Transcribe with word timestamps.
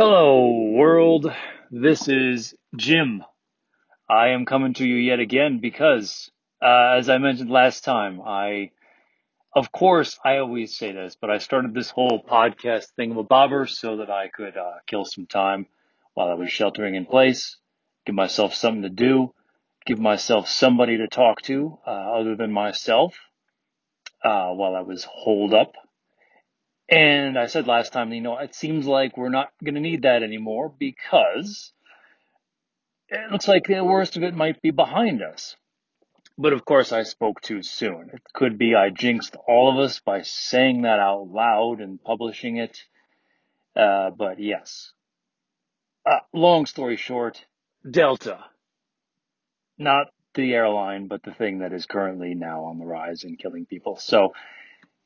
Hello, 0.00 0.70
world. 0.76 1.26
This 1.72 2.06
is 2.06 2.54
Jim. 2.76 3.24
I 4.08 4.28
am 4.28 4.44
coming 4.44 4.74
to 4.74 4.86
you 4.86 4.94
yet 4.94 5.18
again 5.18 5.58
because, 5.58 6.30
uh, 6.62 6.94
as 6.96 7.08
I 7.08 7.18
mentioned 7.18 7.50
last 7.50 7.82
time, 7.82 8.20
I, 8.24 8.70
of 9.56 9.72
course, 9.72 10.16
I 10.24 10.36
always 10.36 10.78
say 10.78 10.92
this, 10.92 11.16
but 11.20 11.30
I 11.30 11.38
started 11.38 11.74
this 11.74 11.90
whole 11.90 12.22
podcast 12.22 12.90
thing 12.94 13.10
of 13.10 13.16
a 13.16 13.24
Bobber 13.24 13.66
so 13.66 13.96
that 13.96 14.08
I 14.08 14.28
could 14.28 14.56
uh, 14.56 14.74
kill 14.86 15.04
some 15.04 15.26
time 15.26 15.66
while 16.14 16.28
I 16.28 16.34
was 16.34 16.52
sheltering 16.52 16.94
in 16.94 17.04
place, 17.04 17.56
give 18.06 18.14
myself 18.14 18.54
something 18.54 18.82
to 18.82 18.90
do, 18.90 19.34
give 19.84 19.98
myself 19.98 20.48
somebody 20.48 20.98
to 20.98 21.08
talk 21.08 21.42
to 21.42 21.76
uh, 21.84 21.90
other 21.90 22.36
than 22.36 22.52
myself 22.52 23.16
uh, 24.22 24.52
while 24.52 24.76
I 24.76 24.82
was 24.82 25.02
holed 25.02 25.54
up 25.54 25.72
and 26.88 27.38
I 27.38 27.46
said 27.46 27.66
last 27.66 27.92
time, 27.92 28.12
you 28.12 28.20
know, 28.20 28.38
it 28.38 28.54
seems 28.54 28.86
like 28.86 29.16
we're 29.16 29.28
not 29.28 29.52
going 29.62 29.74
to 29.74 29.80
need 29.80 30.02
that 30.02 30.22
anymore 30.22 30.72
because 30.78 31.72
it 33.08 33.30
looks 33.30 33.48
like 33.48 33.66
the 33.66 33.84
worst 33.84 34.16
of 34.16 34.22
it 34.22 34.34
might 34.34 34.62
be 34.62 34.70
behind 34.70 35.22
us. 35.22 35.56
But 36.38 36.52
of 36.52 36.64
course, 36.64 36.92
I 36.92 37.02
spoke 37.02 37.40
too 37.40 37.62
soon. 37.62 38.10
It 38.12 38.22
could 38.32 38.58
be 38.58 38.74
I 38.74 38.90
jinxed 38.90 39.36
all 39.46 39.72
of 39.72 39.78
us 39.84 39.98
by 39.98 40.22
saying 40.22 40.82
that 40.82 41.00
out 41.00 41.28
loud 41.28 41.80
and 41.80 42.02
publishing 42.02 42.58
it. 42.58 42.84
Uh, 43.74 44.10
but 44.10 44.40
yes. 44.40 44.92
Uh, 46.06 46.20
long 46.32 46.64
story 46.66 46.96
short, 46.96 47.44
Delta. 47.88 48.44
Not 49.76 50.06
the 50.34 50.54
airline, 50.54 51.08
but 51.08 51.22
the 51.22 51.34
thing 51.34 51.58
that 51.58 51.72
is 51.72 51.86
currently 51.86 52.34
now 52.34 52.64
on 52.64 52.78
the 52.78 52.86
rise 52.86 53.24
and 53.24 53.38
killing 53.38 53.66
people. 53.66 53.96
So 53.96 54.32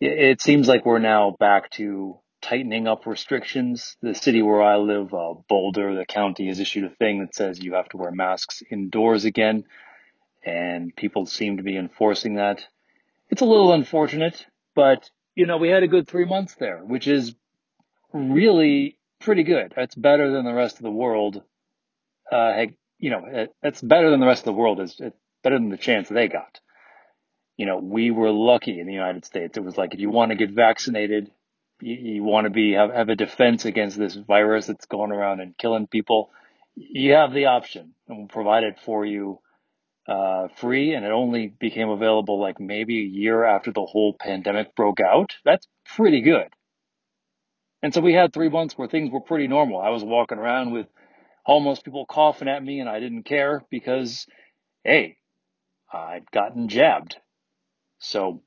it 0.04 0.42
seems 0.42 0.66
like 0.66 0.84
we're 0.84 0.98
now 0.98 1.36
back 1.38 1.70
to 1.70 2.18
tightening 2.40 2.88
up 2.88 3.06
restrictions. 3.06 3.96
The 4.02 4.14
city 4.14 4.42
where 4.42 4.60
I 4.60 4.76
live, 4.76 5.14
uh, 5.14 5.34
Boulder, 5.48 5.94
the 5.94 6.04
county 6.04 6.48
has 6.48 6.58
issued 6.58 6.84
a 6.84 6.94
thing 6.96 7.20
that 7.20 7.34
says 7.34 7.62
you 7.62 7.74
have 7.74 7.88
to 7.90 7.96
wear 7.96 8.10
masks 8.10 8.62
indoors 8.68 9.24
again, 9.24 9.64
and 10.44 10.94
people 10.96 11.26
seem 11.26 11.58
to 11.58 11.62
be 11.62 11.76
enforcing 11.76 12.34
that. 12.34 12.66
It's 13.30 13.42
a 13.42 13.46
little 13.46 13.72
unfortunate, 13.72 14.44
but 14.74 15.08
you 15.36 15.46
know, 15.46 15.56
we 15.56 15.68
had 15.68 15.84
a 15.84 15.88
good 15.88 16.08
three 16.08 16.26
months 16.26 16.56
there, 16.56 16.78
which 16.78 17.06
is 17.06 17.34
really 18.12 18.98
pretty 19.20 19.44
good. 19.44 19.72
That's 19.74 19.94
better 19.94 20.32
than 20.32 20.44
the 20.44 20.52
rest 20.52 20.76
of 20.76 20.82
the 20.82 20.90
world. 20.90 21.42
Uh, 22.30 22.66
you 22.98 23.10
know, 23.10 23.46
that's 23.62 23.80
better 23.80 24.10
than 24.10 24.20
the 24.20 24.26
rest 24.26 24.40
of 24.40 24.46
the 24.46 24.52
world. 24.52 24.80
Is 24.80 25.00
better 25.44 25.58
than 25.58 25.68
the 25.68 25.76
chance 25.76 26.08
they 26.08 26.26
got 26.26 26.60
you 27.62 27.66
know, 27.66 27.78
we 27.78 28.10
were 28.10 28.32
lucky 28.32 28.80
in 28.80 28.88
the 28.88 28.92
United 28.92 29.24
States. 29.24 29.56
It 29.56 29.62
was 29.62 29.78
like 29.78 29.94
if 29.94 30.00
you 30.00 30.10
want 30.10 30.32
to 30.32 30.36
get 30.36 30.50
vaccinated, 30.50 31.30
you, 31.80 31.94
you 31.94 32.24
want 32.24 32.46
to 32.46 32.50
be 32.50 32.72
have, 32.72 32.92
have 32.92 33.08
a 33.08 33.14
defense 33.14 33.64
against 33.64 33.96
this 33.96 34.16
virus 34.16 34.66
that's 34.66 34.86
going 34.86 35.12
around 35.12 35.38
and 35.38 35.56
killing 35.56 35.86
people. 35.86 36.30
You 36.74 37.12
have 37.12 37.32
the 37.32 37.46
option, 37.46 37.94
and 38.08 38.18
we'll 38.18 38.26
provide 38.26 38.64
it 38.64 38.80
for 38.84 39.06
you 39.06 39.38
uh, 40.08 40.48
free. 40.56 40.92
And 40.92 41.06
it 41.06 41.12
only 41.12 41.54
became 41.56 41.88
available 41.88 42.40
like 42.40 42.58
maybe 42.58 42.98
a 42.98 43.04
year 43.04 43.44
after 43.44 43.70
the 43.70 43.86
whole 43.86 44.16
pandemic 44.18 44.74
broke 44.74 44.98
out. 44.98 45.36
That's 45.44 45.68
pretty 45.94 46.22
good. 46.22 46.48
And 47.80 47.94
so 47.94 48.00
we 48.00 48.12
had 48.12 48.32
three 48.32 48.48
months 48.48 48.76
where 48.76 48.88
things 48.88 49.12
were 49.12 49.20
pretty 49.20 49.46
normal. 49.46 49.80
I 49.80 49.90
was 49.90 50.02
walking 50.02 50.38
around 50.38 50.72
with 50.72 50.88
homeless 51.44 51.78
people 51.78 52.06
coughing 52.06 52.48
at 52.48 52.64
me, 52.64 52.80
and 52.80 52.88
I 52.88 52.98
didn't 52.98 53.22
care 53.22 53.62
because, 53.70 54.26
hey, 54.82 55.18
I'd 55.92 56.28
gotten 56.32 56.66
jabbed. 56.66 57.18
So, 58.02 58.42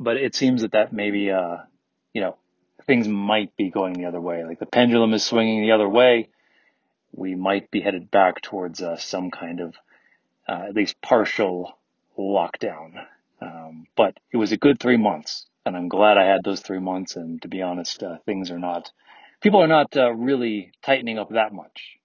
but 0.00 0.16
it 0.16 0.34
seems 0.34 0.62
that 0.62 0.72
that 0.72 0.92
maybe, 0.92 1.30
uh, 1.30 1.58
you 2.14 2.22
know, 2.22 2.36
things 2.86 3.06
might 3.06 3.54
be 3.56 3.70
going 3.70 3.92
the 3.92 4.06
other 4.06 4.20
way. 4.20 4.42
Like 4.42 4.58
the 4.58 4.66
pendulum 4.66 5.12
is 5.12 5.22
swinging 5.22 5.60
the 5.60 5.72
other 5.72 5.88
way. 5.88 6.30
We 7.12 7.34
might 7.34 7.70
be 7.70 7.82
headed 7.82 8.10
back 8.10 8.40
towards 8.40 8.80
uh, 8.80 8.96
some 8.96 9.30
kind 9.30 9.60
of, 9.60 9.74
uh, 10.48 10.64
at 10.68 10.74
least 10.74 11.00
partial 11.02 11.76
lockdown. 12.18 13.04
Um, 13.40 13.86
but 13.96 14.18
it 14.32 14.38
was 14.38 14.52
a 14.52 14.56
good 14.56 14.80
three 14.80 14.96
months, 14.96 15.46
and 15.66 15.76
I'm 15.76 15.88
glad 15.88 16.16
I 16.16 16.24
had 16.24 16.42
those 16.42 16.60
three 16.60 16.80
months. 16.80 17.16
And 17.16 17.42
to 17.42 17.48
be 17.48 17.60
honest, 17.60 18.02
uh, 18.02 18.16
things 18.24 18.50
are 18.50 18.58
not, 18.58 18.90
people 19.42 19.62
are 19.62 19.68
not 19.68 19.94
uh, 19.94 20.10
really 20.10 20.72
tightening 20.82 21.18
up 21.18 21.30
that 21.30 21.52
much. 21.52 21.98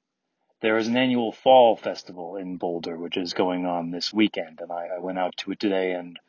There 0.61 0.77
is 0.77 0.89
an 0.89 0.97
annual 0.97 1.31
fall 1.31 1.77
festival 1.77 2.35
in 2.35 2.57
Boulder, 2.57 2.97
which 2.97 3.15
is 3.15 3.33
going 3.33 3.65
on 3.65 3.91
this 3.91 4.13
weekend, 4.13 4.59
and 4.59 4.73
I, 4.73 4.89
I 4.97 4.99
went 4.99 5.19
out 5.19 5.37
to 5.37 5.51
it 5.51 5.59
today 5.61 5.93
and 5.93 6.19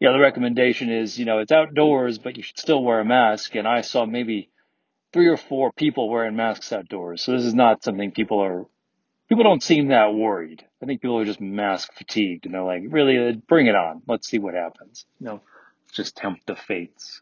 you 0.00 0.08
know, 0.08 0.14
the 0.14 0.20
recommendation 0.20 0.90
is, 0.90 1.18
you 1.18 1.26
know, 1.26 1.40
it's 1.40 1.52
outdoors, 1.52 2.18
but 2.18 2.38
you 2.38 2.42
should 2.42 2.58
still 2.58 2.82
wear 2.82 3.00
a 3.00 3.04
mask. 3.04 3.54
And 3.54 3.68
I 3.68 3.82
saw 3.82 4.06
maybe 4.06 4.50
three 5.12 5.28
or 5.28 5.36
four 5.36 5.72
people 5.72 6.08
wearing 6.08 6.36
masks 6.36 6.72
outdoors. 6.72 7.22
So 7.22 7.32
this 7.32 7.44
is 7.44 7.54
not 7.54 7.84
something 7.84 8.10
people 8.10 8.42
are, 8.42 8.64
people 9.28 9.44
don't 9.44 9.62
seem 9.62 9.88
that 9.88 10.14
worried. 10.14 10.64
I 10.82 10.86
think 10.86 11.02
people 11.02 11.18
are 11.18 11.26
just 11.26 11.40
mask 11.40 11.92
fatigued 11.92 12.46
and 12.46 12.54
they're 12.54 12.62
like, 12.62 12.82
really, 12.88 13.36
bring 13.46 13.66
it 13.66 13.74
on. 13.74 14.00
Let's 14.08 14.26
see 14.26 14.38
what 14.38 14.54
happens. 14.54 15.04
You 15.20 15.26
know, 15.26 15.42
just 15.92 16.16
tempt 16.16 16.46
the 16.46 16.56
fates. 16.56 17.20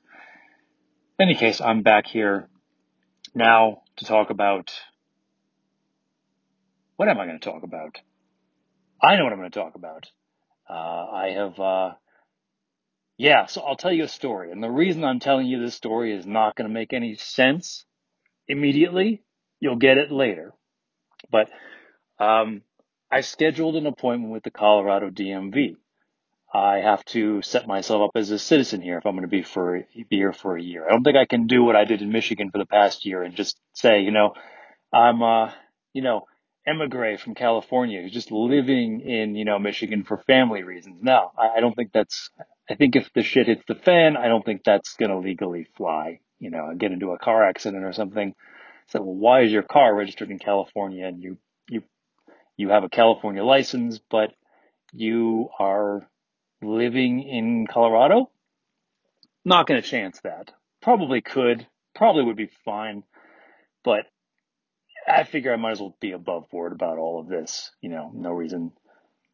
In 1.18 1.28
any 1.28 1.36
case, 1.36 1.60
I'm 1.60 1.82
back 1.82 2.06
here 2.06 2.48
now 3.34 3.82
to 3.96 4.04
talk 4.04 4.30
about, 4.30 4.72
what 6.94 7.08
am 7.08 7.18
I 7.18 7.26
going 7.26 7.40
to 7.40 7.44
talk 7.44 7.64
about? 7.64 7.98
I 9.02 9.16
know 9.16 9.24
what 9.24 9.32
I'm 9.32 9.40
going 9.40 9.50
to 9.50 9.58
talk 9.58 9.74
about. 9.74 10.06
Uh, 10.70 10.74
I 10.74 11.30
have, 11.34 11.58
uh, 11.58 11.92
yeah, 13.18 13.46
so 13.46 13.62
I'll 13.62 13.76
tell 13.76 13.92
you 13.92 14.04
a 14.04 14.08
story. 14.08 14.52
And 14.52 14.62
the 14.62 14.70
reason 14.70 15.04
I'm 15.04 15.20
telling 15.20 15.46
you 15.46 15.60
this 15.60 15.74
story 15.74 16.16
is 16.16 16.26
not 16.26 16.56
going 16.56 16.68
to 16.68 16.74
make 16.74 16.92
any 16.92 17.16
sense 17.16 17.84
immediately. 18.46 19.22
You'll 19.60 19.76
get 19.76 19.98
it 19.98 20.10
later. 20.12 20.52
But 21.30 21.50
um, 22.18 22.62
I 23.10 23.22
scheduled 23.22 23.76
an 23.76 23.86
appointment 23.86 24.32
with 24.32 24.44
the 24.44 24.50
Colorado 24.50 25.10
DMV. 25.10 25.76
I 26.54 26.76
have 26.78 27.04
to 27.06 27.42
set 27.42 27.66
myself 27.66 28.08
up 28.08 28.10
as 28.14 28.30
a 28.30 28.38
citizen 28.38 28.80
here 28.80 28.96
if 28.96 29.04
I'm 29.04 29.12
going 29.12 29.22
to 29.22 29.28
be 29.28 29.42
for 29.42 29.84
be 30.08 30.16
here 30.16 30.32
for 30.32 30.56
a 30.56 30.62
year. 30.62 30.86
I 30.86 30.92
don't 30.92 31.04
think 31.04 31.16
I 31.16 31.26
can 31.26 31.46
do 31.46 31.62
what 31.62 31.76
I 31.76 31.84
did 31.84 32.00
in 32.00 32.10
Michigan 32.10 32.50
for 32.50 32.56
the 32.58 32.66
past 32.66 33.04
year 33.04 33.22
and 33.22 33.34
just 33.34 33.58
say, 33.74 34.00
you 34.00 34.12
know, 34.12 34.32
I'm 34.92 35.22
uh, 35.22 35.50
you 35.92 36.02
know, 36.02 36.26
emigre 36.66 37.18
from 37.18 37.34
California 37.34 38.00
who's 38.00 38.12
just 38.12 38.30
living 38.30 39.00
in, 39.00 39.34
you 39.34 39.44
know, 39.44 39.58
Michigan 39.58 40.04
for 40.04 40.18
family 40.18 40.62
reasons. 40.62 41.02
No, 41.02 41.32
I, 41.36 41.56
I 41.56 41.60
don't 41.60 41.74
think 41.74 41.90
that's, 41.92 42.30
I 42.70 42.74
think 42.74 42.96
if 42.96 43.10
the 43.14 43.22
shit 43.22 43.46
hits 43.46 43.62
the 43.66 43.74
fan, 43.74 44.16
I 44.16 44.28
don't 44.28 44.44
think 44.44 44.62
that's 44.64 44.94
going 44.94 45.10
to 45.10 45.18
legally 45.18 45.66
fly, 45.76 46.20
you 46.38 46.50
know, 46.50 46.72
get 46.76 46.92
into 46.92 47.12
a 47.12 47.18
car 47.18 47.42
accident 47.48 47.84
or 47.84 47.92
something. 47.92 48.34
So, 48.88 49.02
well, 49.02 49.14
why 49.14 49.42
is 49.42 49.52
your 49.52 49.62
car 49.62 49.94
registered 49.94 50.30
in 50.30 50.38
California 50.38 51.06
and 51.06 51.22
you, 51.22 51.38
you, 51.68 51.82
you 52.56 52.68
have 52.70 52.84
a 52.84 52.88
California 52.88 53.42
license, 53.42 54.00
but 54.10 54.32
you 54.92 55.48
are 55.58 56.08
living 56.62 57.22
in 57.22 57.66
Colorado? 57.66 58.30
Not 59.44 59.66
going 59.66 59.80
to 59.80 59.88
chance 59.88 60.20
that. 60.24 60.52
Probably 60.82 61.20
could, 61.20 61.66
probably 61.94 62.24
would 62.24 62.36
be 62.36 62.50
fine, 62.64 63.02
but 63.82 64.04
I 65.06 65.24
figure 65.24 65.52
I 65.52 65.56
might 65.56 65.72
as 65.72 65.80
well 65.80 65.96
be 66.00 66.12
above 66.12 66.50
board 66.50 66.72
about 66.72 66.98
all 66.98 67.20
of 67.20 67.28
this. 67.28 67.70
You 67.80 67.88
know, 67.90 68.10
no 68.14 68.30
reason, 68.30 68.72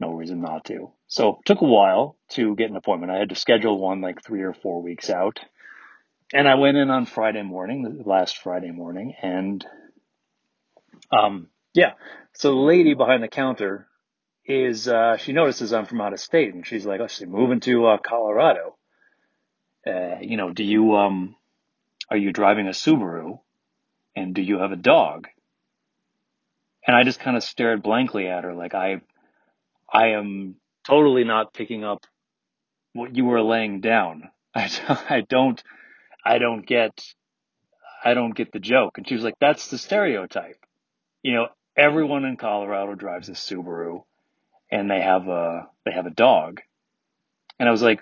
no 0.05 0.13
reason 0.13 0.41
not 0.41 0.65
to. 0.67 0.91
So 1.07 1.41
took 1.45 1.61
a 1.61 1.67
while 1.67 2.17
to 2.31 2.55
get 2.57 2.71
an 2.71 2.77
appointment. 2.77 3.13
I 3.13 3.19
had 3.19 3.31
to 3.31 3.35
schedule 3.35 3.79
one 3.79 4.01
like 4.01 4.23
three 4.23 4.43
or 4.43 4.53
four 4.53 4.83
weeks 4.83 5.11
out. 5.11 5.41
And 6.33 6.49
I 6.49 6.57
went 6.57 6.77
in 6.77 6.91
on 6.91 7.07
Friday 7.07 7.43
morning, 7.43 8.03
last 8.05 8.39
Friday 8.39 8.71
morning, 8.71 9.15
and 9.23 9.65
um, 11.17 11.49
yeah. 11.75 11.93
So 12.33 12.51
the 12.51 12.61
lady 12.61 12.95
behind 12.95 13.23
the 13.23 13.29
counter 13.29 13.87
is 14.45 14.89
uh, 14.89 15.17
she 15.17 15.33
notices 15.33 15.73
I'm 15.73 15.87
from 15.87 16.01
out 16.01 16.13
of 16.13 16.21
state, 16.21 16.53
and 16.55 16.67
she's 16.67 16.85
like, 16.85 17.01
"Oh, 17.01 17.07
she's 17.07 17.29
moving 17.29 17.61
to 17.61 17.87
uh, 17.87 17.99
Colorado. 17.99 18.77
Uh, 19.87 20.17
you 20.23 20.37
know, 20.37 20.51
do 20.51 20.65
you 20.65 20.97
um, 20.97 21.37
are 22.11 22.17
you 22.17 22.33
driving 22.33 22.67
a 22.67 22.71
Subaru, 22.71 23.39
and 24.17 24.35
do 24.35 24.43
you 24.43 24.59
have 24.59 24.73
a 24.73 24.77
dog?" 24.77 25.29
And 26.87 26.97
I 26.97 27.05
just 27.05 27.21
kind 27.21 27.37
of 27.37 27.45
stared 27.45 27.83
blankly 27.83 28.29
at 28.29 28.45
her, 28.45 28.55
like 28.55 28.75
I, 28.75 29.01
I 29.95 30.09
am 30.09 30.57
totally 30.87 31.25
not 31.25 31.55
picking 31.55 31.85
up 31.85 32.05
what 32.95 33.17
you 33.17 33.25
were 33.25 33.43
laying 33.43 33.81
down. 33.81 34.31
I, 34.55 34.69
I 35.09 35.21
don't, 35.23 35.63
I 36.25 36.39
don't 36.39 36.67
get, 36.67 37.05
I 38.05 38.15
don't 38.15 38.35
get 38.35 38.53
the 38.53 38.59
joke. 38.59 38.99
And 38.99 39.09
she 39.09 39.15
was 39.15 39.25
like, 39.25 39.37
that's 39.41 39.69
the 39.69 39.79
stereotype. 39.79 40.59
You 41.23 41.35
know, 41.35 41.49
everyone 41.77 42.25
in 42.25 42.37
Colorado 42.37 42.95
drives 42.95 43.29
a 43.29 43.33
Subaru 43.33 44.03
and 44.71 44.91
they 44.91 45.01
have 45.01 45.29
a, 45.29 45.69
they 45.85 45.93
have 45.93 46.07
a 46.07 46.11
dog. 46.11 46.61
And 47.61 47.69
I 47.69 47.73
was 47.73 47.83
like, 47.83 48.01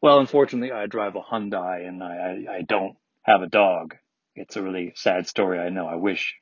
well, 0.00 0.20
unfortunately 0.20 0.72
I 0.72 0.86
drive 0.86 1.16
a 1.16 1.20
Hyundai 1.20 1.86
and 1.86 2.02
I, 2.02 2.46
I, 2.48 2.56
I 2.56 2.62
don't 2.62 2.96
have 3.22 3.42
a 3.42 3.48
dog. 3.48 3.96
It's 4.36 4.56
a 4.56 4.62
really 4.62 4.92
sad 4.96 5.26
story. 5.26 5.58
I 5.58 5.70
know. 5.70 5.86
I 5.86 5.96
wish 5.96 6.36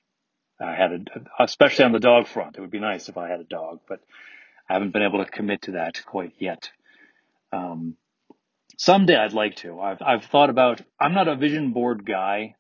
I 0.60 0.74
had 0.74 0.92
a, 0.92 0.98
especially 1.42 1.84
on 1.86 1.92
the 1.92 2.00
dog 2.00 2.26
front. 2.26 2.56
It 2.56 2.60
would 2.60 2.70
be 2.70 2.80
nice 2.80 3.08
if 3.08 3.16
I 3.16 3.28
had 3.28 3.40
a 3.40 3.44
dog, 3.44 3.80
but 3.88 4.00
I 4.72 4.76
haven't 4.76 4.94
been 4.94 5.02
able 5.02 5.22
to 5.22 5.30
commit 5.30 5.62
to 5.62 5.72
that 5.72 6.02
quite 6.06 6.32
yet. 6.38 6.70
Um, 7.52 7.98
someday 8.78 9.16
I'd 9.16 9.34
like 9.34 9.56
to. 9.56 9.78
I've 9.78 10.00
I've 10.00 10.24
thought 10.24 10.48
about. 10.48 10.80
I'm 10.98 11.12
not 11.12 11.28
a 11.28 11.36
vision 11.36 11.72
board 11.72 12.06
guy. 12.06 12.56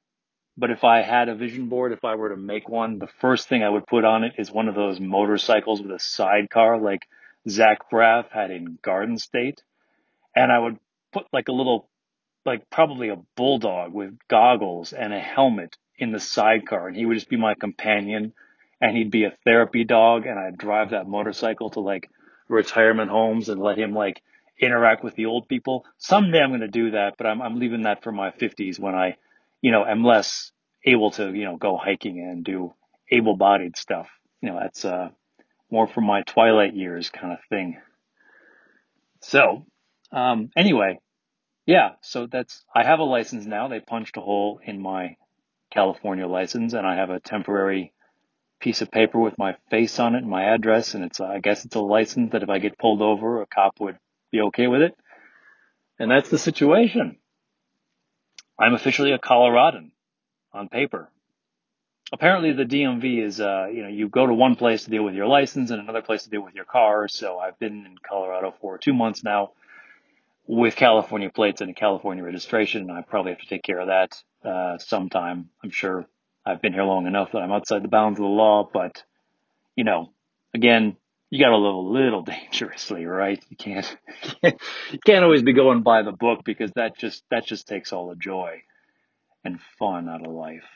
But 0.58 0.70
if 0.70 0.84
I 0.84 1.00
had 1.00 1.30
a 1.30 1.34
vision 1.34 1.70
board, 1.70 1.92
if 1.92 2.04
I 2.04 2.16
were 2.16 2.28
to 2.28 2.36
make 2.36 2.68
one, 2.68 2.98
the 2.98 3.08
first 3.22 3.48
thing 3.48 3.62
I 3.62 3.70
would 3.70 3.86
put 3.86 4.04
on 4.04 4.24
it 4.24 4.34
is 4.36 4.52
one 4.52 4.68
of 4.68 4.74
those 4.74 5.00
motorcycles 5.00 5.80
with 5.80 5.90
a 5.90 5.98
sidecar 5.98 6.78
like 6.78 7.08
Zach 7.48 7.90
Braff 7.90 8.28
had 8.30 8.50
in 8.50 8.78
Garden 8.82 9.16
State. 9.16 9.62
And 10.36 10.52
I 10.52 10.58
would 10.58 10.76
put 11.14 11.24
like 11.32 11.48
a 11.48 11.52
little 11.52 11.88
like 12.44 12.68
probably 12.68 13.08
a 13.08 13.22
bulldog 13.36 13.94
with 13.94 14.18
goggles 14.28 14.92
and 14.92 15.14
a 15.14 15.18
helmet 15.18 15.78
in 15.96 16.12
the 16.12 16.20
sidecar 16.20 16.88
and 16.88 16.96
he 16.96 17.06
would 17.06 17.14
just 17.14 17.30
be 17.30 17.36
my 17.36 17.54
companion 17.54 18.34
and 18.82 18.96
he'd 18.96 19.12
be 19.12 19.24
a 19.24 19.36
therapy 19.44 19.84
dog 19.84 20.26
and 20.26 20.38
I'd 20.38 20.58
drive 20.58 20.90
that 20.90 21.06
motorcycle 21.06 21.70
to 21.70 21.80
like 21.80 22.10
retirement 22.48 23.10
homes 23.10 23.48
and 23.48 23.62
let 23.62 23.78
him 23.78 23.94
like 23.94 24.20
interact 24.60 25.04
with 25.04 25.14
the 25.14 25.26
old 25.26 25.48
people. 25.48 25.86
Someday 25.98 26.40
I'm 26.40 26.50
going 26.50 26.60
to 26.60 26.68
do 26.68 26.90
that, 26.90 27.14
but 27.16 27.26
I'm 27.26 27.40
I'm 27.40 27.58
leaving 27.60 27.82
that 27.82 28.02
for 28.02 28.10
my 28.10 28.30
50s 28.32 28.80
when 28.80 28.96
I, 28.96 29.16
you 29.62 29.70
know, 29.70 29.86
am 29.86 30.02
less 30.02 30.50
able 30.84 31.12
to, 31.12 31.32
you 31.32 31.44
know, 31.44 31.56
go 31.56 31.76
hiking 31.76 32.18
and 32.18 32.44
do 32.44 32.74
able-bodied 33.08 33.76
stuff. 33.76 34.08
You 34.40 34.50
know, 34.50 34.58
that's 34.60 34.84
uh 34.84 35.10
more 35.70 35.86
for 35.86 36.00
my 36.00 36.22
twilight 36.22 36.74
years 36.74 37.08
kind 37.08 37.32
of 37.32 37.38
thing. 37.48 37.80
So, 39.20 39.64
um 40.10 40.50
anyway, 40.56 40.98
yeah, 41.66 41.90
so 42.00 42.26
that's, 42.26 42.64
I 42.74 42.84
have 42.84 42.98
a 42.98 43.04
license 43.04 43.46
now. 43.46 43.68
They 43.68 43.78
punched 43.78 44.16
a 44.16 44.20
hole 44.20 44.58
in 44.64 44.82
my 44.82 45.16
California 45.70 46.26
license 46.26 46.72
and 46.72 46.84
I 46.84 46.96
have 46.96 47.10
a 47.10 47.20
temporary 47.20 47.92
piece 48.62 48.80
of 48.80 48.90
paper 48.90 49.18
with 49.18 49.36
my 49.36 49.56
face 49.70 49.98
on 49.98 50.14
it 50.14 50.18
and 50.18 50.30
my 50.30 50.44
address. 50.44 50.94
And 50.94 51.04
it's, 51.04 51.20
I 51.20 51.40
guess 51.40 51.64
it's 51.64 51.76
a 51.76 51.80
license 51.80 52.32
that 52.32 52.42
if 52.42 52.48
I 52.48 52.58
get 52.58 52.78
pulled 52.78 53.02
over, 53.02 53.42
a 53.42 53.46
cop 53.46 53.80
would 53.80 53.98
be 54.30 54.40
okay 54.40 54.68
with 54.68 54.80
it. 54.80 54.96
And 55.98 56.10
that's 56.10 56.30
the 56.30 56.38
situation. 56.38 57.16
I'm 58.58 58.74
officially 58.74 59.12
a 59.12 59.18
Coloradan 59.18 59.90
on 60.52 60.68
paper. 60.68 61.10
Apparently 62.12 62.52
the 62.52 62.64
DMV 62.64 63.24
is, 63.24 63.40
uh, 63.40 63.66
you 63.72 63.82
know, 63.82 63.88
you 63.88 64.08
go 64.08 64.26
to 64.26 64.34
one 64.34 64.54
place 64.54 64.84
to 64.84 64.90
deal 64.90 65.02
with 65.02 65.14
your 65.14 65.26
license 65.26 65.70
and 65.70 65.80
another 65.80 66.02
place 66.02 66.24
to 66.24 66.30
deal 66.30 66.42
with 66.42 66.54
your 66.54 66.64
car. 66.64 67.08
So 67.08 67.38
I've 67.38 67.58
been 67.58 67.86
in 67.86 67.96
Colorado 68.06 68.54
for 68.60 68.78
two 68.78 68.92
months 68.92 69.24
now 69.24 69.52
with 70.46 70.76
California 70.76 71.30
plates 71.30 71.60
and 71.60 71.70
a 71.70 71.74
California 71.74 72.22
registration. 72.22 72.82
And 72.82 72.92
I 72.92 73.02
probably 73.02 73.32
have 73.32 73.40
to 73.40 73.48
take 73.48 73.62
care 73.62 73.80
of 73.80 73.88
that 73.88 74.22
uh, 74.48 74.78
sometime. 74.78 75.48
I'm 75.64 75.70
sure 75.70 76.06
I've 76.44 76.60
been 76.60 76.72
here 76.72 76.84
long 76.84 77.06
enough 77.06 77.32
that 77.32 77.38
I'm 77.38 77.52
outside 77.52 77.82
the 77.82 77.88
bounds 77.88 78.18
of 78.18 78.24
the 78.24 78.28
law, 78.28 78.68
but 78.72 79.02
you 79.76 79.84
know, 79.84 80.12
again, 80.54 80.96
you 81.30 81.42
got 81.42 81.50
to 81.50 81.56
live 81.56 81.74
a 81.74 81.78
little 81.78 82.22
dangerously, 82.22 83.06
right? 83.06 83.42
You 83.48 83.56
can't, 83.56 83.96
you 84.42 84.98
can't 85.04 85.24
always 85.24 85.42
be 85.42 85.52
going 85.52 85.82
by 85.82 86.02
the 86.02 86.12
book 86.12 86.40
because 86.44 86.72
that 86.72 86.96
just 86.96 87.22
that 87.30 87.46
just 87.46 87.66
takes 87.66 87.92
all 87.92 88.08
the 88.08 88.16
joy 88.16 88.62
and 89.44 89.60
fun 89.78 90.08
out 90.08 90.26
of 90.26 90.32
life. 90.32 90.68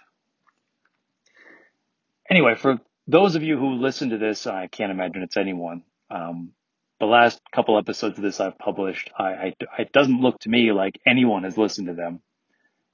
Anyway, 2.28 2.54
for 2.56 2.78
those 3.06 3.36
of 3.36 3.42
you 3.42 3.56
who 3.56 3.74
listen 3.74 4.10
to 4.10 4.19
this, 4.19 4.46
I 4.46 4.66
can't 4.66 4.90
imagine 4.90 5.22
it's 5.22 5.36
anyone. 5.36 5.82
Um, 6.10 6.52
the 6.98 7.06
last 7.06 7.40
couple 7.54 7.78
episodes 7.78 8.19
of 8.19 8.24
this 8.24 8.40
I've 8.40 8.58
published, 8.58 9.10
I, 9.16 9.24
I, 9.24 9.54
it 9.78 9.92
doesn't 9.92 10.20
look 10.20 10.40
to 10.40 10.48
me 10.48 10.72
like 10.72 10.98
anyone 11.06 11.44
has 11.44 11.58
listened 11.58 11.88
to 11.88 11.94
them. 11.94 12.20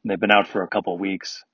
They've 0.05 0.21
been 0.21 0.33
out 0.33 0.49
for 0.49 0.63
a 0.63 0.69
couple 0.69 0.99
weeks, 0.99 1.45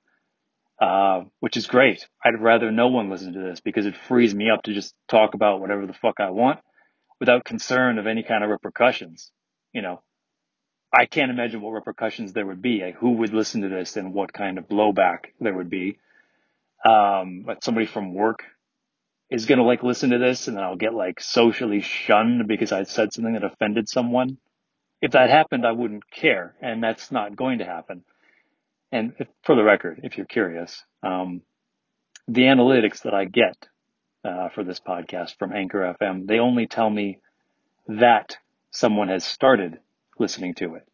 uh, 0.79 1.23
which 1.39 1.57
is 1.57 1.67
great. 1.67 2.07
I'd 2.23 2.39
rather 2.39 2.71
no 2.71 2.87
one 2.87 3.09
listen 3.09 3.33
to 3.33 3.39
this 3.39 3.59
because 3.59 3.85
it 3.85 3.95
frees 4.07 4.33
me 4.33 4.49
up 4.49 4.63
to 4.63 4.73
just 4.73 4.95
talk 5.07 5.33
about 5.33 5.59
whatever 5.59 5.85
the 5.85 5.93
fuck 5.93 6.19
I 6.19 6.29
want 6.29 6.59
without 7.19 7.43
concern 7.43 7.97
of 7.97 8.07
any 8.07 8.23
kind 8.23 8.43
of 8.43 8.49
repercussions. 8.49 9.31
You 9.73 9.81
know, 9.81 10.01
I 10.93 11.05
can't 11.05 11.31
imagine 11.31 11.61
what 11.61 11.71
repercussions 11.71 12.33
there 12.33 12.45
would 12.45 12.61
be. 12.61 12.81
Like 12.81 12.95
who 12.95 13.11
would 13.11 13.33
listen 13.33 13.61
to 13.61 13.69
this 13.69 13.97
and 13.97 14.13
what 14.13 14.33
kind 14.33 14.57
of 14.57 14.69
blowback 14.69 15.25
there 15.39 15.53
would 15.53 15.69
be. 15.69 15.99
Um, 16.85 17.43
but 17.45 17.63
somebody 17.63 17.85
from 17.85 18.13
work 18.13 18.43
is 19.29 19.45
going 19.45 19.59
to 19.59 19.65
like 19.65 19.83
listen 19.83 20.11
to 20.11 20.17
this 20.17 20.47
and 20.47 20.55
then 20.55 20.63
I'll 20.63 20.77
get 20.77 20.93
like 20.93 21.19
socially 21.19 21.81
shunned 21.81 22.47
because 22.47 22.71
I 22.71 22.83
said 22.83 23.13
something 23.13 23.33
that 23.33 23.43
offended 23.43 23.89
someone. 23.89 24.37
If 25.01 25.11
that 25.11 25.29
happened, 25.29 25.65
I 25.65 25.71
wouldn't 25.71 26.09
care. 26.09 26.55
And 26.61 26.81
that's 26.81 27.11
not 27.11 27.35
going 27.35 27.59
to 27.59 27.65
happen. 27.65 28.03
And 28.91 29.13
for 29.43 29.55
the 29.55 29.63
record, 29.63 30.01
if 30.03 30.17
you're 30.17 30.25
curious, 30.25 30.83
um, 31.03 31.41
the 32.27 32.43
analytics 32.43 33.03
that 33.03 33.13
I 33.13 33.25
get 33.25 33.67
uh, 34.23 34.49
for 34.49 34.63
this 34.63 34.79
podcast 34.79 35.37
from 35.37 35.53
Anchor 35.53 35.95
FM, 35.99 36.27
they 36.27 36.39
only 36.39 36.67
tell 36.67 36.89
me 36.89 37.19
that 37.87 38.37
someone 38.71 39.09
has 39.09 39.23
started 39.23 39.79
listening 40.17 40.55
to 40.55 40.75
it. 40.75 40.87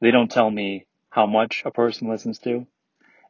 They 0.00 0.10
don't 0.10 0.30
tell 0.30 0.50
me 0.50 0.86
how 1.10 1.26
much 1.26 1.62
a 1.64 1.70
person 1.70 2.08
listens 2.08 2.38
to. 2.40 2.66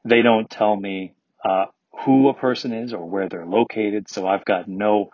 They 0.04 0.22
don't 0.22 0.48
tell 0.50 0.76
me 0.76 1.14
uh, 1.44 1.66
who 2.04 2.28
a 2.28 2.34
person 2.34 2.72
is 2.72 2.92
or 2.92 3.08
where 3.08 3.28
they're 3.28 3.46
located. 3.46 4.08
So 4.08 4.26
I've 4.26 4.44
got 4.44 4.68
no 4.68 5.10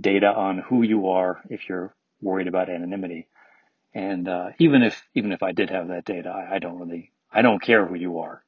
data 0.00 0.26
on 0.26 0.58
who 0.58 0.82
you 0.82 1.08
are 1.08 1.40
if 1.48 1.68
you're 1.68 1.94
worried 2.20 2.48
about 2.48 2.68
anonymity. 2.68 3.28
And 3.94 4.28
uh, 4.28 4.50
even 4.58 4.82
if 4.82 5.02
even 5.14 5.32
if 5.32 5.42
I 5.42 5.52
did 5.52 5.70
have 5.70 5.88
that 5.88 6.04
data, 6.04 6.28
I, 6.28 6.56
I, 6.56 6.58
don't 6.58 6.78
really 6.78 7.12
I 7.32 7.42
don't 7.42 7.62
care 7.62 7.86
who 7.86 7.94
you 7.94 8.18
are. 8.18 8.42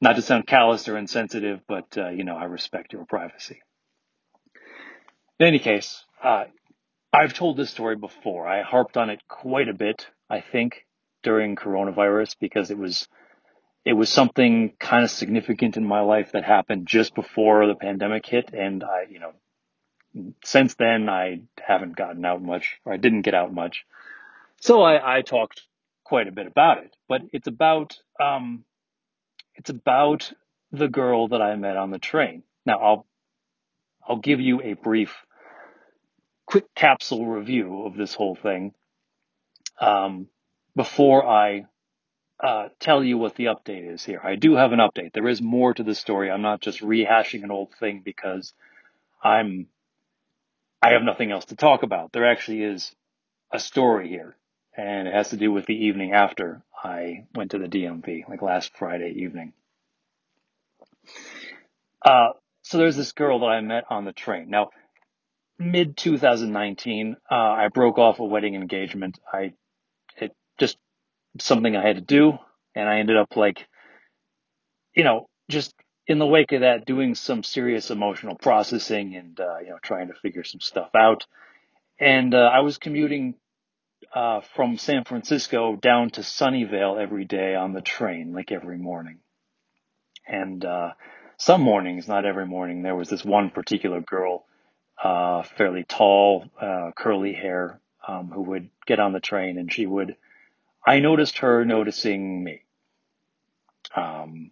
Not 0.00 0.16
to 0.16 0.22
sound 0.22 0.46
callous 0.46 0.88
or 0.88 0.98
insensitive, 0.98 1.60
but 1.66 1.96
uh, 1.96 2.10
you 2.10 2.24
know 2.24 2.36
I 2.36 2.44
respect 2.44 2.92
your 2.92 3.04
privacy. 3.06 3.62
In 5.38 5.46
any 5.46 5.58
case, 5.58 6.04
uh, 6.22 6.44
I've 7.12 7.34
told 7.34 7.56
this 7.56 7.70
story 7.70 7.96
before. 7.96 8.46
I 8.46 8.62
harped 8.62 8.96
on 8.96 9.10
it 9.10 9.20
quite 9.28 9.68
a 9.68 9.74
bit, 9.74 10.06
I 10.28 10.40
think, 10.40 10.86
during 11.22 11.56
coronavirus 11.56 12.36
because 12.40 12.70
it 12.70 12.78
was 12.78 13.08
it 13.84 13.92
was 13.92 14.08
something 14.08 14.72
kind 14.80 15.04
of 15.04 15.10
significant 15.10 15.76
in 15.76 15.84
my 15.84 16.00
life 16.00 16.32
that 16.32 16.44
happened 16.44 16.86
just 16.86 17.14
before 17.14 17.66
the 17.66 17.74
pandemic 17.74 18.24
hit. 18.26 18.50
And 18.52 18.82
I, 18.82 19.04
you 19.10 19.20
know, 19.20 19.32
since 20.42 20.74
then 20.74 21.08
I 21.08 21.42
haven't 21.62 21.96
gotten 21.96 22.24
out 22.24 22.42
much 22.42 22.78
or 22.84 22.94
I 22.94 22.96
didn't 22.96 23.22
get 23.22 23.34
out 23.34 23.52
much. 23.52 23.84
So 24.60 24.82
I, 24.82 25.18
I 25.18 25.22
talked 25.22 25.62
quite 26.02 26.28
a 26.28 26.32
bit 26.32 26.46
about 26.46 26.78
it, 26.78 26.96
but 27.08 27.22
it's 27.32 27.46
about, 27.46 27.96
um, 28.18 28.64
it's 29.54 29.70
about 29.70 30.32
the 30.72 30.88
girl 30.88 31.28
that 31.28 31.42
I 31.42 31.54
met 31.56 31.76
on 31.76 31.90
the 31.90 31.98
train. 31.98 32.42
Now 32.66 32.78
I'll, 32.78 33.06
I'll 34.06 34.18
give 34.18 34.40
you 34.40 34.60
a 34.62 34.74
brief, 34.74 35.14
quick 36.46 36.74
capsule 36.74 37.26
review 37.26 37.84
of 37.86 37.96
this 37.96 38.14
whole 38.14 38.34
thing. 38.34 38.74
Um, 39.80 40.28
before 40.76 41.26
I 41.26 41.66
uh, 42.42 42.68
tell 42.80 43.02
you 43.02 43.16
what 43.16 43.36
the 43.36 43.46
update 43.46 43.92
is 43.92 44.04
here. 44.04 44.20
I 44.22 44.34
do 44.34 44.54
have 44.56 44.72
an 44.72 44.80
update. 44.80 45.12
There 45.12 45.28
is 45.28 45.40
more 45.40 45.72
to 45.72 45.82
the 45.82 45.94
story. 45.94 46.30
I'm 46.30 46.42
not 46.42 46.60
just 46.60 46.80
rehashing 46.80 47.44
an 47.44 47.50
old 47.50 47.72
thing 47.78 48.02
because 48.04 48.52
I'm 49.22 49.68
I 50.82 50.92
have 50.92 51.02
nothing 51.02 51.30
else 51.32 51.46
to 51.46 51.56
talk 51.56 51.82
about. 51.82 52.12
There 52.12 52.30
actually 52.30 52.62
is 52.62 52.94
a 53.50 53.58
story 53.58 54.08
here, 54.08 54.36
and 54.76 55.08
it 55.08 55.14
has 55.14 55.30
to 55.30 55.38
do 55.38 55.50
with 55.50 55.64
the 55.64 55.86
evening 55.86 56.12
after 56.12 56.62
I 56.84 57.26
went 57.34 57.52
to 57.52 57.58
the 57.58 57.66
DMV, 57.66 58.28
like 58.28 58.42
last 58.42 58.76
Friday 58.76 59.14
evening. 59.16 59.54
Uh, 62.04 62.30
so 62.62 62.78
there's 62.78 62.96
this 62.96 63.12
girl 63.12 63.40
that 63.40 63.46
I 63.46 63.60
met 63.62 63.84
on 63.88 64.04
the 64.04 64.12
train. 64.12 64.50
Now, 64.50 64.70
mid 65.58 65.96
2019, 65.96 67.16
uh, 67.30 67.34
I 67.34 67.68
broke 67.68 67.98
off 67.98 68.20
a 68.20 68.24
wedding 68.24 68.54
engagement. 68.54 69.18
I 69.32 69.54
it 70.18 70.36
just 70.58 70.76
something 71.38 71.74
I 71.74 71.86
had 71.86 71.96
to 71.96 72.02
do. 72.02 72.38
And 72.74 72.88
I 72.88 72.98
ended 72.98 73.16
up 73.16 73.36
like, 73.36 73.66
you 74.94 75.04
know, 75.04 75.28
just 75.48 75.74
in 76.06 76.18
the 76.18 76.26
wake 76.26 76.52
of 76.52 76.60
that, 76.60 76.84
doing 76.84 77.14
some 77.14 77.42
serious 77.42 77.90
emotional 77.90 78.34
processing 78.36 79.16
and, 79.16 79.38
uh, 79.40 79.58
you 79.58 79.70
know, 79.70 79.78
trying 79.82 80.08
to 80.08 80.14
figure 80.14 80.44
some 80.44 80.60
stuff 80.60 80.90
out. 80.94 81.26
And, 81.98 82.34
uh, 82.34 82.50
I 82.52 82.60
was 82.60 82.78
commuting, 82.78 83.34
uh, 84.14 84.40
from 84.54 84.76
San 84.76 85.04
Francisco 85.04 85.76
down 85.76 86.10
to 86.10 86.20
Sunnyvale 86.20 87.00
every 87.00 87.24
day 87.24 87.54
on 87.54 87.72
the 87.72 87.80
train, 87.80 88.32
like 88.32 88.52
every 88.52 88.78
morning. 88.78 89.18
And, 90.26 90.64
uh, 90.64 90.92
some 91.36 91.62
mornings, 91.62 92.08
not 92.08 92.24
every 92.24 92.46
morning, 92.46 92.82
there 92.82 92.94
was 92.94 93.08
this 93.08 93.24
one 93.24 93.50
particular 93.50 94.00
girl, 94.00 94.44
uh, 95.02 95.42
fairly 95.42 95.84
tall, 95.84 96.44
uh, 96.60 96.92
curly 96.96 97.32
hair, 97.32 97.80
um, 98.06 98.30
who 98.30 98.42
would 98.42 98.70
get 98.86 99.00
on 99.00 99.12
the 99.12 99.20
train 99.20 99.58
and 99.58 99.72
she 99.72 99.86
would, 99.86 100.16
I 100.86 101.00
noticed 101.00 101.38
her 101.38 101.64
noticing 101.64 102.44
me. 102.44 102.62
Um, 103.96 104.50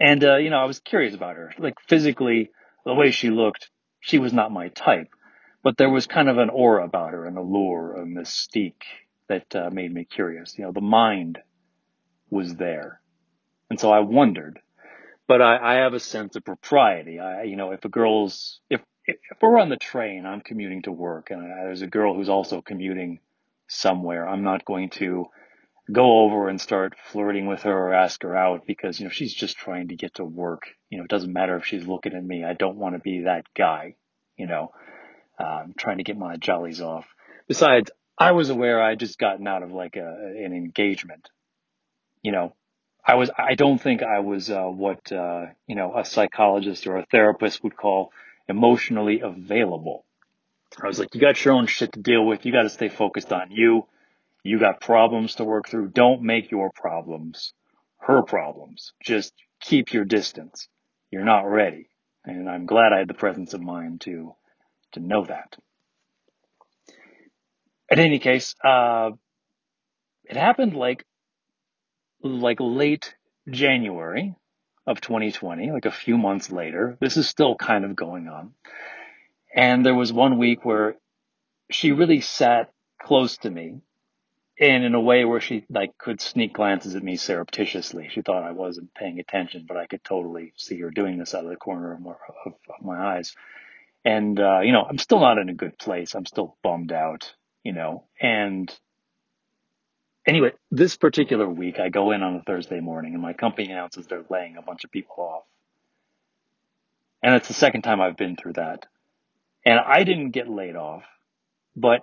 and, 0.00 0.22
uh, 0.22 0.36
you 0.36 0.50
know, 0.50 0.58
I 0.58 0.64
was 0.64 0.80
curious 0.80 1.14
about 1.14 1.36
her. 1.36 1.52
Like 1.58 1.80
physically, 1.80 2.50
the 2.84 2.94
way 2.94 3.10
she 3.10 3.30
looked, 3.30 3.70
she 4.00 4.18
was 4.18 4.32
not 4.32 4.52
my 4.52 4.68
type, 4.68 5.08
but 5.62 5.76
there 5.76 5.90
was 5.90 6.06
kind 6.06 6.28
of 6.28 6.38
an 6.38 6.50
aura 6.50 6.84
about 6.84 7.12
her, 7.12 7.24
an 7.26 7.36
allure, 7.36 7.96
a 7.96 8.04
mystique 8.04 8.84
that 9.28 9.54
uh, 9.54 9.70
made 9.70 9.92
me 9.92 10.04
curious. 10.04 10.56
You 10.56 10.64
know, 10.64 10.72
the 10.72 10.80
mind 10.80 11.38
was 12.30 12.54
there. 12.56 13.00
And 13.70 13.78
so 13.78 13.90
I 13.90 14.00
wondered, 14.00 14.60
but 15.26 15.42
I, 15.42 15.58
I 15.58 15.74
have 15.82 15.94
a 15.94 16.00
sense 16.00 16.36
of 16.36 16.44
propriety. 16.44 17.20
I, 17.20 17.42
you 17.42 17.56
know, 17.56 17.72
if 17.72 17.84
a 17.84 17.88
girl's, 17.88 18.60
if, 18.70 18.80
if 19.04 19.16
we're 19.42 19.58
on 19.58 19.68
the 19.68 19.76
train, 19.76 20.24
I'm 20.24 20.40
commuting 20.40 20.82
to 20.82 20.92
work 20.92 21.30
and 21.30 21.42
there's 21.42 21.82
a 21.82 21.86
girl 21.86 22.14
who's 22.14 22.28
also 22.28 22.62
commuting 22.62 23.20
somewhere, 23.68 24.26
I'm 24.26 24.44
not 24.44 24.64
going 24.64 24.90
to 24.90 25.26
go 25.90 26.20
over 26.20 26.48
and 26.48 26.60
start 26.60 26.94
flirting 27.10 27.46
with 27.46 27.62
her 27.62 27.72
or 27.72 27.94
ask 27.94 28.22
her 28.22 28.36
out 28.36 28.66
because, 28.66 28.98
you 28.98 29.06
know, 29.06 29.10
she's 29.10 29.34
just 29.34 29.56
trying 29.56 29.88
to 29.88 29.96
get 29.96 30.14
to 30.14 30.24
work. 30.24 30.62
You 30.90 30.98
know, 30.98 31.04
it 31.04 31.10
doesn't 31.10 31.32
matter 31.32 31.56
if 31.56 31.66
she's 31.66 31.86
looking 31.86 32.14
at 32.14 32.24
me. 32.24 32.44
I 32.44 32.52
don't 32.52 32.76
want 32.76 32.94
to 32.94 33.00
be 33.00 33.22
that 33.24 33.44
guy, 33.56 33.96
you 34.36 34.46
know, 34.46 34.72
um, 35.38 35.74
trying 35.76 35.98
to 35.98 36.04
get 36.04 36.16
my 36.16 36.36
jollies 36.36 36.80
off. 36.80 37.06
Besides, 37.46 37.90
I 38.18 38.32
was 38.32 38.50
aware 38.50 38.82
I 38.82 38.90
had 38.90 39.00
just 39.00 39.18
gotten 39.18 39.46
out 39.46 39.62
of 39.62 39.72
like 39.72 39.96
a, 39.96 40.34
an 40.44 40.52
engagement. 40.52 41.28
You 42.22 42.32
know, 42.32 42.54
I 43.04 43.14
was, 43.14 43.30
I 43.36 43.54
don't 43.54 43.80
think 43.80 44.02
I 44.02 44.20
was, 44.20 44.50
uh, 44.50 44.64
what, 44.64 45.10
uh, 45.12 45.46
you 45.66 45.76
know, 45.76 45.96
a 45.96 46.04
psychologist 46.04 46.86
or 46.86 46.96
a 46.96 47.06
therapist 47.06 47.62
would 47.62 47.76
call 47.76 48.12
emotionally 48.48 49.20
available. 49.20 50.04
I 50.82 50.86
was 50.86 50.98
like, 50.98 51.14
you 51.14 51.20
got 51.20 51.42
your 51.44 51.54
own 51.54 51.66
shit 51.66 51.92
to 51.92 52.00
deal 52.00 52.24
with. 52.24 52.44
You 52.44 52.52
got 52.52 52.62
to 52.62 52.70
stay 52.70 52.88
focused 52.88 53.32
on 53.32 53.50
you 53.50 53.86
you 54.42 54.58
got 54.58 54.80
problems 54.80 55.34
to 55.36 55.44
work 55.44 55.68
through. 55.68 55.88
Don't 55.88 56.22
make 56.22 56.50
your 56.50 56.70
problems 56.70 57.52
her 58.00 58.22
problems. 58.22 58.92
Just 59.02 59.34
keep 59.60 59.92
your 59.92 60.04
distance. 60.04 60.68
You're 61.10 61.24
not 61.24 61.42
ready. 61.42 61.90
And 62.24 62.48
I'm 62.48 62.66
glad 62.66 62.92
I 62.92 62.98
had 62.98 63.08
the 63.08 63.14
presence 63.14 63.54
of 63.54 63.60
mind 63.60 64.02
to, 64.02 64.34
to 64.92 65.00
know 65.00 65.24
that. 65.24 65.56
In 67.90 67.98
any 67.98 68.18
case, 68.18 68.54
uh, 68.64 69.10
it 70.24 70.36
happened 70.36 70.74
like, 70.74 71.04
like 72.22 72.58
late 72.60 73.14
January 73.48 74.34
of 74.86 75.00
2020, 75.00 75.70
like 75.72 75.86
a 75.86 75.90
few 75.90 76.18
months 76.18 76.50
later. 76.50 76.96
This 77.00 77.16
is 77.16 77.28
still 77.28 77.54
kind 77.54 77.84
of 77.84 77.96
going 77.96 78.28
on. 78.28 78.52
And 79.54 79.84
there 79.84 79.94
was 79.94 80.12
one 80.12 80.38
week 80.38 80.64
where 80.64 80.96
she 81.70 81.92
really 81.92 82.20
sat 82.20 82.70
close 83.00 83.38
to 83.38 83.50
me 83.50 83.80
and 84.60 84.84
in 84.84 84.94
a 84.94 85.00
way 85.00 85.24
where 85.24 85.40
she 85.40 85.64
like 85.70 85.96
could 85.98 86.20
sneak 86.20 86.52
glances 86.52 86.94
at 86.94 87.02
me 87.02 87.16
surreptitiously. 87.16 88.08
She 88.10 88.22
thought 88.22 88.42
I 88.42 88.52
wasn't 88.52 88.94
paying 88.94 89.20
attention, 89.20 89.66
but 89.68 89.76
I 89.76 89.86
could 89.86 90.02
totally 90.02 90.52
see 90.56 90.80
her 90.80 90.90
doing 90.90 91.18
this 91.18 91.34
out 91.34 91.44
of 91.44 91.50
the 91.50 91.56
corner 91.56 91.92
of 91.92 92.00
my, 92.00 92.12
of, 92.44 92.52
of 92.68 92.84
my 92.84 93.16
eyes. 93.16 93.34
And 94.04 94.38
uh, 94.38 94.60
you 94.60 94.72
know, 94.72 94.84
I'm 94.88 94.98
still 94.98 95.20
not 95.20 95.38
in 95.38 95.48
a 95.48 95.54
good 95.54 95.78
place. 95.78 96.14
I'm 96.14 96.26
still 96.26 96.56
bummed 96.62 96.92
out, 96.92 97.34
you 97.64 97.72
know. 97.72 98.04
And 98.20 98.72
anyway, 100.26 100.52
this 100.70 100.96
particular 100.96 101.48
week, 101.48 101.78
I 101.78 101.88
go 101.88 102.12
in 102.12 102.22
on 102.22 102.36
a 102.36 102.42
Thursday 102.42 102.80
morning, 102.80 103.14
and 103.14 103.22
my 103.22 103.32
company 103.32 103.70
announces 103.70 104.06
they're 104.06 104.24
laying 104.30 104.56
a 104.56 104.62
bunch 104.62 104.84
of 104.84 104.90
people 104.90 105.16
off. 105.18 105.44
And 107.22 107.34
it's 107.34 107.48
the 107.48 107.54
second 107.54 107.82
time 107.82 108.00
I've 108.00 108.16
been 108.16 108.36
through 108.36 108.54
that. 108.54 108.86
And 109.64 109.78
I 109.78 110.04
didn't 110.04 110.30
get 110.30 110.48
laid 110.48 110.76
off, 110.76 111.02
but 111.76 112.02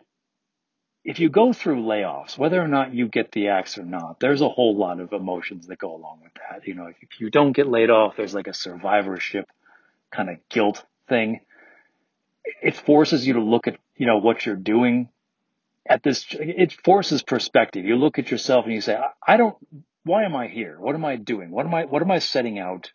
if 1.06 1.20
you 1.20 1.30
go 1.30 1.54
through 1.54 1.84
layoffs, 1.84 2.38
whether 2.38 2.60
or 2.60 2.68
not 2.68 2.94
you 2.94 3.08
get 3.08 3.32
the 3.32 3.50
axe 3.50 3.78
or 3.78 3.84
not, 3.84 4.20
there's 4.20 4.42
a 4.42 4.50
whole 4.50 4.76
lot 4.76 5.00
of 5.00 5.14
emotions 5.14 5.68
that 5.68 5.78
go 5.78 5.96
along 5.96 6.22
with 6.24 6.34
that. 6.34 6.68
You 6.68 6.74
know, 6.74 6.88
if 6.88 7.20
you 7.20 7.30
don't 7.30 7.52
get 7.54 7.68
laid 7.68 7.92
off, 7.92 8.18
there's 8.18 8.34
like 8.34 8.48
a 8.48 8.54
survivorship 8.54 9.48
kind 10.12 10.32
of 10.32 10.38
guilt 10.50 10.84
thing. 11.08 11.42
It 12.62 12.76
forces 12.76 13.26
you 13.26 13.34
to 13.34 13.42
look 13.42 13.68
at, 13.68 13.78
you 13.96 14.06
know, 14.06 14.18
what 14.18 14.46
you're 14.46 14.56
doing 14.56 15.10
at 15.88 16.04
this, 16.04 16.26
it 16.32 16.74
forces 16.84 17.22
perspective. 17.22 17.86
You 17.86 17.96
look 17.96 18.18
at 18.18 18.32
yourself 18.32 18.66
and 18.66 18.74
you 18.74 18.82
say, 18.82 18.98
I 19.26 19.38
don't, 19.38 19.56
why 20.04 20.24
am 20.24 20.36
I 20.36 20.48
here? 20.48 20.78
What 20.80 20.96
am 20.96 21.06
I 21.06 21.16
doing? 21.16 21.52
What 21.52 21.66
am 21.66 21.74
I, 21.74 21.86
what 21.86 22.02
am 22.02 22.12
I 22.12 22.20
setting 22.20 22.60
out 22.60 22.92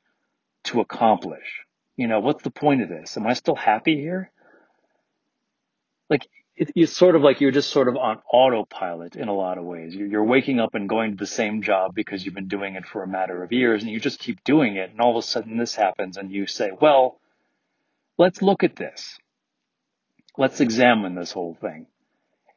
to 0.65 0.81
accomplish? 0.81 1.65
You 1.97 2.09
know, 2.09 2.21
what's 2.21 2.43
the 2.43 2.51
point 2.51 2.83
of 2.83 2.89
this? 2.89 3.17
Am 3.17 3.27
I 3.27 3.35
still 3.35 3.55
happy 3.55 3.97
here? 3.97 4.31
Like 6.09 6.29
it, 6.57 6.71
it's 6.75 6.97
sort 6.97 7.17
of 7.17 7.23
like 7.23 7.41
you're 7.41 7.51
just 7.53 7.71
sort 7.71 7.89
of 7.89 7.97
on 7.97 8.19
autopilot 8.33 9.17
in 9.17 9.29
a 9.29 9.35
lot 9.35 9.59
of 9.59 9.65
ways. 9.65 9.95
You're, 9.95 10.09
you're 10.09 10.25
waking 10.25 10.61
up 10.61 10.75
and 10.75 10.89
going 10.89 11.13
to 11.13 11.17
the 11.17 11.27
same 11.27 11.63
job 11.63 11.95
because 11.95 12.25
you've 12.25 12.35
been 12.35 12.49
doing 12.49 12.75
it 12.75 12.87
for 12.87 13.03
a 13.03 13.09
matter 13.09 13.43
of 13.43 13.53
years 13.53 13.83
and 13.83 13.91
you 13.91 14.01
just 14.01 14.19
keep 14.19 14.43
doing 14.45 14.77
it. 14.77 14.91
And 14.91 15.01
all 15.01 15.17
of 15.17 15.25
a 15.25 15.27
sudden 15.27 15.59
this 15.59 15.75
happens 15.75 16.17
and 16.17 16.31
you 16.33 16.47
say, 16.47 16.71
well, 16.81 17.21
let's 18.19 18.43
look 18.43 18.65
at 18.65 18.77
this. 18.77 19.19
Let's 20.41 20.63
examine 20.63 21.15
this 21.15 21.33
whole 21.33 21.55
thing. 21.61 21.87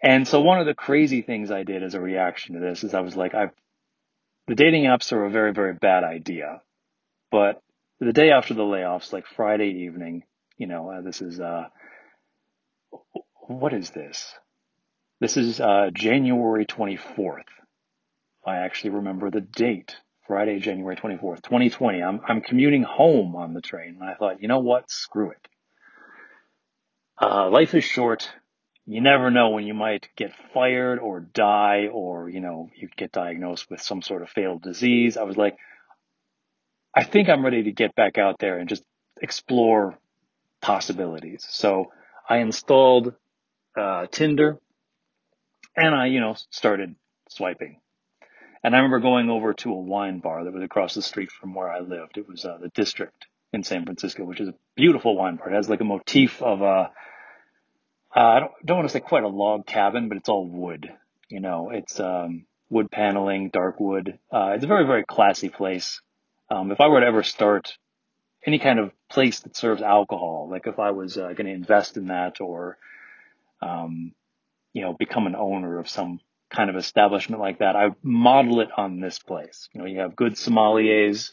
And 0.02 0.25
so 0.25 0.40
one 0.40 0.58
of 0.58 0.66
the 0.66 0.74
crazy 0.74 1.22
things 1.22 1.52
I 1.52 1.63
did 1.63 1.84
as 1.84 1.96
a 1.96 2.00
reaction 2.00 2.56
to 2.56 2.62
this 2.62 2.82
is 2.86 2.94
I 2.94 3.02
was 3.02 3.18
like, 3.18 3.36
I've, 3.36 3.52
the 4.48 4.56
dating 4.56 4.86
apps 4.86 5.12
are 5.12 5.25
a 5.25 5.30
very, 5.30 5.52
very 5.52 5.74
bad 5.74 6.06
idea. 6.06 6.62
But 7.30 7.62
the 8.00 8.13
day 8.13 8.32
after 8.32 8.54
the 8.54 8.63
layoffs, 8.63 9.12
like 9.12 9.25
Friday 9.28 9.84
evening, 9.84 10.24
you 10.58 10.66
know, 10.66 10.92
uh, 10.92 11.02
this 11.02 11.22
is, 11.22 11.42
uh, 11.42 11.66
what 13.48 13.74
is 13.74 13.90
this? 13.90 14.34
This 15.20 15.36
is 15.36 15.60
uh, 15.60 15.90
January 15.94 16.66
24th. 16.66 17.52
I 18.48 18.60
actually 18.60 18.92
remember 18.92 19.30
the 19.30 19.42
date. 19.42 19.98
Friday, 20.25 20.60
January 20.60 20.96
24th, 20.96 21.42
2020. 21.42 22.02
I'm, 22.02 22.22
I'm 22.25 22.40
commuting 22.40 22.84
home 22.84 23.36
on 23.36 23.54
the 23.54 23.60
train 23.60 23.98
and 24.00 24.10
I 24.10 24.13
thought, 24.13 24.42
you 24.42 24.48
know 24.48 24.60
what? 24.60 24.90
Screw 24.90 25.32
it. 25.32 25.50
Uh, 27.22 27.50
life 27.50 27.74
is 27.74 27.84
short. 27.84 28.29
You 28.86 29.01
never 29.01 29.32
know 29.32 29.50
when 29.50 29.65
you 29.65 29.74
might 29.74 30.10
get 30.15 30.34
fired 30.53 31.00
or 31.00 31.22
die 31.22 31.88
or, 31.91 32.27
you 32.29 32.41
know, 32.41 32.70
you 32.75 32.89
get 32.98 33.12
diagnosed 33.12 33.70
with 33.70 33.82
some 33.82 34.01
sort 34.01 34.22
of 34.22 34.29
fatal 34.29 34.60
disease. 34.60 35.15
I 35.15 35.24
was 35.24 35.38
like, 35.38 35.58
I 36.93 37.03
think 37.03 37.29
I'm 37.29 37.43
ready 37.43 37.63
to 37.63 37.72
get 37.72 37.96
back 37.96 38.17
out 38.17 38.39
there 38.39 38.60
and 38.60 38.67
just 38.67 38.84
explore 39.22 39.98
possibilities. 40.62 41.46
So 41.50 41.91
I 42.29 42.38
installed 42.38 43.13
uh, 43.77 44.08
Tinder, 44.12 44.60
and 45.75 45.96
I, 45.96 46.08
you 46.08 46.20
know, 46.20 46.36
started 46.51 46.96
swiping. 47.29 47.79
And 48.63 48.75
I 48.75 48.77
remember 48.77 49.00
going 49.00 49.29
over 49.29 49.53
to 49.53 49.72
a 49.72 49.79
wine 49.79 50.20
bar 50.20 50.43
that 50.43 50.53
was 50.53 50.63
across 50.63 50.93
the 50.93 51.01
street 51.01 51.32
from 51.32 51.53
where 51.53 51.70
I 51.70 51.79
lived. 51.79 52.17
It 52.17 52.27
was 52.27 52.46
uh, 52.46 52.58
the 52.62 52.70
District 52.70 53.25
in 53.54 53.64
San 53.64 53.86
Francisco, 53.86 54.24
which 54.24 54.40
is 54.42 54.50
a 54.50 54.56
beautiful 54.76 55.16
wine 55.16 55.36
bar. 55.36 55.52
It 55.52 55.56
has 55.56 55.70
like 55.70 55.82
a 55.82 55.86
motif 55.86 56.42
of 56.42 56.62
a, 56.62 56.66
uh, 56.66 56.90
I 58.16 58.40
don't, 58.40 58.52
don't 58.66 58.78
want 58.78 58.90
to 58.90 58.94
say 58.94 59.00
quite 59.00 59.24
a 59.24 59.28
log 59.28 59.66
cabin, 59.66 60.10
but 60.10 60.18
it's 60.18 60.30
all 60.30 60.48
wood. 60.48 60.92
You 61.30 61.40
know, 61.40 61.70
it's 61.72 62.00
um, 62.00 62.46
wood 62.70 62.92
paneling, 62.92 63.50
dark 63.50 63.80
wood. 63.80 64.20
Uh, 64.32 64.54
it's 64.56 64.64
a 64.64 64.68
very, 64.68 64.86
very 64.86 65.04
classy 65.06 65.50
place. 65.50 66.02
Um, 66.50 66.72
if 66.72 66.82
I 66.82 66.88
were 66.88 67.00
to 67.00 67.06
ever 67.06 67.24
start 67.24 67.78
any 68.46 68.60
kind 68.60 68.80
of 68.80 68.92
place 69.10 69.40
that 69.42 69.56
serves 69.56 69.82
alcohol, 69.82 70.50
like 70.52 70.68
if 70.68 70.80
I 70.80 70.92
was 70.92 71.18
uh, 71.18 71.28
going 71.34 71.46
to 71.46 71.52
invest 71.52 71.96
in 71.96 72.08
that 72.08 72.42
or 72.42 72.78
um, 73.62 74.14
you 74.74 74.82
know, 74.82 74.94
become 74.94 75.28
an 75.28 75.36
owner 75.36 75.80
of 75.80 75.88
some 75.88 76.20
kind 76.50 76.70
of 76.70 76.76
establishment 76.76 77.42
like 77.42 77.60
that, 77.60 77.76
I 77.76 77.90
model 78.02 78.60
it 78.60 78.70
on 78.76 79.00
this 79.00 79.20
place. 79.20 79.70
You 79.74 79.82
know, 79.82 79.88
you 79.88 80.00
have 80.00 80.16
good 80.16 80.34
sommeliers, 80.34 81.32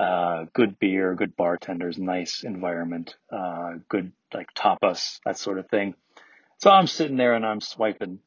uh, 0.00 0.46
good 0.54 0.78
beer, 0.78 1.14
good 1.14 1.36
bartenders, 1.36 1.98
nice 1.98 2.42
environment, 2.42 3.16
uh, 3.30 3.74
good 3.88 4.12
like 4.32 4.48
tapas, 4.54 5.18
that 5.26 5.36
sort 5.36 5.58
of 5.58 5.68
thing. 5.68 5.94
So 6.58 6.70
I'm 6.70 6.86
sitting 6.86 7.16
there 7.18 7.34
and 7.34 7.44
I'm 7.44 7.60
swiping 7.60 8.20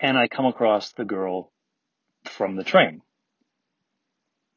and 0.00 0.18
I 0.18 0.26
come 0.26 0.46
across 0.46 0.92
the 0.92 1.04
girl 1.04 1.52
from 2.24 2.56
the 2.56 2.64
train. 2.64 3.02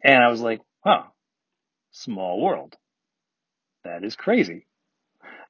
And 0.04 0.24
I 0.24 0.30
was 0.30 0.42
like, 0.42 0.62
huh, 0.84 1.04
small 1.92 2.42
world. 2.42 2.76
That 3.84 4.04
is 4.04 4.16
crazy. 4.16 4.66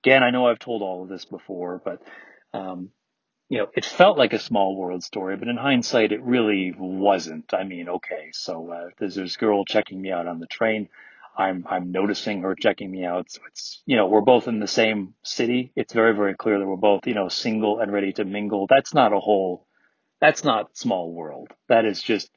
Again, 0.04 0.22
I 0.22 0.32
know 0.32 0.48
I've 0.48 0.60
told 0.60 0.82
all 0.82 1.04
of 1.04 1.10
this 1.10 1.26
before, 1.26 1.82
but 1.84 2.02
um, 2.54 2.90
you 3.50 3.60
know, 3.60 3.68
it 3.74 3.86
felt 3.86 4.18
like 4.18 4.34
a 4.34 4.40
small 4.40 4.76
world 4.76 5.04
story, 5.04 5.38
but 5.38 5.48
in 5.48 5.58
hindsight, 5.58 6.12
it 6.12 6.22
really 6.22 6.74
wasn't. 6.78 7.54
I 7.54 7.64
mean, 7.64 7.88
okay, 7.88 8.30
so 8.34 8.72
uh, 8.72 8.90
there's 9.00 9.16
this 9.16 9.38
girl 9.38 9.64
checking 9.64 10.02
me 10.02 10.12
out 10.12 10.28
on 10.28 10.40
the 10.40 10.48
train. 10.48 10.90
I'm 11.38 11.66
I'm 11.70 11.92
noticing 11.92 12.42
her 12.42 12.56
checking 12.56 12.92
me 12.92 13.06
out. 13.06 13.32
So 13.32 13.42
it's 13.48 13.82
you 13.86 13.96
know 13.96 14.08
we're 14.08 14.22
both 14.22 14.48
in 14.48 14.60
the 14.60 14.68
same 14.68 15.14
city. 15.24 15.72
It's 15.76 15.94
very 15.94 16.16
very 16.16 16.36
clear 16.36 16.60
that 16.60 16.66
we're 16.66 16.76
both 16.76 17.06
you 17.08 17.14
know 17.14 17.30
single 17.30 17.80
and 17.80 17.94
ready 17.94 18.12
to 18.14 18.26
mingle. 18.26 18.66
That's 18.68 18.94
not 18.94 19.14
a 19.14 19.20
whole. 19.20 19.66
That's 20.20 20.44
not 20.44 20.76
small 20.76 21.12
world. 21.14 21.50
That 21.70 21.86
is 21.86 22.02
just 22.02 22.30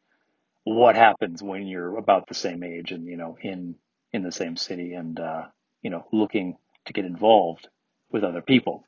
what 0.65 0.97
happens 0.97 1.43
when 1.43 1.67
you're 1.67 1.97
about 1.97 2.29
the 2.29 2.35
same 2.35 2.63
age 2.63 2.93
and 2.93 3.07
you 3.07 3.17
know 3.17 3.37
in 3.41 3.77
in 4.13 4.23
the 4.23 4.33
same 4.33 4.57
city 4.57 4.93
and 4.93 5.19
uh, 5.19 5.45
you 5.83 5.91
know 5.91 6.07
looking 6.13 6.59
to 6.85 6.93
get 6.93 7.07
involved 7.07 7.69
with 8.13 8.23
other 8.23 8.43
people. 8.43 8.85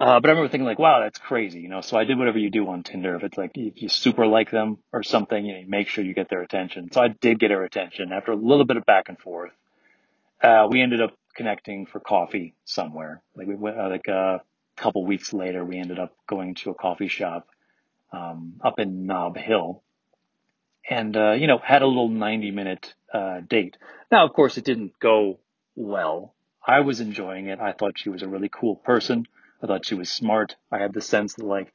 Uh, 0.00 0.18
but 0.18 0.30
I 0.30 0.32
remember 0.32 0.48
thinking 0.48 0.64
like, 0.64 0.78
wow, 0.78 1.00
that's 1.00 1.18
crazy, 1.18 1.60
you 1.60 1.68
know. 1.68 1.82
So 1.82 1.98
I 1.98 2.04
did 2.04 2.18
whatever 2.18 2.38
you 2.38 2.50
do 2.50 2.66
on 2.68 2.82
Tinder. 2.82 3.16
If 3.16 3.22
it's 3.22 3.36
like 3.36 3.50
if 3.54 3.82
you 3.82 3.90
super 3.90 4.26
like 4.26 4.50
them 4.50 4.78
or 4.94 5.02
something, 5.02 5.44
you 5.44 5.52
know, 5.52 5.58
you 5.60 5.68
make 5.68 5.88
sure 5.88 6.02
you 6.02 6.14
get 6.14 6.30
their 6.30 6.40
attention. 6.40 6.90
So 6.90 7.02
I 7.02 7.08
did 7.08 7.38
get 7.38 7.50
her 7.50 7.62
attention 7.62 8.10
after 8.10 8.32
a 8.32 8.36
little 8.36 8.64
bit 8.64 8.78
of 8.78 8.86
back 8.86 9.10
and 9.10 9.18
forth. 9.18 9.52
Uh, 10.42 10.68
we 10.70 10.80
ended 10.80 11.02
up 11.02 11.10
connecting 11.34 11.84
for 11.84 12.00
coffee 12.00 12.54
somewhere. 12.64 13.20
Like 13.36 13.46
we 13.46 13.54
went, 13.54 13.78
uh, 13.78 13.90
like 13.90 14.08
a 14.08 14.40
couple 14.76 15.04
weeks 15.04 15.34
later, 15.34 15.62
we 15.66 15.78
ended 15.78 15.98
up 15.98 16.16
going 16.26 16.54
to 16.56 16.70
a 16.70 16.74
coffee 16.74 17.08
shop 17.08 17.46
um, 18.10 18.54
up 18.64 18.78
in 18.78 19.04
Nob 19.04 19.36
Hill, 19.36 19.82
and 20.88 21.14
uh, 21.14 21.32
you 21.32 21.46
know, 21.46 21.58
had 21.58 21.82
a 21.82 21.86
little 21.86 22.08
ninety 22.08 22.50
minute 22.50 22.94
uh, 23.12 23.40
date. 23.46 23.76
Now, 24.10 24.26
of 24.26 24.32
course, 24.32 24.56
it 24.56 24.64
didn't 24.64 24.98
go 24.98 25.40
well. 25.76 26.34
I 26.66 26.80
was 26.80 27.00
enjoying 27.00 27.48
it. 27.48 27.60
I 27.60 27.72
thought 27.72 27.98
she 27.98 28.08
was 28.08 28.22
a 28.22 28.28
really 28.28 28.48
cool 28.50 28.76
person. 28.76 29.26
I 29.62 29.66
thought 29.66 29.86
she 29.86 29.94
was 29.94 30.10
smart. 30.10 30.56
I 30.70 30.78
had 30.78 30.92
the 30.92 31.00
sense 31.00 31.34
that 31.34 31.44
like 31.44 31.72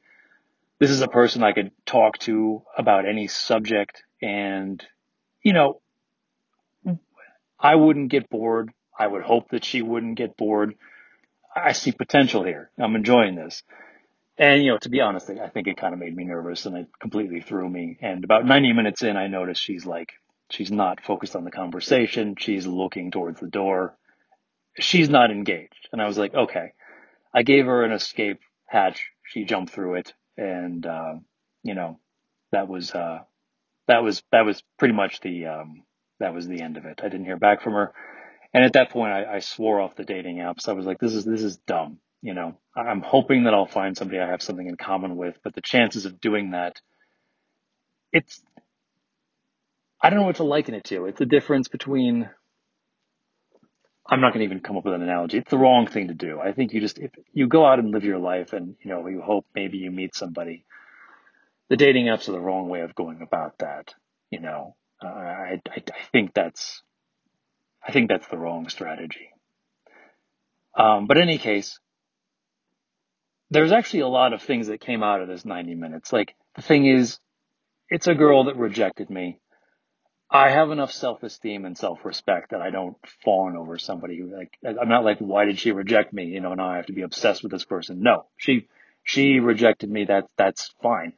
this 0.78 0.90
is 0.90 1.00
a 1.00 1.08
person 1.08 1.42
I 1.42 1.52
could 1.52 1.70
talk 1.86 2.18
to 2.20 2.62
about 2.76 3.06
any 3.06 3.28
subject 3.28 4.02
and, 4.20 4.84
you 5.42 5.52
know, 5.52 5.80
I 7.58 7.74
wouldn't 7.74 8.10
get 8.10 8.28
bored. 8.28 8.70
I 8.98 9.06
would 9.06 9.22
hope 9.22 9.50
that 9.50 9.64
she 9.64 9.82
wouldn't 9.82 10.16
get 10.16 10.36
bored. 10.36 10.74
I 11.54 11.72
see 11.72 11.92
potential 11.92 12.44
here. 12.44 12.70
I'm 12.78 12.96
enjoying 12.96 13.34
this. 13.34 13.62
And, 14.38 14.62
you 14.62 14.72
know, 14.72 14.78
to 14.78 14.90
be 14.90 15.00
honest, 15.00 15.30
I 15.30 15.48
think 15.48 15.66
it 15.66 15.78
kind 15.78 15.94
of 15.94 16.00
made 16.00 16.14
me 16.14 16.24
nervous 16.24 16.66
and 16.66 16.76
it 16.76 16.88
completely 17.00 17.40
threw 17.40 17.68
me. 17.68 17.96
And 18.02 18.22
about 18.22 18.44
90 18.44 18.74
minutes 18.74 19.02
in, 19.02 19.16
I 19.16 19.28
noticed 19.28 19.62
she's 19.62 19.86
like, 19.86 20.12
she's 20.50 20.70
not 20.70 21.02
focused 21.02 21.34
on 21.34 21.44
the 21.44 21.50
conversation. 21.50 22.34
She's 22.38 22.66
looking 22.66 23.10
towards 23.10 23.40
the 23.40 23.48
door. 23.48 23.96
She's 24.78 25.08
not 25.08 25.30
engaged. 25.30 25.88
And 25.90 26.02
I 26.02 26.06
was 26.06 26.18
like, 26.18 26.34
okay. 26.34 26.72
I 27.36 27.42
gave 27.42 27.66
her 27.66 27.84
an 27.84 27.92
escape 27.92 28.40
hatch. 28.66 29.10
She 29.22 29.44
jumped 29.44 29.72
through 29.74 29.96
it. 29.96 30.14
And, 30.38 30.86
uh, 30.86 31.14
you 31.62 31.74
know, 31.74 32.00
that 32.52 32.66
was, 32.66 32.92
uh, 32.92 33.20
that 33.88 34.02
was, 34.02 34.22
that 34.32 34.46
was 34.46 34.62
pretty 34.78 34.94
much 34.94 35.20
the, 35.20 35.46
um, 35.46 35.84
that 36.18 36.34
was 36.34 36.48
the 36.48 36.62
end 36.62 36.78
of 36.78 36.86
it. 36.86 37.00
I 37.02 37.08
didn't 37.10 37.26
hear 37.26 37.36
back 37.36 37.62
from 37.62 37.74
her. 37.74 37.92
And 38.54 38.64
at 38.64 38.72
that 38.72 38.90
point, 38.90 39.12
I, 39.12 39.36
I 39.36 39.38
swore 39.40 39.82
off 39.82 39.96
the 39.96 40.04
dating 40.04 40.38
apps. 40.38 40.68
I 40.68 40.72
was 40.72 40.86
like, 40.86 40.98
this 40.98 41.12
is, 41.12 41.26
this 41.26 41.42
is 41.42 41.58
dumb. 41.58 41.98
You 42.22 42.32
know, 42.34 42.58
I'm 42.74 43.02
hoping 43.02 43.44
that 43.44 43.54
I'll 43.54 43.66
find 43.66 43.96
somebody 43.96 44.18
I 44.18 44.28
have 44.28 44.42
something 44.42 44.66
in 44.66 44.76
common 44.76 45.16
with, 45.16 45.36
but 45.44 45.54
the 45.54 45.60
chances 45.60 46.06
of 46.06 46.20
doing 46.20 46.52
that, 46.52 46.80
it's, 48.12 48.42
I 50.00 50.08
don't 50.08 50.20
know 50.20 50.26
what 50.26 50.36
to 50.36 50.44
liken 50.44 50.74
it 50.74 50.84
to. 50.84 51.04
It's 51.06 51.18
the 51.18 51.26
difference 51.26 51.68
between, 51.68 52.30
I'm 54.08 54.20
not 54.20 54.32
going 54.32 54.40
to 54.40 54.44
even 54.44 54.60
come 54.60 54.76
up 54.76 54.84
with 54.84 54.94
an 54.94 55.02
analogy. 55.02 55.38
It's 55.38 55.50
the 55.50 55.58
wrong 55.58 55.86
thing 55.86 56.08
to 56.08 56.14
do. 56.14 56.38
I 56.40 56.52
think 56.52 56.72
you 56.72 56.80
just, 56.80 56.98
if 56.98 57.10
you 57.32 57.48
go 57.48 57.66
out 57.66 57.78
and 57.78 57.90
live 57.90 58.04
your 58.04 58.18
life 58.18 58.52
and, 58.52 58.76
you 58.82 58.90
know, 58.90 59.06
you 59.08 59.20
hope 59.20 59.46
maybe 59.54 59.78
you 59.78 59.90
meet 59.90 60.14
somebody, 60.14 60.64
the 61.68 61.76
dating 61.76 62.06
apps 62.06 62.28
are 62.28 62.32
the 62.32 62.40
wrong 62.40 62.68
way 62.68 62.80
of 62.80 62.94
going 62.94 63.20
about 63.20 63.58
that. 63.58 63.94
You 64.30 64.40
know, 64.40 64.76
uh, 65.02 65.08
I, 65.08 65.60
I, 65.68 65.76
I 65.76 66.02
think 66.12 66.34
that's, 66.34 66.82
I 67.86 67.92
think 67.92 68.08
that's 68.08 68.28
the 68.28 68.38
wrong 68.38 68.68
strategy. 68.68 69.30
Um, 70.76 71.06
but 71.06 71.16
in 71.16 71.24
any 71.24 71.38
case, 71.38 71.78
there's 73.50 73.72
actually 73.72 74.00
a 74.00 74.08
lot 74.08 74.32
of 74.32 74.42
things 74.42 74.68
that 74.68 74.80
came 74.80 75.02
out 75.02 75.20
of 75.20 75.28
this 75.28 75.44
90 75.44 75.74
minutes. 75.74 76.12
Like 76.12 76.34
the 76.54 76.62
thing 76.62 76.86
is, 76.86 77.18
it's 77.88 78.06
a 78.06 78.14
girl 78.14 78.44
that 78.44 78.56
rejected 78.56 79.10
me. 79.10 79.40
I 80.30 80.50
have 80.50 80.70
enough 80.70 80.90
self-esteem 80.90 81.64
and 81.64 81.78
self-respect 81.78 82.50
that 82.50 82.60
I 82.60 82.70
don't 82.70 82.96
fawn 83.24 83.56
over 83.56 83.78
somebody 83.78 84.22
like, 84.22 84.58
I'm 84.64 84.88
not 84.88 85.04
like, 85.04 85.18
why 85.18 85.44
did 85.44 85.58
she 85.58 85.70
reject 85.70 86.12
me? 86.12 86.24
You 86.24 86.40
know, 86.40 86.54
now 86.54 86.68
I 86.68 86.76
have 86.76 86.86
to 86.86 86.92
be 86.92 87.02
obsessed 87.02 87.42
with 87.42 87.52
this 87.52 87.64
person. 87.64 88.02
No, 88.02 88.26
she, 88.36 88.66
she 89.04 89.38
rejected 89.38 89.88
me. 89.88 90.06
That, 90.06 90.26
that's 90.36 90.74
fine. 90.82 91.12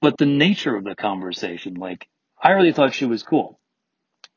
But 0.00 0.18
the 0.18 0.26
nature 0.26 0.76
of 0.76 0.84
the 0.84 0.94
conversation, 0.94 1.74
like, 1.74 2.06
I 2.40 2.50
really 2.50 2.72
thought 2.72 2.94
she 2.94 3.06
was 3.06 3.24
cool. 3.24 3.58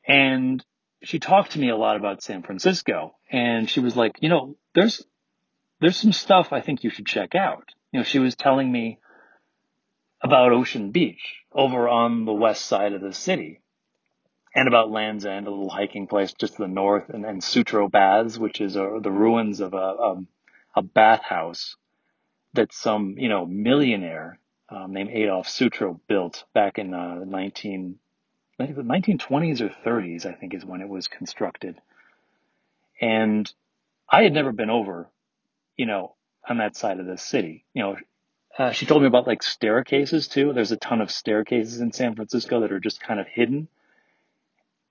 And 0.04 0.64
she 1.04 1.20
talked 1.20 1.52
to 1.52 1.60
me 1.60 1.68
a 1.68 1.76
lot 1.76 1.96
about 1.96 2.24
San 2.24 2.42
Francisco 2.42 3.14
and 3.30 3.70
she 3.70 3.78
was 3.78 3.96
like, 3.96 4.18
you 4.20 4.28
know, 4.28 4.56
there's, 4.74 5.04
there's 5.80 5.96
some 5.96 6.12
stuff 6.12 6.52
I 6.52 6.60
think 6.60 6.82
you 6.82 6.90
should 6.90 7.06
check 7.06 7.36
out. 7.36 7.68
You 7.92 8.00
know, 8.00 8.04
she 8.04 8.18
was 8.18 8.34
telling 8.34 8.70
me 8.70 8.98
about 10.20 10.52
Ocean 10.52 10.90
Beach 10.90 11.22
over 11.52 11.88
on 11.88 12.24
the 12.24 12.32
west 12.32 12.66
side 12.66 12.94
of 12.94 13.00
the 13.00 13.12
city 13.12 13.61
and 14.54 14.68
about 14.68 14.90
Land's 14.90 15.24
End, 15.24 15.46
a 15.46 15.50
little 15.50 15.70
hiking 15.70 16.06
place 16.06 16.32
just 16.32 16.56
to 16.56 16.62
the 16.62 16.68
north, 16.68 17.08
and 17.08 17.24
then 17.24 17.40
Sutro 17.40 17.88
Baths, 17.88 18.38
which 18.38 18.60
is 18.60 18.76
uh, 18.76 18.98
the 19.00 19.10
ruins 19.10 19.60
of 19.60 19.74
a, 19.74 19.76
a, 19.76 20.22
a 20.76 20.82
bathhouse 20.82 21.76
that 22.54 22.72
some, 22.72 23.16
you 23.18 23.28
know, 23.28 23.46
millionaire 23.46 24.38
um, 24.68 24.92
named 24.92 25.10
Adolf 25.10 25.48
Sutro 25.48 26.00
built 26.06 26.44
back 26.54 26.78
in 26.78 26.92
uh, 26.92 27.24
19, 27.24 27.98
the 28.58 28.64
1920s 28.66 29.60
or 29.60 29.70
30s, 29.84 30.26
I 30.26 30.32
think 30.32 30.54
is 30.54 30.64
when 30.64 30.82
it 30.82 30.88
was 30.88 31.08
constructed. 31.08 31.80
And 33.00 33.50
I 34.08 34.22
had 34.22 34.32
never 34.32 34.52
been 34.52 34.70
over, 34.70 35.08
you 35.76 35.86
know, 35.86 36.14
on 36.48 36.58
that 36.58 36.76
side 36.76 37.00
of 37.00 37.06
the 37.06 37.16
city. 37.16 37.64
You 37.72 37.82
know, 37.82 37.96
uh, 38.58 38.72
she 38.72 38.84
told 38.84 39.00
me 39.00 39.08
about 39.08 39.26
like 39.26 39.42
staircases 39.42 40.28
too. 40.28 40.52
There's 40.52 40.72
a 40.72 40.76
ton 40.76 41.00
of 41.00 41.10
staircases 41.10 41.80
in 41.80 41.92
San 41.92 42.14
Francisco 42.14 42.60
that 42.60 42.72
are 42.72 42.80
just 42.80 43.00
kind 43.00 43.18
of 43.18 43.26
hidden. 43.26 43.68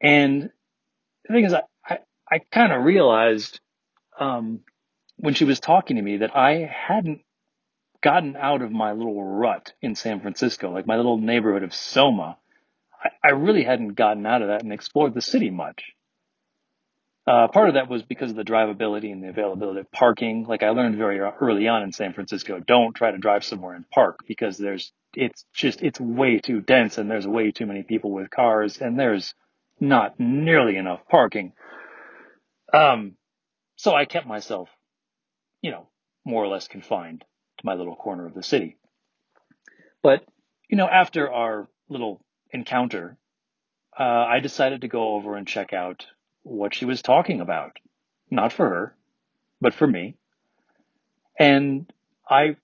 And 0.01 0.49
the 1.27 1.33
thing 1.33 1.45
is, 1.45 1.53
I, 1.53 1.61
I, 1.85 1.99
I 2.29 2.39
kind 2.51 2.73
of 2.73 2.83
realized, 2.83 3.59
um, 4.19 4.61
when 5.17 5.35
she 5.35 5.45
was 5.45 5.59
talking 5.59 5.97
to 5.97 6.01
me 6.01 6.17
that 6.17 6.35
I 6.35 6.69
hadn't 6.87 7.21
gotten 8.01 8.35
out 8.35 8.61
of 8.61 8.71
my 8.71 8.91
little 8.93 9.23
rut 9.23 9.73
in 9.81 9.95
San 9.95 10.21
Francisco, 10.21 10.71
like 10.71 10.87
my 10.87 10.97
little 10.97 11.17
neighborhood 11.17 11.63
of 11.63 11.73
Soma. 11.73 12.37
I, 13.03 13.09
I 13.23 13.31
really 13.31 13.63
hadn't 13.63 13.93
gotten 13.93 14.25
out 14.25 14.41
of 14.41 14.49
that 14.49 14.63
and 14.63 14.73
explored 14.73 15.13
the 15.13 15.21
city 15.21 15.49
much. 15.49 15.83
Uh, 17.27 17.47
part 17.47 17.69
of 17.69 17.75
that 17.75 17.87
was 17.87 18.01
because 18.01 18.31
of 18.31 18.35
the 18.35 18.43
drivability 18.43 19.11
and 19.11 19.23
the 19.23 19.29
availability 19.29 19.79
of 19.79 19.91
parking. 19.91 20.45
Like 20.47 20.63
I 20.63 20.69
learned 20.69 20.97
very 20.97 21.19
early 21.19 21.67
on 21.67 21.83
in 21.83 21.91
San 21.91 22.13
Francisco, 22.13 22.59
don't 22.59 22.95
try 22.95 23.11
to 23.11 23.19
drive 23.19 23.43
somewhere 23.43 23.75
and 23.75 23.87
park 23.91 24.21
because 24.27 24.57
there's, 24.57 24.91
it's 25.13 25.45
just, 25.53 25.83
it's 25.83 25.99
way 25.99 26.39
too 26.39 26.61
dense 26.61 26.97
and 26.97 27.09
there's 27.11 27.27
way 27.27 27.51
too 27.51 27.67
many 27.67 27.83
people 27.83 28.11
with 28.11 28.31
cars 28.31 28.79
and 28.79 28.99
there's 28.99 29.35
not 29.81 30.19
nearly 30.19 30.77
enough 30.77 31.01
parking. 31.09 31.53
Um, 32.73 33.17
so 33.75 33.93
I 33.93 34.05
kept 34.05 34.27
myself, 34.27 34.69
you 35.61 35.71
know, 35.71 35.89
more 36.23 36.43
or 36.43 36.47
less 36.47 36.67
confined 36.67 37.25
to 37.57 37.65
my 37.65 37.73
little 37.73 37.95
corner 37.95 38.27
of 38.27 38.35
the 38.35 38.43
city. 38.43 38.77
But, 40.03 40.23
you 40.69 40.77
know, 40.77 40.87
after 40.87 41.29
our 41.29 41.67
little 41.89 42.23
encounter, 42.51 43.17
uh, 43.99 44.03
I 44.03 44.39
decided 44.39 44.81
to 44.81 44.87
go 44.87 45.15
over 45.15 45.35
and 45.35 45.47
check 45.47 45.73
out 45.73 46.05
what 46.43 46.75
she 46.75 46.85
was 46.85 47.01
talking 47.01 47.41
about. 47.41 47.77
Not 48.29 48.53
for 48.53 48.69
her, 48.69 48.95
but 49.59 49.73
for 49.73 49.87
me. 49.87 50.15
And 51.37 51.91
I, 52.29 52.55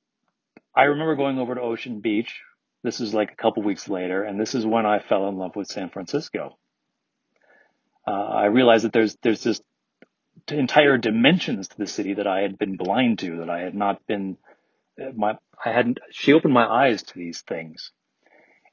I 0.76 0.84
remember 0.84 1.16
going 1.16 1.40
over 1.40 1.56
to 1.56 1.62
Ocean 1.62 2.00
Beach. 2.00 2.42
This 2.84 3.02
is 3.02 3.14
like 3.14 3.32
a 3.32 3.36
couple 3.36 3.64
weeks 3.64 3.90
later, 3.90 4.24
and 4.24 4.40
this 4.40 4.56
is 4.56 4.66
when 4.66 4.86
I 4.86 5.00
fell 5.00 5.28
in 5.28 5.38
love 5.38 5.56
with 5.56 5.68
San 5.68 5.90
Francisco. 5.90 6.58
Uh, 8.08 8.12
I 8.12 8.46
realized 8.46 8.86
that 8.86 8.94
there's, 8.94 9.18
there's 9.22 9.44
just 9.44 9.62
entire 10.50 10.98
dimensions 10.98 11.68
to 11.68 11.78
the 11.78 11.88
city 11.88 12.14
that 12.14 12.28
I 12.28 12.40
had 12.40 12.58
been 12.58 12.78
blind 12.78 13.20
to, 13.20 13.38
that 13.38 13.50
I 13.50 13.60
had 13.60 13.76
not 13.76 14.06
been, 14.08 14.38
my, 15.16 15.38
I 15.64 15.72
hadn't, 15.72 16.00
she 16.12 16.34
opened 16.34 16.54
my 16.54 16.66
eyes 16.66 17.04
to 17.04 17.14
these 17.16 17.42
things. 17.42 17.92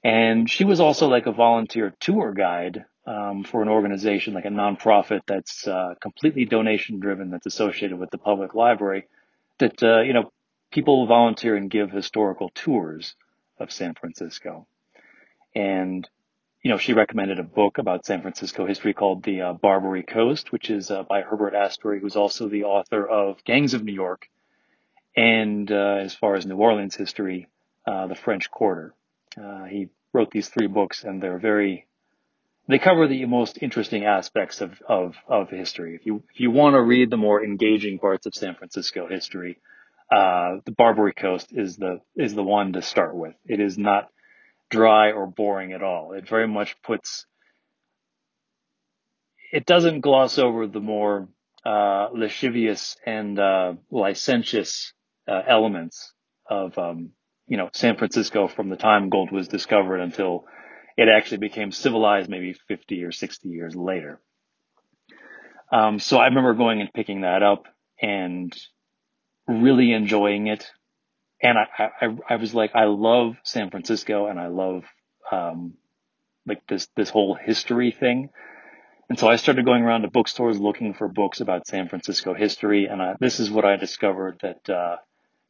And 0.05 0.49
she 0.49 0.65
was 0.65 0.81
also 0.81 1.09
like 1.09 1.27
a 1.27 1.33
volunteer 1.33 1.95
tour 1.99 2.33
guide 2.33 2.85
um, 3.07 3.45
for 3.45 3.63
an 3.63 3.69
organization 3.69 4.35
like 4.35 4.45
a 4.45 4.49
nonprofit 4.49 5.21
that's 5.27 5.67
uh, 5.67 5.95
completely 6.01 6.45
donation 6.45 7.01
driven, 7.01 7.31
that's 7.31 7.47
associated 7.47 7.99
with 7.99 8.11
the 8.11 8.19
public 8.19 8.55
library. 8.55 9.07
That 9.59 9.83
uh, 9.83 10.01
you 10.01 10.13
know, 10.13 10.33
people 10.71 11.07
volunteer 11.07 11.57
and 11.57 11.71
give 11.71 11.91
historical 11.91 12.51
tours 12.55 13.15
of 13.59 13.73
San 13.73 13.95
Francisco. 13.95 14.67
And 15.55 16.09
you 16.65 16.71
know, 16.71 16.79
she 16.79 16.95
recommended 16.95 17.39
a 17.39 17.45
book 17.45 17.77
about 17.77 18.07
San 18.07 18.23
Francisco 18.23 18.65
history 18.65 18.95
called 18.95 19.23
The 19.23 19.43
uh, 19.43 19.53
Barbary 19.53 20.03
Coast, 20.03 20.51
which 20.51 20.71
is 20.71 20.91
uh, 20.91 21.03
by 21.03 21.21
Herbert 21.21 21.55
Asbury, 21.55 22.01
who's 22.01 22.17
also 22.17 22.49
the 22.49 22.65
author 22.65 23.07
of 23.07 23.45
Gangs 23.45 23.75
of 23.75 23.85
New 23.85 23.93
York, 23.93 24.31
and 25.15 25.71
uh, 25.71 25.97
as 26.01 26.15
far 26.15 26.37
as 26.37 26.47
New 26.47 26.57
Orleans 26.57 26.97
history, 26.97 27.49
uh, 27.87 28.07
The 28.07 28.15
French 28.15 28.51
Quarter. 28.51 28.95
Uh, 29.39 29.65
he 29.65 29.91
wrote 30.15 30.31
these 30.31 30.49
three 30.49 30.67
books, 30.67 31.05
and 31.05 31.23
they're 31.23 31.39
very 31.39 31.87
they 32.67 32.79
cover 32.79 33.07
the 33.07 33.27
most 33.27 33.59
interesting 33.61 34.07
aspects 34.07 34.63
of, 34.63 34.81
of, 34.89 35.17
of 35.29 35.51
history. 35.51 35.97
If 35.97 36.07
you, 36.07 36.23
if 36.33 36.41
you 36.41 36.51
want 36.51 36.73
to 36.77 36.81
read 36.81 37.11
the 37.11 37.19
more 37.19 37.45
engaging 37.45 37.99
parts 37.99 38.25
of 38.25 38.35
San 38.35 38.55
Francisco 38.55 39.07
history, 39.07 39.59
uh, 40.11 40.61
the 40.65 40.73
Barbary 40.73 41.13
Coast 41.13 41.49
is 41.53 41.77
the, 41.77 42.01
is 42.17 42.35
the 42.35 42.43
one 42.43 42.73
to 42.73 42.81
start 42.81 43.15
with. 43.15 43.35
It 43.45 43.61
is 43.61 43.77
not 43.77 44.09
dry 44.71 45.13
or 45.13 45.27
boring 45.27 45.73
at 45.73 45.83
all. 45.83 46.13
It 46.13 46.29
very 46.29 46.49
much 46.49 46.77
puts, 46.83 47.27
it 49.53 49.67
doesn't 49.67 50.01
gloss 50.01 50.39
over 50.39 50.67
the 50.67 50.81
more, 50.81 51.29
uh, 51.65 52.09
lascivious 52.13 52.97
and, 53.07 53.39
uh, 53.39 53.75
licentious, 53.91 54.93
uh, 55.29 55.43
elements 55.47 56.13
of, 56.47 56.77
um, 56.79 57.11
you 57.47 57.57
know, 57.57 57.71
San 57.73 57.97
Francisco 57.97 58.49
from 58.49 58.69
the 58.69 58.77
time 58.77 59.09
gold 59.09 59.31
was 59.31 59.49
discovered 59.49 60.01
until 60.01 60.47
it 60.97 61.09
actually 61.09 61.39
became 61.39 61.73
civilized 61.73 62.31
maybe 62.31 62.53
50 62.53 63.03
or 63.05 63.13
60 63.13 63.49
years 63.49 63.75
later. 63.75 64.21
Um, 65.73 65.99
so 65.99 66.19
I 66.19 66.27
remember 66.27 66.55
going 66.55 66.81
and 66.81 66.93
picking 66.93 67.23
that 67.23 67.43
up 67.43 67.67
and 68.01 68.55
really 69.49 69.93
enjoying 69.93 70.47
it. 70.47 70.71
And 71.45 71.57
I, 71.59 71.91
I, 72.01 72.17
I 72.31 72.37
was 72.37 72.55
like, 72.55 72.73
I 72.75 72.87
love 72.87 73.37
San 73.45 73.71
Francisco 73.71 74.27
and 74.27 74.41
I 74.41 74.49
love, 74.49 74.83
um, 75.31 75.75
like 76.47 76.67
this, 76.67 76.89
this 76.97 77.11
whole 77.11 77.35
history 77.35 77.93
thing. 77.93 78.31
And 79.09 79.19
so 79.19 79.29
I 79.29 79.37
started 79.37 79.65
going 79.65 79.83
around 79.83 80.03
to 80.03 80.09
bookstores 80.11 80.59
looking 80.59 80.95
for 80.95 81.07
books 81.07 81.41
about 81.41 81.69
San 81.69 81.89
Francisco 81.89 82.35
history. 82.35 82.87
And 82.87 83.01
I, 83.03 83.15
this 83.21 83.39
is 83.39 83.51
what 83.51 83.65
I 83.65 83.77
discovered 83.77 84.41
that, 84.43 84.69
uh, 84.69 84.97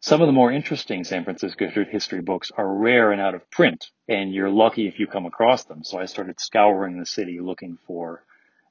some 0.01 0.21
of 0.21 0.27
the 0.27 0.33
more 0.33 0.53
interesting 0.53 1.03
San 1.03 1.25
Francisco 1.25 1.67
history 1.91 2.21
books 2.21 2.51
are 2.55 2.71
rare 2.71 3.11
and 3.11 3.23
out 3.23 3.35
of 3.35 3.51
print, 3.51 3.87
and 4.07 4.35
you're 4.35 4.51
lucky 4.51 4.87
if 4.87 4.99
you 4.99 5.07
come 5.07 5.25
across 5.25 5.65
them. 5.65 5.83
So 5.83 5.99
I 5.99 6.05
started 6.05 6.39
scouring 6.39 6.99
the 6.99 7.07
city 7.07 7.41
looking 7.41 7.79
for 7.87 8.23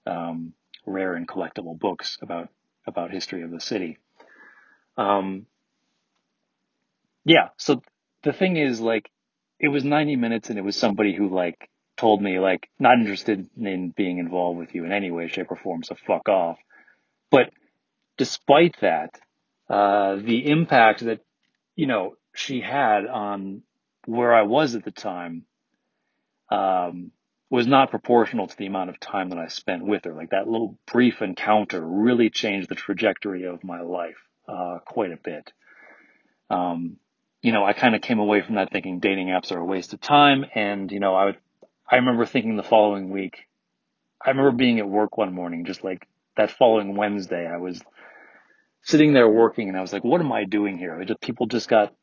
um, 0.05 0.53
rare 0.85 1.15
and 1.15 1.27
collectible 1.27 1.79
books 1.79 2.19
about 2.21 2.49
about 2.85 3.09
history 3.09 3.41
of 3.41 3.49
the 3.49 3.59
city. 3.59 3.97
Um, 4.95 5.47
yeah, 7.25 7.49
so 7.57 7.81
the 8.23 8.33
thing 8.33 8.57
is, 8.57 8.79
like, 8.79 9.09
it 9.59 9.69
was 9.69 9.83
90 9.83 10.15
minutes, 10.15 10.49
and 10.49 10.59
it 10.59 10.63
was 10.63 10.75
somebody 10.75 11.15
who 11.15 11.29
like 11.33 11.69
told 11.95 12.21
me 12.21 12.39
like 12.39 12.67
not 12.79 12.97
interested 12.97 13.47
in 13.55 13.93
being 13.95 14.17
involved 14.17 14.57
with 14.57 14.73
you 14.73 14.83
in 14.83 14.91
any 14.91 15.11
way, 15.11 15.27
shape, 15.27 15.51
or 15.51 15.55
form. 15.55 15.83
So 15.83 15.95
fuck 16.07 16.27
off. 16.27 16.57
But 17.31 17.51
despite 18.17 18.75
that, 18.81 19.19
uh, 19.69 20.15
the 20.15 20.49
impact 20.49 21.05
that 21.05 21.21
you 21.75 21.87
know, 21.87 22.15
she 22.35 22.61
had 22.61 23.05
on 23.05 23.63
where 24.05 24.33
I 24.33 24.43
was 24.43 24.75
at 24.75 24.83
the 24.83 24.91
time 24.91 25.45
um, 26.51 27.11
was 27.49 27.67
not 27.67 27.89
proportional 27.89 28.47
to 28.47 28.57
the 28.57 28.65
amount 28.65 28.89
of 28.89 28.99
time 28.99 29.29
that 29.29 29.39
I 29.39 29.47
spent 29.47 29.85
with 29.85 30.05
her. 30.05 30.13
Like 30.13 30.31
that 30.31 30.47
little 30.47 30.77
brief 30.91 31.21
encounter 31.21 31.81
really 31.81 32.29
changed 32.29 32.69
the 32.69 32.75
trajectory 32.75 33.45
of 33.45 33.63
my 33.63 33.81
life 33.81 34.17
uh, 34.47 34.79
quite 34.85 35.11
a 35.11 35.17
bit. 35.17 35.51
Um, 36.49 36.97
you 37.43 37.51
know, 37.51 37.63
I 37.63 37.73
kind 37.73 37.93
of 37.93 38.01
came 38.01 38.17
away 38.17 38.41
from 38.41 38.55
that 38.55 38.71
thinking 38.71 38.99
dating 38.99 39.27
apps 39.27 39.51
are 39.51 39.59
a 39.59 39.65
waste 39.65 39.93
of 39.93 40.01
time, 40.01 40.45
and 40.55 40.91
you 40.91 40.99
know, 40.99 41.13
I 41.13 41.25
would, 41.25 41.37
I 41.89 41.97
remember 41.97 42.25
thinking 42.25 42.55
the 42.55 42.63
following 42.63 43.11
week. 43.11 43.37
I 44.19 44.31
remember 44.31 44.51
being 44.53 44.79
at 44.79 44.89
work 44.89 45.17
one 45.17 45.33
morning, 45.33 45.65
just 45.65 45.83
like 45.83 46.07
that 46.37 46.49
following 46.49 46.95
Wednesday, 46.95 47.45
I 47.45 47.57
was 47.57 47.79
sitting 48.81 49.13
there 49.13 49.29
working, 49.29 49.69
and 49.69 49.77
I 49.77 49.81
was 49.81 49.93
like, 49.93 50.03
"What 50.03 50.21
am 50.21 50.31
I 50.31 50.45
doing 50.45 50.79
here?" 50.79 51.03
Just, 51.05 51.21
people 51.21 51.45
just 51.45 51.69
got 51.69 51.93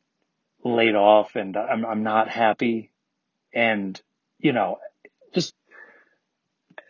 laid 0.63 0.95
off 0.95 1.35
and 1.35 1.55
I'm, 1.57 1.85
I'm 1.85 2.03
not 2.03 2.29
happy. 2.29 2.91
And, 3.53 3.99
you 4.39 4.53
know, 4.53 4.77
just, 5.33 5.53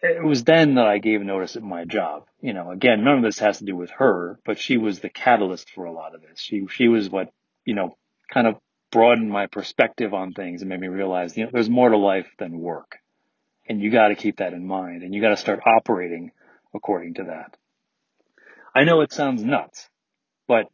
it 0.03 0.23
was 0.23 0.43
then 0.43 0.75
that 0.75 0.87
I 0.87 0.97
gave 0.97 1.21
notice 1.21 1.55
at 1.55 1.63
my 1.63 1.85
job. 1.85 2.25
You 2.41 2.53
know, 2.53 2.71
again, 2.71 3.03
none 3.03 3.17
of 3.17 3.23
this 3.23 3.39
has 3.39 3.59
to 3.59 3.65
do 3.65 3.75
with 3.75 3.91
her, 3.91 4.39
but 4.45 4.59
she 4.59 4.77
was 4.77 4.99
the 4.99 5.09
catalyst 5.09 5.69
for 5.71 5.85
a 5.85 5.91
lot 5.91 6.15
of 6.15 6.21
this. 6.21 6.39
She, 6.39 6.67
she 6.71 6.87
was 6.87 7.09
what, 7.09 7.31
you 7.65 7.75
know, 7.75 7.95
kind 8.33 8.47
of 8.47 8.55
broadened 8.91 9.29
my 9.29 9.47
perspective 9.47 10.13
on 10.13 10.33
things 10.33 10.61
and 10.61 10.69
made 10.69 10.79
me 10.79 10.87
realize, 10.87 11.37
you 11.37 11.45
know, 11.45 11.49
there's 11.53 11.69
more 11.69 11.89
to 11.89 11.97
life 11.97 12.27
than 12.39 12.59
work. 12.59 12.97
And 13.67 13.81
you 13.81 13.91
got 13.91 14.09
to 14.09 14.15
keep 14.15 14.37
that 14.37 14.53
in 14.53 14.65
mind 14.65 15.03
and 15.03 15.13
you 15.13 15.21
got 15.21 15.29
to 15.29 15.37
start 15.37 15.61
operating 15.65 16.31
according 16.73 17.15
to 17.15 17.23
that. 17.25 17.57
I 18.73 18.83
know 18.83 19.01
it 19.01 19.13
sounds 19.13 19.43
nuts, 19.43 19.89
but 20.47 20.65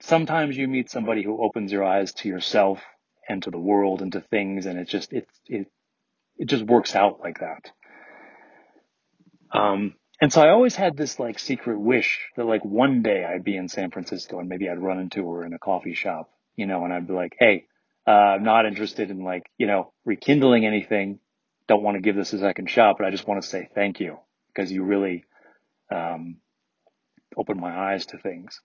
sometimes 0.00 0.56
you 0.56 0.68
meet 0.68 0.90
somebody 0.90 1.22
who 1.22 1.42
opens 1.42 1.72
your 1.72 1.84
eyes 1.84 2.12
to 2.14 2.28
yourself 2.28 2.80
and 3.28 3.42
to 3.42 3.50
the 3.50 3.58
world 3.58 4.02
and 4.02 4.12
to 4.12 4.20
things 4.20 4.66
and 4.66 4.78
it 4.78 4.88
just 4.88 5.12
it 5.12 5.26
it 5.46 5.66
it 6.36 6.46
just 6.46 6.64
works 6.64 6.94
out 6.94 7.20
like 7.20 7.40
that 7.40 7.70
um 9.52 9.94
and 10.20 10.32
so 10.32 10.40
i 10.42 10.50
always 10.50 10.76
had 10.76 10.96
this 10.96 11.18
like 11.18 11.38
secret 11.38 11.78
wish 11.78 12.20
that 12.36 12.44
like 12.44 12.64
one 12.64 13.02
day 13.02 13.24
i'd 13.24 13.44
be 13.44 13.56
in 13.56 13.68
san 13.68 13.90
francisco 13.90 14.38
and 14.38 14.48
maybe 14.48 14.68
i'd 14.68 14.78
run 14.78 14.98
into 14.98 15.28
her 15.32 15.44
in 15.44 15.52
a 15.54 15.58
coffee 15.58 15.94
shop 15.94 16.30
you 16.56 16.66
know 16.66 16.84
and 16.84 16.92
i'd 16.92 17.06
be 17.06 17.12
like 17.12 17.36
hey 17.38 17.66
uh, 18.06 18.10
i'm 18.10 18.44
not 18.44 18.66
interested 18.66 19.10
in 19.10 19.22
like 19.22 19.44
you 19.58 19.66
know 19.66 19.92
rekindling 20.04 20.66
anything 20.66 21.18
don't 21.68 21.82
want 21.82 21.96
to 21.96 22.00
give 22.00 22.16
this 22.16 22.32
a 22.32 22.38
second 22.38 22.68
shot 22.68 22.96
but 22.98 23.06
i 23.06 23.10
just 23.10 23.26
want 23.26 23.42
to 23.42 23.48
say 23.48 23.68
thank 23.74 24.00
you 24.00 24.18
because 24.48 24.70
you 24.70 24.82
really 24.82 25.24
um 25.92 26.36
opened 27.36 27.60
my 27.60 27.92
eyes 27.92 28.06
to 28.06 28.18
things 28.18 28.60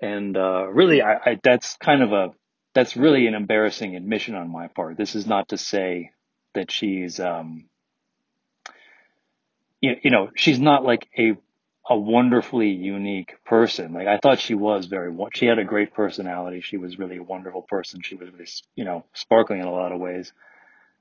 and 0.00 0.36
uh, 0.36 0.66
really, 0.68 1.02
I, 1.02 1.14
I, 1.14 1.40
that's 1.42 1.76
kind 1.76 2.02
of 2.02 2.12
a 2.12 2.30
that's 2.74 2.96
really 2.96 3.26
an 3.26 3.34
embarrassing 3.34 3.96
admission 3.96 4.34
on 4.34 4.50
my 4.50 4.68
part. 4.68 4.96
This 4.96 5.14
is 5.14 5.26
not 5.26 5.48
to 5.48 5.58
say 5.58 6.10
that 6.54 6.70
she's 6.70 7.18
um, 7.18 7.68
you, 9.80 9.96
you 10.02 10.10
know 10.10 10.30
she's 10.36 10.60
not 10.60 10.84
like 10.84 11.08
a 11.18 11.36
a 11.88 11.96
wonderfully 11.96 12.68
unique 12.68 13.36
person. 13.44 13.94
Like 13.94 14.06
I 14.06 14.18
thought 14.18 14.40
she 14.40 14.54
was 14.54 14.86
very 14.86 15.16
she 15.34 15.46
had 15.46 15.58
a 15.58 15.64
great 15.64 15.94
personality. 15.94 16.60
She 16.60 16.76
was 16.76 16.98
really 16.98 17.16
a 17.16 17.22
wonderful 17.22 17.62
person. 17.62 18.02
She 18.02 18.14
was 18.14 18.30
really 18.30 18.48
you 18.76 18.84
know 18.84 19.04
sparkling 19.14 19.60
in 19.60 19.66
a 19.66 19.72
lot 19.72 19.92
of 19.92 19.98
ways. 19.98 20.32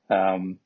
Um, 0.10 0.60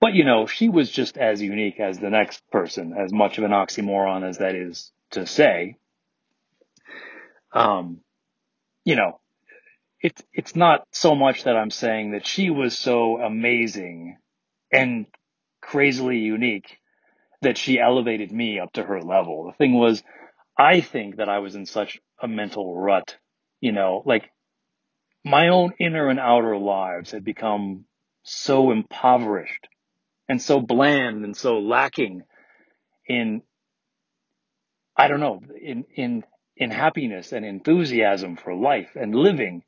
but 0.00 0.14
you 0.14 0.24
know 0.24 0.46
she 0.46 0.68
was 0.68 0.90
just 0.90 1.18
as 1.18 1.42
unique 1.42 1.78
as 1.80 1.98
the 1.98 2.10
next 2.10 2.42
person. 2.50 2.94
As 2.98 3.12
much 3.12 3.36
of 3.36 3.44
an 3.44 3.50
oxymoron 3.50 4.26
as 4.26 4.38
that 4.38 4.54
is 4.54 4.90
to 5.10 5.26
say. 5.26 5.76
Um, 7.52 8.00
you 8.84 8.96
know, 8.96 9.20
it's 10.00 10.22
it's 10.32 10.56
not 10.56 10.86
so 10.92 11.14
much 11.14 11.44
that 11.44 11.56
I'm 11.56 11.70
saying 11.70 12.12
that 12.12 12.26
she 12.26 12.48
was 12.48 12.76
so 12.76 13.20
amazing 13.20 14.16
and 14.72 15.06
crazily 15.60 16.18
unique 16.18 16.78
that 17.46 17.56
she 17.56 17.78
elevated 17.78 18.32
me 18.32 18.58
up 18.58 18.72
to 18.72 18.82
her 18.82 19.00
level. 19.00 19.46
The 19.46 19.52
thing 19.52 19.74
was, 19.74 20.02
I 20.58 20.80
think 20.80 21.18
that 21.18 21.28
I 21.28 21.38
was 21.38 21.54
in 21.54 21.64
such 21.64 22.00
a 22.20 22.26
mental 22.26 22.76
rut, 22.76 23.16
you 23.60 23.70
know, 23.70 24.02
like 24.04 24.32
my 25.24 25.48
own 25.50 25.72
inner 25.78 26.08
and 26.08 26.18
outer 26.18 26.58
lives 26.58 27.12
had 27.12 27.22
become 27.24 27.84
so 28.24 28.72
impoverished 28.72 29.68
and 30.28 30.42
so 30.42 30.58
bland 30.60 31.24
and 31.24 31.36
so 31.36 31.60
lacking 31.60 32.24
in 33.06 33.42
I 34.96 35.06
don't 35.06 35.20
know, 35.20 35.40
in 35.60 35.84
in 35.94 36.24
in 36.56 36.72
happiness 36.72 37.30
and 37.30 37.44
enthusiasm 37.44 38.36
for 38.36 38.56
life 38.56 38.96
and 38.96 39.14
living 39.14 39.62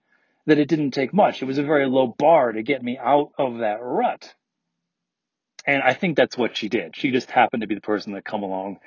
that 0.47 0.59
it 0.59 0.67
didn't 0.69 0.93
take 0.93 1.15
much. 1.15 1.43
It 1.43 1.45
was 1.45 1.59
a 1.59 1.63
very 1.63 1.87
low 1.87 2.09
bar 2.09 2.51
to 2.51 2.63
get 2.65 2.83
me 2.83 2.99
out 3.01 3.31
of 3.39 3.59
that 3.59 3.79
rut. 3.81 4.35
And 5.69 5.83
I 5.83 5.93
think 5.93 6.17
that's 6.17 6.39
what 6.39 6.57
she 6.57 6.71
did. 6.71 6.97
She 6.97 7.11
just 7.11 7.31
happened 7.31 7.61
to 7.61 7.67
be 7.67 7.75
the 7.75 7.83
person 7.83 8.15
that 8.15 8.25
come 8.25 8.43
along 8.43 8.79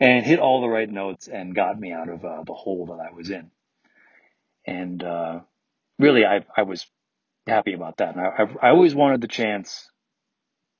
and 0.00 0.26
hit 0.26 0.40
all 0.40 0.60
the 0.60 0.68
right 0.68 0.90
notes 0.90 1.28
and 1.28 1.54
got 1.54 1.78
me 1.78 1.92
out 1.92 2.08
of 2.08 2.24
uh, 2.24 2.42
the 2.44 2.52
hole 2.52 2.86
that 2.86 2.98
I 2.98 3.14
was 3.14 3.30
in. 3.30 3.52
And 4.66 5.00
uh, 5.00 5.42
really, 6.00 6.24
I, 6.24 6.44
I 6.56 6.62
was 6.62 6.88
happy 7.46 7.72
about 7.72 7.98
that. 7.98 8.16
And 8.16 8.20
I, 8.20 8.66
I 8.66 8.70
always 8.70 8.96
wanted 8.96 9.20
the 9.20 9.28
chance 9.28 9.88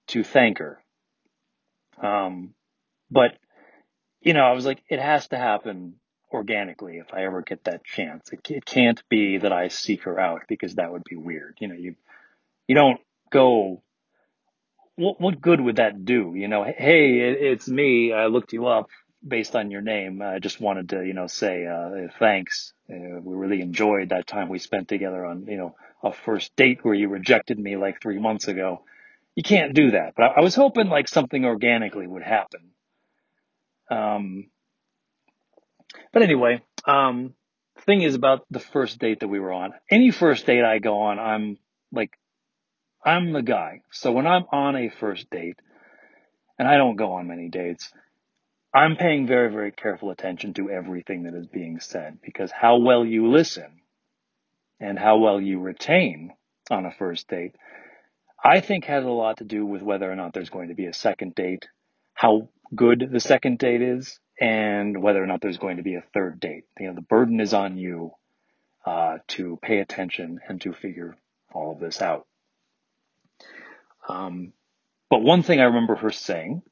to 0.08 0.24
thank 0.24 0.58
her. 0.58 0.82
Um, 2.02 2.54
but, 3.08 3.38
you 4.22 4.32
know, 4.32 4.42
I 4.42 4.54
was 4.54 4.66
like, 4.66 4.82
it 4.88 4.98
has 4.98 5.28
to 5.28 5.36
happen 5.36 6.00
organically 6.32 6.96
if 6.96 7.14
I 7.14 7.26
ever 7.26 7.42
get 7.42 7.62
that 7.66 7.84
chance. 7.84 8.28
It, 8.32 8.40
it 8.50 8.64
can't 8.64 9.00
be 9.08 9.38
that 9.38 9.52
I 9.52 9.68
seek 9.68 10.02
her 10.02 10.18
out 10.18 10.42
because 10.48 10.74
that 10.74 10.90
would 10.90 11.04
be 11.08 11.14
weird. 11.14 11.58
You 11.60 11.68
know, 11.68 11.76
you 11.76 11.94
you 12.66 12.74
don't 12.74 13.00
go. 13.30 13.83
What 14.96 15.20
what 15.20 15.40
good 15.40 15.60
would 15.60 15.76
that 15.76 16.04
do? 16.04 16.34
You 16.34 16.48
know, 16.48 16.64
hey, 16.64 17.20
it, 17.20 17.38
it's 17.40 17.68
me. 17.68 18.12
I 18.12 18.26
looked 18.26 18.52
you 18.52 18.66
up 18.66 18.88
based 19.26 19.56
on 19.56 19.70
your 19.70 19.80
name. 19.80 20.22
I 20.22 20.38
just 20.38 20.60
wanted 20.60 20.90
to, 20.90 21.04
you 21.04 21.14
know, 21.14 21.26
say 21.26 21.66
uh, 21.66 22.08
thanks. 22.18 22.72
Uh, 22.88 23.20
we 23.22 23.34
really 23.34 23.60
enjoyed 23.60 24.10
that 24.10 24.26
time 24.26 24.48
we 24.48 24.58
spent 24.58 24.88
together 24.88 25.24
on, 25.24 25.46
you 25.46 25.56
know, 25.56 25.74
a 26.02 26.12
first 26.12 26.54
date 26.56 26.84
where 26.84 26.94
you 26.94 27.08
rejected 27.08 27.58
me 27.58 27.76
like 27.76 28.00
three 28.00 28.18
months 28.18 28.48
ago. 28.48 28.82
You 29.34 29.42
can't 29.42 29.74
do 29.74 29.92
that. 29.92 30.14
But 30.16 30.24
I, 30.24 30.26
I 30.36 30.40
was 30.40 30.54
hoping 30.54 30.88
like 30.88 31.08
something 31.08 31.44
organically 31.44 32.06
would 32.06 32.22
happen. 32.22 32.70
Um, 33.90 34.50
but 36.12 36.22
anyway, 36.22 36.62
um, 36.86 37.34
thing 37.86 38.02
is 38.02 38.14
about 38.14 38.44
the 38.50 38.60
first 38.60 38.98
date 38.98 39.20
that 39.20 39.28
we 39.28 39.40
were 39.40 39.52
on. 39.52 39.72
Any 39.90 40.10
first 40.10 40.46
date 40.46 40.64
I 40.64 40.78
go 40.78 41.00
on, 41.02 41.18
I'm 41.18 41.58
like, 41.92 42.10
I'm 43.04 43.32
the 43.32 43.42
guy. 43.42 43.82
So 43.90 44.12
when 44.12 44.26
I'm 44.26 44.44
on 44.50 44.76
a 44.76 44.88
first 44.88 45.28
date, 45.30 45.58
and 46.58 46.66
I 46.66 46.76
don't 46.76 46.96
go 46.96 47.12
on 47.12 47.26
many 47.26 47.48
dates, 47.48 47.92
I'm 48.74 48.96
paying 48.96 49.26
very, 49.26 49.50
very 49.52 49.72
careful 49.72 50.10
attention 50.10 50.54
to 50.54 50.70
everything 50.70 51.24
that 51.24 51.34
is 51.34 51.46
being 51.46 51.80
said 51.80 52.18
because 52.22 52.50
how 52.50 52.78
well 52.78 53.04
you 53.04 53.30
listen 53.30 53.82
and 54.80 54.98
how 54.98 55.18
well 55.18 55.40
you 55.40 55.60
retain 55.60 56.32
on 56.70 56.86
a 56.86 56.90
first 56.92 57.28
date, 57.28 57.54
I 58.42 58.60
think 58.60 58.86
has 58.86 59.04
a 59.04 59.10
lot 59.10 59.38
to 59.38 59.44
do 59.44 59.64
with 59.64 59.82
whether 59.82 60.10
or 60.10 60.16
not 60.16 60.32
there's 60.32 60.50
going 60.50 60.68
to 60.68 60.74
be 60.74 60.86
a 60.86 60.92
second 60.92 61.34
date, 61.34 61.68
how 62.14 62.48
good 62.74 63.08
the 63.12 63.20
second 63.20 63.58
date 63.58 63.82
is, 63.82 64.18
and 64.40 65.00
whether 65.02 65.22
or 65.22 65.26
not 65.26 65.40
there's 65.40 65.58
going 65.58 65.76
to 65.76 65.82
be 65.82 65.94
a 65.94 66.04
third 66.12 66.40
date. 66.40 66.64
You 66.78 66.88
know, 66.88 66.94
the 66.94 67.00
burden 67.00 67.40
is 67.40 67.54
on 67.54 67.76
you 67.76 68.12
uh, 68.84 69.18
to 69.28 69.58
pay 69.62 69.78
attention 69.78 70.40
and 70.48 70.60
to 70.62 70.72
figure 70.72 71.16
all 71.52 71.72
of 71.72 71.80
this 71.80 72.02
out. 72.02 72.26
Um, 74.08 74.52
but 75.10 75.22
one 75.22 75.42
thing 75.42 75.60
I 75.60 75.64
remember 75.64 75.96
her 75.96 76.10
saying 76.10 76.62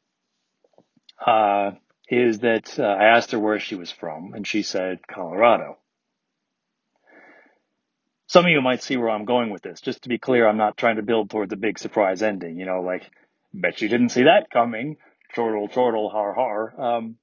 uh, 1.24 1.72
is 2.08 2.40
that 2.40 2.78
uh, 2.78 2.82
I 2.84 3.04
asked 3.16 3.32
her 3.32 3.38
where 3.38 3.60
she 3.60 3.74
was 3.74 3.90
from, 3.90 4.34
and 4.34 4.46
she 4.46 4.62
said 4.62 5.06
Colorado. 5.06 5.78
Some 8.28 8.46
of 8.46 8.50
you 8.50 8.62
might 8.62 8.82
see 8.82 8.96
where 8.96 9.10
I'm 9.10 9.26
going 9.26 9.50
with 9.50 9.62
this. 9.62 9.80
Just 9.80 10.02
to 10.02 10.08
be 10.08 10.18
clear, 10.18 10.48
I'm 10.48 10.56
not 10.56 10.76
trying 10.76 10.96
to 10.96 11.02
build 11.02 11.30
towards 11.30 11.52
a 11.52 11.56
big 11.56 11.78
surprise 11.78 12.22
ending. 12.22 12.58
You 12.58 12.66
know, 12.66 12.80
like, 12.80 13.10
bet 13.52 13.82
you 13.82 13.88
didn't 13.88 14.10
see 14.10 14.24
that 14.24 14.50
coming. 14.50 14.96
Chortle, 15.34 15.68
chortle, 15.68 16.10
har, 16.10 16.34
har. 16.34 16.80
Um, 16.80 17.16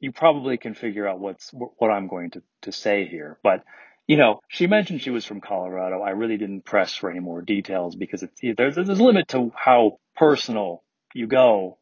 you 0.00 0.12
probably 0.12 0.56
can 0.58 0.74
figure 0.74 1.06
out 1.08 1.20
what's 1.20 1.50
what 1.52 1.90
I'm 1.90 2.08
going 2.08 2.30
to, 2.32 2.42
to 2.62 2.72
say 2.72 3.06
here. 3.06 3.38
But 3.42 3.64
you 4.06 4.16
know, 4.16 4.40
she 4.48 4.66
mentioned 4.66 5.00
she 5.00 5.10
was 5.10 5.24
from 5.24 5.40
Colorado. 5.40 6.02
I 6.02 6.10
really 6.10 6.36
didn't 6.36 6.64
press 6.64 6.94
for 6.94 7.10
any 7.10 7.20
more 7.20 7.40
details 7.40 7.96
because 7.96 8.22
it's 8.22 8.40
there's 8.56 8.74
there's 8.74 8.88
a 8.88 8.94
limit 8.94 9.28
to 9.28 9.52
how 9.56 9.98
personal 10.16 10.82
you 11.14 11.26
go 11.26 11.78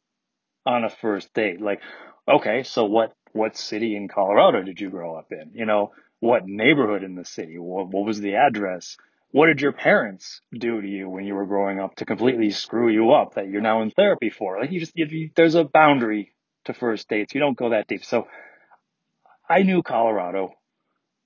on 0.64 0.84
a 0.84 0.90
first 0.90 1.32
date. 1.34 1.60
Like, 1.60 1.80
okay, 2.28 2.62
so 2.62 2.84
what 2.84 3.12
what 3.32 3.56
city 3.56 3.96
in 3.96 4.08
Colorado 4.08 4.62
did 4.62 4.80
you 4.80 4.90
grow 4.90 5.16
up 5.16 5.32
in? 5.32 5.50
You 5.54 5.66
know, 5.66 5.92
what 6.20 6.46
neighborhood 6.46 7.02
in 7.02 7.16
the 7.16 7.24
city? 7.24 7.58
What 7.58 7.88
what 7.88 8.06
was 8.06 8.20
the 8.20 8.36
address? 8.36 8.96
What 9.32 9.46
did 9.46 9.62
your 9.62 9.72
parents 9.72 10.42
do 10.52 10.80
to 10.80 10.86
you 10.86 11.08
when 11.08 11.24
you 11.24 11.34
were 11.34 11.46
growing 11.46 11.80
up 11.80 11.96
to 11.96 12.04
completely 12.04 12.50
screw 12.50 12.90
you 12.90 13.12
up 13.12 13.34
that 13.34 13.48
you're 13.48 13.62
now 13.62 13.80
in 13.80 13.90
therapy 13.90 14.28
for? 14.28 14.60
Like, 14.60 14.70
you 14.70 14.78
just 14.78 14.92
you, 14.94 15.30
there's 15.34 15.54
a 15.54 15.64
boundary 15.64 16.34
to 16.66 16.74
first 16.74 17.08
dates. 17.08 17.34
You 17.34 17.40
don't 17.40 17.56
go 17.56 17.70
that 17.70 17.88
deep. 17.88 18.04
So, 18.04 18.28
I 19.48 19.62
knew 19.62 19.82
Colorado, 19.82 20.50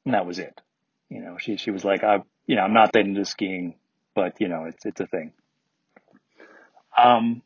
and 0.04 0.14
that 0.14 0.24
was 0.24 0.38
it. 0.38 0.62
You 1.08 1.20
know, 1.20 1.36
she 1.38 1.56
she 1.56 1.70
was 1.70 1.84
like, 1.84 2.02
I, 2.02 2.22
you 2.46 2.56
know, 2.56 2.62
I'm 2.62 2.74
not 2.74 2.92
that 2.92 3.00
into 3.00 3.24
skiing, 3.24 3.74
but 4.14 4.40
you 4.40 4.48
know, 4.48 4.64
it's 4.64 4.84
it's 4.84 5.00
a 5.00 5.06
thing. 5.06 5.32
Um, 6.96 7.42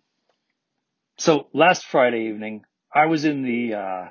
so 1.19 1.49
last 1.53 1.85
Friday 1.85 2.29
evening, 2.29 2.65
I 2.95 3.07
was 3.07 3.25
in 3.25 3.43
the, 3.43 3.75
uh, 3.75 4.09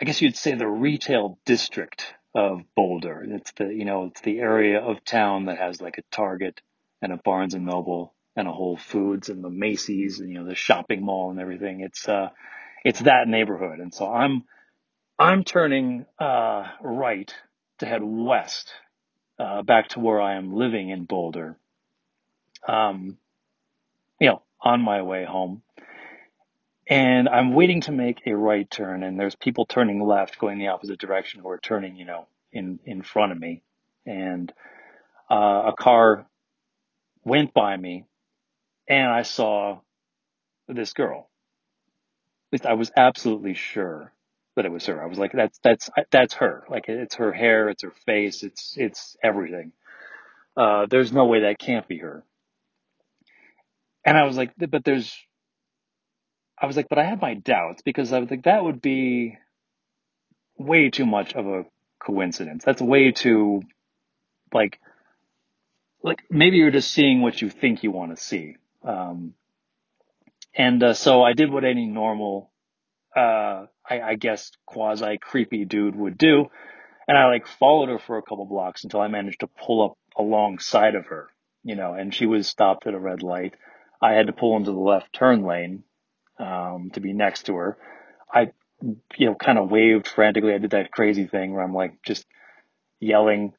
I 0.00 0.04
guess 0.04 0.22
you'd 0.22 0.36
say 0.36 0.54
the 0.54 0.68
retail 0.68 1.38
district 1.44 2.14
of 2.34 2.60
Boulder. 2.74 3.24
It's 3.28 3.52
the, 3.52 3.66
you 3.66 3.84
know, 3.84 4.06
it's 4.06 4.20
the 4.20 4.38
area 4.38 4.80
of 4.80 5.04
town 5.04 5.46
that 5.46 5.58
has 5.58 5.80
like 5.80 5.98
a 5.98 6.02
Target 6.10 6.60
and 7.02 7.12
a 7.12 7.16
Barnes 7.16 7.54
and 7.54 7.66
Noble 7.66 8.14
and 8.36 8.48
a 8.48 8.52
Whole 8.52 8.76
Foods 8.76 9.28
and 9.28 9.44
the 9.44 9.50
Macy's 9.50 10.20
and, 10.20 10.30
you 10.30 10.38
know, 10.38 10.46
the 10.46 10.54
shopping 10.54 11.04
mall 11.04 11.30
and 11.30 11.40
everything. 11.40 11.80
It's, 11.80 12.08
uh, 12.08 12.30
it's 12.84 13.00
that 13.00 13.28
neighborhood. 13.28 13.80
And 13.80 13.92
so 13.92 14.10
I'm, 14.10 14.44
I'm 15.18 15.44
turning, 15.44 16.06
uh, 16.18 16.64
right 16.80 17.34
to 17.80 17.86
head 17.86 18.02
west, 18.02 18.72
uh, 19.38 19.62
back 19.62 19.88
to 19.90 20.00
where 20.00 20.20
I 20.20 20.34
am 20.36 20.54
living 20.54 20.90
in 20.90 21.04
Boulder. 21.04 21.58
Um, 22.68 23.18
you 24.20 24.28
know, 24.28 24.42
on 24.60 24.82
my 24.82 25.02
way 25.02 25.24
home 25.24 25.62
and 26.90 27.28
I'm 27.28 27.54
waiting 27.54 27.82
to 27.82 27.92
make 27.92 28.26
a 28.26 28.34
right 28.36 28.68
turn, 28.68 29.04
and 29.04 29.18
there's 29.18 29.36
people 29.36 29.64
turning 29.64 30.04
left, 30.04 30.38
going 30.38 30.58
the 30.58 30.68
opposite 30.68 30.98
direction, 30.98 31.40
who 31.40 31.48
are 31.48 31.58
turning, 31.58 31.96
you 31.96 32.04
know, 32.04 32.26
in 32.52 32.80
in 32.84 33.02
front 33.02 33.30
of 33.32 33.38
me, 33.38 33.62
and 34.04 34.52
uh, 35.30 35.70
a 35.72 35.74
car 35.78 36.26
went 37.24 37.54
by 37.54 37.76
me, 37.76 38.06
and 38.88 39.08
I 39.08 39.22
saw 39.22 39.78
this 40.66 40.92
girl. 40.92 41.28
At 42.48 42.54
least 42.54 42.66
I 42.66 42.74
was 42.74 42.90
absolutely 42.96 43.54
sure 43.54 44.12
that 44.60 44.66
it 44.66 44.72
was 44.72 44.86
her. 44.86 45.02
I 45.02 45.06
was 45.06 45.18
like, 45.18 45.32
that's 45.32 45.58
that's 45.62 45.90
that's 46.10 46.34
her. 46.34 46.64
Like 46.68 46.84
it's 46.88 47.14
her 47.16 47.32
hair, 47.32 47.68
it's 47.70 47.82
her 47.82 47.94
face, 48.06 48.42
it's 48.42 48.74
it's 48.76 49.16
everything. 49.22 49.72
Uh, 50.56 50.86
there's 50.90 51.12
no 51.12 51.24
way 51.24 51.42
that 51.42 51.58
can't 51.58 51.88
be 51.88 51.98
her. 51.98 52.22
And 54.04 54.18
I 54.18 54.24
was 54.24 54.36
like, 54.36 54.52
but 54.58 54.84
there's 54.84 55.14
I 56.60 56.66
was 56.66 56.76
like, 56.76 56.88
but 56.90 56.98
I 56.98 57.04
have 57.04 57.22
my 57.22 57.34
doubts 57.34 57.82
because 57.82 58.12
I 58.12 58.18
was 58.18 58.30
like, 58.30 58.44
that 58.44 58.62
would 58.62 58.82
be 58.82 59.38
way 60.58 60.90
too 60.90 61.06
much 61.06 61.34
of 61.34 61.46
a 61.46 61.64
coincidence. 61.98 62.64
That's 62.64 62.82
way 62.82 63.12
too, 63.12 63.62
like, 64.52 64.78
like 66.02 66.22
maybe 66.30 66.58
you're 66.58 66.70
just 66.70 66.90
seeing 66.90 67.22
what 67.22 67.40
you 67.40 67.48
think 67.48 67.82
you 67.82 67.90
want 67.90 68.14
to 68.14 68.22
see. 68.22 68.56
Um, 68.84 69.34
and 70.54 70.82
uh, 70.82 70.94
so 70.94 71.22
I 71.22 71.32
did 71.32 71.50
what 71.50 71.64
any 71.64 71.86
normal, 71.86 72.50
uh, 73.16 73.66
I, 73.88 74.00
I 74.00 74.14
guess 74.14 74.50
quasi 74.66 75.18
creepy 75.18 75.64
dude 75.64 75.96
would 75.96 76.18
do, 76.18 76.46
and 77.08 77.18
I 77.18 77.26
like 77.26 77.46
followed 77.46 77.88
her 77.88 77.98
for 77.98 78.18
a 78.18 78.22
couple 78.22 78.46
blocks 78.46 78.84
until 78.84 79.00
I 79.00 79.08
managed 79.08 79.40
to 79.40 79.46
pull 79.48 79.84
up 79.84 79.98
alongside 80.16 80.94
of 80.94 81.06
her, 81.06 81.28
you 81.64 81.76
know, 81.76 81.94
and 81.94 82.14
she 82.14 82.26
was 82.26 82.46
stopped 82.46 82.86
at 82.86 82.94
a 82.94 82.98
red 83.00 83.22
light. 83.22 83.54
I 84.02 84.12
had 84.12 84.28
to 84.28 84.32
pull 84.32 84.56
into 84.56 84.72
the 84.72 84.78
left 84.78 85.12
turn 85.12 85.44
lane 85.44 85.84
um, 86.38 86.90
to 86.94 87.00
be 87.00 87.12
next 87.12 87.44
to 87.46 87.56
her. 87.56 87.76
I, 88.32 88.52
you 89.16 89.26
know, 89.26 89.34
kind 89.34 89.58
of 89.58 89.70
waved 89.70 90.08
frantically. 90.08 90.54
I 90.54 90.58
did 90.58 90.70
that 90.70 90.92
crazy 90.92 91.26
thing 91.26 91.52
where 91.52 91.62
I'm 91.62 91.74
like 91.74 92.02
just 92.02 92.26
yelling 93.00 93.52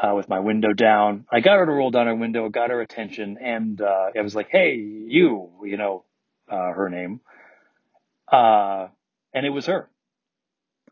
uh, 0.00 0.14
with 0.14 0.28
my 0.28 0.40
window 0.40 0.72
down. 0.72 1.26
I 1.30 1.40
got 1.40 1.58
her 1.58 1.66
to 1.66 1.72
roll 1.72 1.90
down 1.90 2.06
her 2.06 2.14
window, 2.14 2.48
got 2.48 2.70
her 2.70 2.80
attention, 2.80 3.38
and 3.40 3.80
uh, 3.80 4.10
I 4.16 4.20
was 4.22 4.34
like, 4.34 4.48
"Hey, 4.50 4.76
you," 4.76 5.50
you 5.64 5.76
know, 5.76 6.04
uh, 6.48 6.72
her 6.72 6.88
name, 6.88 7.20
uh, 8.32 8.88
and 9.32 9.46
it 9.46 9.50
was 9.50 9.66
her. 9.66 9.88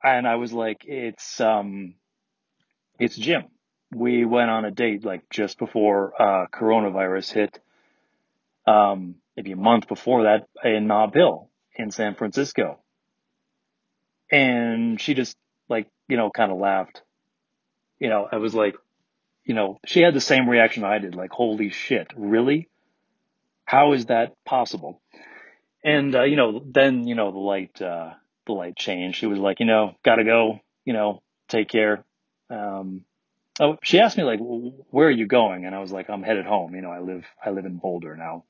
And 0.03 0.27
I 0.27 0.37
was 0.37 0.53
like, 0.53 0.85
"It's 0.87 1.41
um, 1.41 1.95
it's 2.99 3.17
Jim." 3.17 3.45
We 3.93 4.25
went 4.25 4.51
on 4.51 4.65
a 4.65 4.71
date 4.71 5.05
like 5.05 5.29
just 5.31 5.59
before 5.59 6.15
uh, 6.21 6.47
coronavirus 6.53 7.33
hit. 7.33 7.59
Um, 8.67 9.17
maybe 9.37 9.53
a 9.53 9.57
month 9.57 9.89
before 9.89 10.25
that 10.25 10.47
in 10.63 10.87
Nob 10.87 11.15
Hill 11.15 11.49
in 11.75 11.91
San 11.91 12.15
Francisco. 12.15 12.79
And 14.31 15.01
she 15.01 15.15
just 15.15 15.37
like, 15.69 15.89
you 16.09 16.17
know, 16.17 16.31
kind 16.31 16.53
of 16.53 16.59
laughed. 16.59 17.03
You 17.99 18.11
know, 18.11 18.29
I 18.31 18.37
was 18.37 18.55
like, 18.55 18.77
you 19.45 19.55
know, 19.55 19.79
she 19.87 20.03
had 20.03 20.15
the 20.15 20.21
same 20.21 20.49
reaction 20.49 20.85
I 20.85 20.99
did, 20.99 21.15
like, 21.15 21.31
holy 21.31 21.71
shit, 21.71 22.09
really? 22.17 22.69
How 23.65 23.93
is 23.95 24.07
that 24.07 24.35
possible? 24.45 25.01
And, 25.83 26.15
uh, 26.15 26.25
you 26.25 26.37
know, 26.37 26.63
then, 26.65 27.07
you 27.07 27.15
know, 27.15 27.31
the 27.31 27.39
light, 27.39 27.81
uh, 27.81 28.15
the 28.47 28.53
light 28.53 28.77
changed. 28.77 29.19
She 29.19 29.27
was 29.27 29.39
like, 29.39 29.61
you 29.61 29.67
know, 29.67 29.95
gotta 30.05 30.25
go, 30.25 30.61
you 30.85 30.93
know, 30.93 31.23
take 31.49 31.69
care. 31.69 32.05
Um, 32.51 33.05
oh, 33.59 33.79
she 33.83 34.01
asked 34.01 34.19
me 34.19 34.25
like, 34.25 34.41
where 34.41 35.09
are 35.09 35.11
you 35.11 35.27
going? 35.27 35.65
And 35.65 35.75
I 35.75 35.81
was 35.81 35.93
like, 35.93 36.11
I'm 36.11 36.23
headed 36.23 36.47
home. 36.47 36.75
You 36.75 36.83
know, 36.83 36.91
I 36.91 37.01
live, 37.01 37.25
I 37.45 37.51
live 37.51 37.65
in 37.65 37.77
Boulder 37.77 38.17
now. 38.17 38.45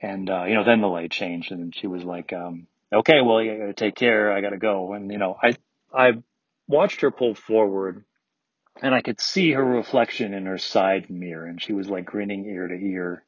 And, 0.00 0.28
uh, 0.30 0.44
you 0.44 0.54
know, 0.54 0.64
then 0.64 0.80
the 0.80 0.88
light 0.88 1.10
changed 1.10 1.52
and 1.52 1.74
she 1.74 1.86
was 1.86 2.04
like, 2.04 2.32
um, 2.32 2.66
okay, 2.92 3.20
well, 3.20 3.42
you 3.42 3.56
gotta 3.58 3.72
take 3.72 3.94
care. 3.94 4.32
I 4.32 4.40
gotta 4.40 4.58
go. 4.58 4.92
And, 4.92 5.10
you 5.10 5.18
know, 5.18 5.36
I, 5.42 5.56
I 5.92 6.12
watched 6.68 7.00
her 7.00 7.10
pull 7.10 7.34
forward 7.34 8.04
and 8.80 8.94
I 8.94 9.00
could 9.00 9.20
see 9.20 9.52
her 9.52 9.64
reflection 9.64 10.34
in 10.34 10.46
her 10.46 10.58
side 10.58 11.10
mirror 11.10 11.46
and 11.46 11.60
she 11.60 11.72
was 11.72 11.88
like 11.88 12.04
grinning 12.04 12.46
ear 12.46 12.68
to 12.68 12.74
ear, 12.74 13.24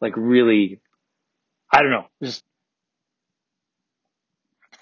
like 0.00 0.14
really, 0.16 0.80
I 1.74 1.82
don't 1.82 1.90
know, 1.90 2.06
just 2.22 2.44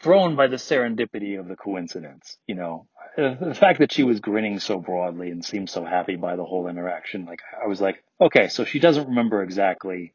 thrown 0.02 0.37
by 0.37 0.48
the 0.48 0.57
serendipity 0.57 1.40
of 1.40 1.48
the 1.48 1.57
coincidence, 1.57 2.37
you 2.46 2.55
know, 2.55 2.87
the 3.16 3.57
fact 3.59 3.78
that 3.78 3.92
she 3.92 4.02
was 4.02 4.20
grinning 4.20 4.61
so 4.61 4.78
broadly 4.78 5.31
and 5.31 5.42
seemed 5.42 5.70
so 5.70 5.87
happy 5.87 6.16
by 6.16 6.37
the 6.37 6.44
whole 6.44 6.68
interaction. 6.68 7.24
Like 7.24 7.40
I 7.62 7.66
was 7.66 7.81
like, 7.81 8.05
okay, 8.20 8.48
so 8.48 8.66
she 8.66 8.78
doesn't 8.78 9.09
remember 9.09 9.42
exactly 9.42 10.12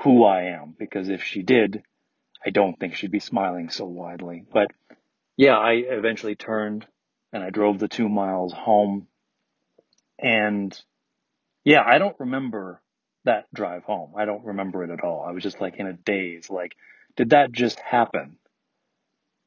who 0.00 0.24
I 0.24 0.46
am 0.46 0.74
because 0.76 1.08
if 1.08 1.22
she 1.22 1.42
did, 1.42 1.84
I 2.44 2.50
don't 2.50 2.76
think 2.80 2.96
she'd 2.96 3.12
be 3.12 3.20
smiling 3.20 3.70
so 3.70 3.84
widely. 3.84 4.44
But 4.52 4.72
yeah, 5.36 5.56
I 5.56 5.74
eventually 5.74 6.34
turned 6.34 6.84
and 7.32 7.44
I 7.44 7.50
drove 7.50 7.78
the 7.78 7.86
two 7.86 8.08
miles 8.08 8.52
home 8.52 9.06
and 10.18 10.76
yeah, 11.62 11.84
I 11.86 11.98
don't 11.98 12.18
remember 12.18 12.82
that 13.26 13.46
drive 13.54 13.84
home. 13.84 14.12
I 14.16 14.24
don't 14.24 14.44
remember 14.44 14.82
it 14.82 14.90
at 14.90 15.04
all. 15.04 15.24
I 15.28 15.32
was 15.32 15.42
just 15.42 15.60
like 15.60 15.76
in 15.76 15.86
a 15.86 15.92
daze. 15.92 16.48
Like, 16.48 16.74
did 17.16 17.30
that 17.30 17.52
just 17.52 17.78
happen? 17.78 18.38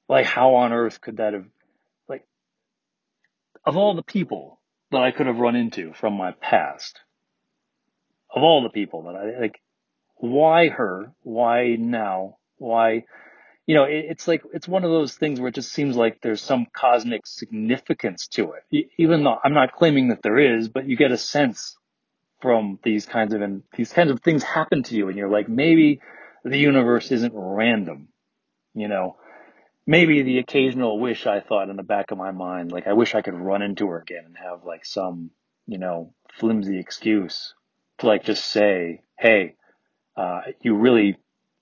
Like, 0.07 0.25
how 0.25 0.55
on 0.55 0.73
earth 0.73 1.01
could 1.01 1.17
that 1.17 1.33
have, 1.33 1.45
like, 2.07 2.25
of 3.65 3.77
all 3.77 3.95
the 3.95 4.03
people 4.03 4.59
that 4.91 5.01
I 5.01 5.11
could 5.11 5.27
have 5.27 5.37
run 5.37 5.55
into 5.55 5.93
from 5.93 6.13
my 6.13 6.31
past, 6.41 6.99
of 8.33 8.43
all 8.43 8.63
the 8.63 8.69
people 8.69 9.03
that 9.03 9.15
I, 9.15 9.39
like, 9.39 9.61
why 10.15 10.69
her? 10.69 11.13
Why 11.21 11.75
now? 11.75 12.37
Why, 12.57 13.05
you 13.65 13.75
know, 13.75 13.83
it, 13.83 14.05
it's 14.09 14.27
like, 14.27 14.41
it's 14.51 14.67
one 14.67 14.83
of 14.83 14.91
those 14.91 15.13
things 15.13 15.39
where 15.39 15.49
it 15.49 15.55
just 15.55 15.71
seems 15.71 15.95
like 15.95 16.19
there's 16.21 16.41
some 16.41 16.65
cosmic 16.73 17.25
significance 17.25 18.27
to 18.29 18.53
it. 18.53 18.87
Even 18.97 19.23
though 19.23 19.37
I'm 19.43 19.53
not 19.53 19.73
claiming 19.73 20.09
that 20.09 20.23
there 20.23 20.57
is, 20.57 20.67
but 20.69 20.87
you 20.87 20.97
get 20.97 21.11
a 21.11 21.17
sense 21.17 21.77
from 22.41 22.79
these 22.83 23.05
kinds 23.05 23.33
of 23.33 23.41
and 23.41 23.63
these 23.75 23.93
kinds 23.93 24.11
of 24.11 24.21
things 24.21 24.43
happen 24.43 24.83
to 24.83 24.95
you 24.95 25.09
and 25.09 25.17
you're 25.17 25.29
like 25.29 25.49
maybe 25.49 26.01
the 26.45 26.57
universe 26.57 27.11
isn't 27.11 27.33
random 27.35 28.09
you 28.73 28.87
know? 28.87 29.17
Maybe 29.87 30.21
the 30.21 30.37
occasional 30.37 30.99
wish 30.99 31.25
i 31.25 31.39
thought 31.39 31.69
in 31.69 31.75
the 31.75 31.83
back 31.83 32.11
of 32.11 32.17
my 32.17 32.31
mind 32.31 32.71
like 32.71 32.85
i 32.85 32.93
wish 32.93 33.15
i 33.15 33.23
could 33.23 33.33
run 33.33 33.63
into 33.63 33.87
her 33.87 33.99
again 33.99 34.23
and 34.25 34.37
have 34.37 34.63
like 34.63 34.85
some 34.85 35.31
you 35.65 35.79
know 35.79 36.13
flimsy 36.33 36.79
excuse 36.79 37.55
to 37.97 38.05
like 38.05 38.23
just 38.23 38.45
say 38.45 39.01
hey 39.17 39.55
uh, 40.15 40.41
you 40.61 40.75
really 40.75 41.17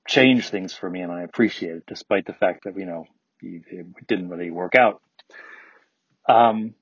changed 0.08 0.50
things 0.50 0.74
for 0.74 0.90
me 0.90 1.02
and 1.02 1.12
i 1.12 1.22
appreciate 1.22 1.78
it 1.78 1.84
despite 1.88 2.26
the 2.26 2.34
fact 2.34 2.66
that 2.66 2.78
you 2.78 2.86
know 2.86 3.06
it 3.42 4.08
didn't 4.08 4.30
really 4.30 4.52
work 4.52 4.76
out. 4.76 5.02
Um 6.28 6.74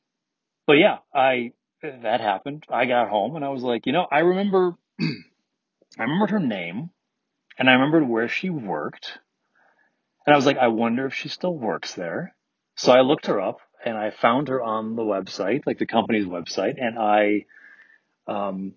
but 0.65 0.79
yeah 0.79 0.97
i 1.13 1.51
that 1.81 2.21
happened. 2.21 2.65
I 2.69 2.85
got 2.85 3.09
home 3.09 3.35
and 3.35 3.45
I 3.45 3.49
was 3.49 3.63
like, 3.63 3.85
you 3.85 3.93
know, 3.93 4.07
I 4.11 4.19
remember, 4.19 4.75
I 4.99 6.03
remembered 6.03 6.31
her 6.31 6.39
name 6.39 6.89
and 7.57 7.69
I 7.69 7.73
remembered 7.73 8.07
where 8.07 8.27
she 8.27 8.49
worked. 8.49 9.19
And 10.25 10.33
I 10.33 10.37
was 10.37 10.45
like, 10.45 10.57
I 10.57 10.67
wonder 10.67 11.05
if 11.05 11.13
she 11.13 11.29
still 11.29 11.55
works 11.55 11.93
there. 11.93 12.35
So 12.75 12.91
I 12.91 13.01
looked 13.01 13.27
her 13.27 13.39
up 13.39 13.59
and 13.85 13.95
I 13.95 14.09
found 14.09 14.47
her 14.47 14.61
on 14.61 14.95
the 14.95 15.03
website, 15.03 15.65
like 15.65 15.77
the 15.77 15.85
company's 15.85 16.25
website, 16.25 16.75
and 16.77 16.97
I, 16.97 17.45
um, 18.27 18.73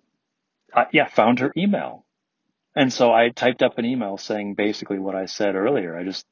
I, 0.73 0.85
yeah, 0.93 1.07
found 1.07 1.39
her 1.39 1.51
email. 1.57 2.05
And 2.75 2.93
so 2.93 3.11
I 3.11 3.29
typed 3.29 3.63
up 3.63 3.79
an 3.79 3.85
email 3.85 4.17
saying 4.17 4.53
basically 4.53 4.99
what 4.99 5.15
I 5.15 5.25
said 5.25 5.55
earlier. 5.55 5.97
I 5.97 6.03
just, 6.03 6.25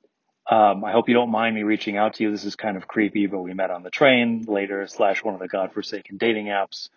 um, 0.49 0.85
I 0.85 0.91
hope 0.91 1.09
you 1.09 1.13
don't 1.13 1.31
mind 1.31 1.55
me 1.55 1.63
reaching 1.63 1.97
out 1.97 2.15
to 2.15 2.23
you. 2.23 2.31
This 2.31 2.45
is 2.45 2.55
kind 2.55 2.77
of 2.77 2.87
creepy, 2.87 3.27
but 3.27 3.39
we 3.39 3.53
met 3.53 3.69
on 3.69 3.83
the 3.83 3.89
train 3.89 4.45
later 4.47 4.87
slash 4.87 5.23
one 5.23 5.33
of 5.33 5.39
the 5.41 5.47
godforsaken 5.47 6.17
dating 6.17 6.45
apps. 6.45 6.89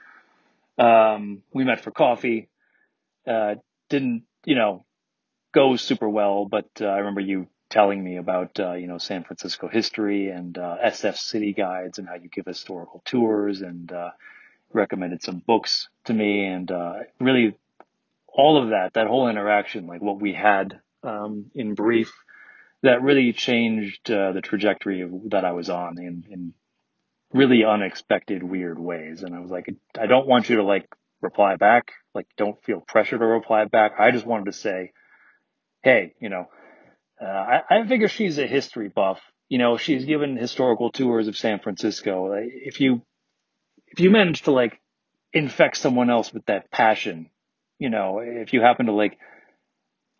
Um, 0.78 1.42
we 1.52 1.64
met 1.64 1.80
for 1.80 1.90
coffee. 1.90 2.48
Uh, 3.26 3.56
didn't, 3.88 4.22
you 4.44 4.54
know, 4.54 4.84
go 5.52 5.76
super 5.76 6.08
well, 6.08 6.46
but 6.46 6.68
uh, 6.80 6.86
I 6.86 6.98
remember 6.98 7.20
you 7.20 7.48
telling 7.70 8.02
me 8.02 8.16
about, 8.16 8.58
uh, 8.58 8.74
you 8.74 8.86
know, 8.86 8.98
San 8.98 9.24
Francisco 9.24 9.68
history 9.68 10.28
and 10.28 10.56
uh, 10.56 10.76
SF 10.84 11.16
city 11.16 11.52
guides 11.52 11.98
and 11.98 12.08
how 12.08 12.14
you 12.14 12.28
give 12.28 12.46
historical 12.46 13.02
tours 13.04 13.62
and 13.62 13.90
uh, 13.92 14.10
recommended 14.72 15.22
some 15.22 15.42
books 15.44 15.88
to 16.04 16.14
me 16.14 16.46
and 16.46 16.70
uh, 16.70 16.94
really 17.18 17.56
all 18.28 18.62
of 18.62 18.70
that, 18.70 18.94
that 18.94 19.08
whole 19.08 19.28
interaction, 19.28 19.86
like 19.86 20.00
what 20.00 20.20
we 20.20 20.32
had 20.32 20.80
um, 21.02 21.46
in 21.54 21.74
brief, 21.74 22.12
that 22.82 23.02
really 23.02 23.32
changed 23.32 24.10
uh, 24.10 24.32
the 24.32 24.40
trajectory 24.40 25.02
of, 25.02 25.10
that 25.30 25.44
I 25.44 25.52
was 25.52 25.68
on 25.68 25.98
in, 25.98 26.24
in 26.30 26.54
really 27.32 27.64
unexpected, 27.64 28.42
weird 28.42 28.78
ways. 28.78 29.22
And 29.22 29.34
I 29.34 29.40
was 29.40 29.50
like, 29.50 29.66
I 29.98 30.06
don't 30.06 30.26
want 30.26 30.48
you 30.48 30.56
to 30.56 30.62
like 30.62 30.88
reply 31.20 31.56
back. 31.56 31.92
Like, 32.14 32.26
don't 32.36 32.62
feel 32.64 32.80
pressure 32.80 33.18
to 33.18 33.24
reply 33.24 33.66
back. 33.66 33.92
I 33.98 34.10
just 34.10 34.26
wanted 34.26 34.46
to 34.46 34.52
say, 34.52 34.92
hey, 35.82 36.14
you 36.20 36.28
know, 36.28 36.46
uh, 37.22 37.26
I, 37.26 37.60
I 37.70 37.86
figure 37.86 38.08
she's 38.08 38.38
a 38.38 38.46
history 38.46 38.88
buff. 38.88 39.20
You 39.48 39.58
know, 39.58 39.76
she's 39.76 40.04
given 40.04 40.36
historical 40.36 40.90
tours 40.90 41.28
of 41.28 41.36
San 41.36 41.60
Francisco. 41.60 42.32
If 42.34 42.80
you, 42.80 43.02
if 43.88 44.00
you 44.00 44.10
manage 44.10 44.42
to 44.42 44.52
like 44.52 44.80
infect 45.32 45.76
someone 45.76 46.08
else 46.08 46.32
with 46.32 46.46
that 46.46 46.70
passion, 46.70 47.30
you 47.78 47.90
know, 47.90 48.20
if 48.22 48.52
you 48.52 48.60
happen 48.60 48.86
to 48.86 48.92
like 48.92 49.18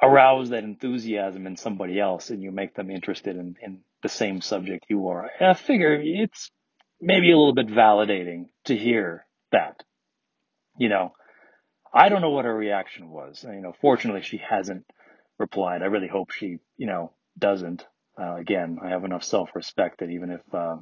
arouse 0.03 0.51
that 0.51 0.65
enthusiasm 0.65 1.47
in 1.47 1.57
somebody 1.57 2.01
else 2.01 2.31
and 2.31 2.43
you 2.43 2.51
make 2.51 2.75
them 2.75 2.91
interested 2.91 3.37
in, 3.37 3.57
in 3.63 3.81
the 4.03 4.09
same 4.09 4.41
subject 4.41 4.87
you 4.89 5.09
are, 5.09 5.31
I 5.41 5.55
figure 5.55 6.01
it's 6.03 6.51
maybe 7.01 7.31
a 7.31 7.37
little 7.37 7.55
bit 7.55 7.69
validating 7.69 8.47
to 8.65 8.77
hear 8.77 9.27
that. 9.53 9.83
You 10.79 10.89
know, 10.89 11.13
I 11.93 12.09
don't 12.09 12.23
know 12.23 12.31
what 12.31 12.45
her 12.45 12.55
reaction 12.55 13.11
was. 13.11 13.45
You 13.45 13.61
know, 13.61 13.75
fortunately 13.81 14.23
she 14.23 14.39
hasn't 14.39 14.85
replied. 15.39 15.83
I 15.83 15.87
really 15.87 16.09
hope 16.09 16.31
she, 16.31 16.59
you 16.77 16.87
know, 16.87 17.13
doesn't. 17.39 17.87
Uh, 18.21 18.37
again, 18.37 18.79
I 18.85 18.91
have 18.91 19.05
enough 19.05 19.25
self-respect 19.25 20.01
that 20.01 20.11
even 20.11 20.31
if, 20.31 20.55
uh, 20.55 20.77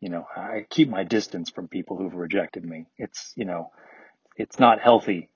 you 0.00 0.10
know, 0.10 0.26
I 0.36 0.66
keep 0.68 0.88
my 0.88 1.04
distance 1.04 1.50
from 1.50 1.68
people 1.68 1.96
who've 1.96 2.14
rejected 2.14 2.64
me. 2.64 2.86
It's, 2.98 3.32
you 3.36 3.44
know, 3.44 3.70
it's 4.36 4.58
not 4.58 4.80
healthy. 4.80 5.29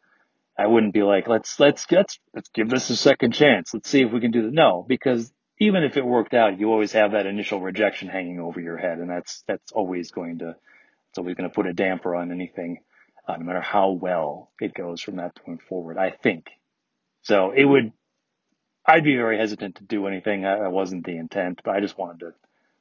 I 0.57 0.67
wouldn't 0.67 0.95
be 0.95 1.03
like, 1.03 1.27
let's, 1.27 1.59
let's, 1.59 1.87
let's, 1.91 2.19
let's 2.33 2.49
give 2.51 2.71
this 2.71 2.89
a 2.91 2.97
second 2.97 3.33
chance. 3.33 3.75
Let's 3.75 3.89
see 3.89 4.03
if 4.03 4.13
we 4.13 4.21
can 4.21 4.31
do 4.31 4.43
this. 4.43 4.53
No, 4.53 4.85
because 4.87 5.33
even 5.59 5.83
if 5.83 5.97
it 5.97 6.07
worked 6.07 6.35
out, 6.35 6.61
you 6.61 6.71
always 6.71 6.93
have 6.93 7.13
that 7.13 7.27
initial 7.27 7.61
rejection 7.61 8.09
hanging 8.09 8.39
over 8.39 8.61
your 8.61 8.77
head. 8.77 8.99
And 8.99 9.11
that's, 9.11 9.43
that's 9.49 9.73
always 9.73 10.11
going 10.13 10.39
to, 10.39 10.51
it's 11.11 11.19
always 11.19 11.35
going 11.35 11.49
to 11.49 11.55
put 11.55 11.67
a 11.67 11.73
damper 11.73 12.15
on 12.15 12.31
anything, 12.31 12.79
uh, 13.27 13.37
no 13.37 13.45
matter 13.45 13.61
how 13.61 13.91
well 13.91 14.53
it 14.61 14.75
goes 14.75 15.01
from 15.01 15.17
that 15.17 15.35
point 15.35 15.61
forward, 15.69 15.99
I 15.99 16.11
think. 16.11 16.47
So 17.23 17.51
it 17.51 17.65
would, 17.65 17.93
I'd 18.87 19.05
be 19.05 19.17
very 19.17 19.39
hesitant 19.39 19.77
to 19.77 19.85
do 19.85 20.07
anything. 20.07 20.43
That 20.43 20.71
wasn't 20.71 21.05
the 21.05 21.17
intent, 21.17 21.61
but 21.65 21.75
I 21.75 21.81
just 21.81 21.99
wanted 21.99 22.21
to, 22.21 22.35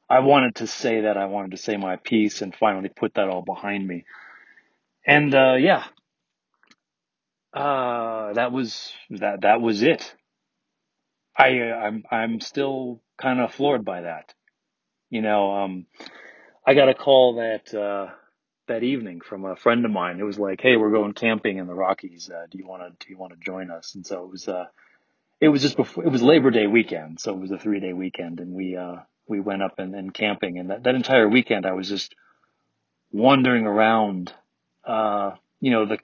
I 0.10 0.20
wanted 0.20 0.56
to 0.56 0.68
say 0.68 1.02
that. 1.02 1.18
I 1.18 1.26
wanted 1.26 1.52
to 1.52 1.58
say 1.58 1.78
my 1.78 1.96
piece 1.96 2.42
and 2.42 2.54
finally 2.54 2.90
put 2.90 3.16
that 3.16 3.30
all 3.30 3.42
behind 3.42 3.88
me. 3.88 4.06
And, 5.08 5.34
uh, 5.34 5.56
yeah, 5.56 5.86
uh, 7.54 8.34
that 8.34 8.52
was, 8.52 8.92
that, 9.10 9.42
that 9.42 9.62
was 9.62 9.84
it. 9.84 10.16
I, 11.38 11.48
I'm, 11.72 12.04
I'm 12.12 12.42
still 12.42 13.02
kind 13.18 13.39
of 13.39 13.54
floored 13.54 13.86
by 13.86 14.02
that. 14.02 14.34
You 15.10 15.22
know, 15.22 15.54
um, 15.56 15.86
I 16.66 16.74
got 16.74 16.89
a 16.89 16.94
call 16.94 17.36
that, 17.36 17.74
uh, 17.74 18.12
that 18.68 18.84
evening 18.84 19.22
from 19.22 19.46
a 19.46 19.56
friend 19.56 19.86
of 19.86 19.92
mine 19.92 20.20
who 20.20 20.26
was 20.26 20.39
like, 20.39 20.62
Hey, 20.62 20.78
we're 20.78 20.92
going 20.92 21.13
camping 21.13 21.58
in 21.58 21.68
the 21.68 21.74
Rockies. 21.74 22.30
Uh, 22.30 22.46
do 22.50 22.58
you 22.58 22.68
want 22.68 22.84
to, 22.84 23.06
do 23.06 23.12
you 23.12 23.18
want 23.18 23.34
to 23.34 23.39
join 23.46 23.70
us? 23.72 23.96
And 23.96 24.06
so 24.06 24.24
it 24.24 24.32
was, 24.32 24.48
uh, 24.48 24.66
it 25.42 25.50
was 25.50 25.62
just 25.62 25.76
before, 25.76 26.06
it 26.06 26.12
was 26.12 26.22
Labor 26.22 26.52
Day 26.52 26.68
weekend. 26.68 27.20
So 27.20 27.34
it 27.34 27.39
was 27.39 27.52
a 27.52 27.58
three 27.58 27.80
day 27.80 27.94
weekend 27.94 28.39
and 28.39 28.54
we, 28.54 28.78
uh, 28.78 28.98
we 29.28 29.39
went 29.39 29.63
up 29.63 29.80
and, 29.80 29.96
and 29.96 30.13
camping 30.13 30.60
and 30.60 30.70
that, 30.70 30.84
that 30.84 30.96
entire 30.96 31.30
weekend 31.30 31.66
I 31.66 31.74
was 31.74 31.89
just 31.89 32.16
wandering 33.12 33.66
around, 33.66 34.34
uh, 34.86 35.32
you 35.62 35.72
know, 35.72 35.86
the, 35.86 35.98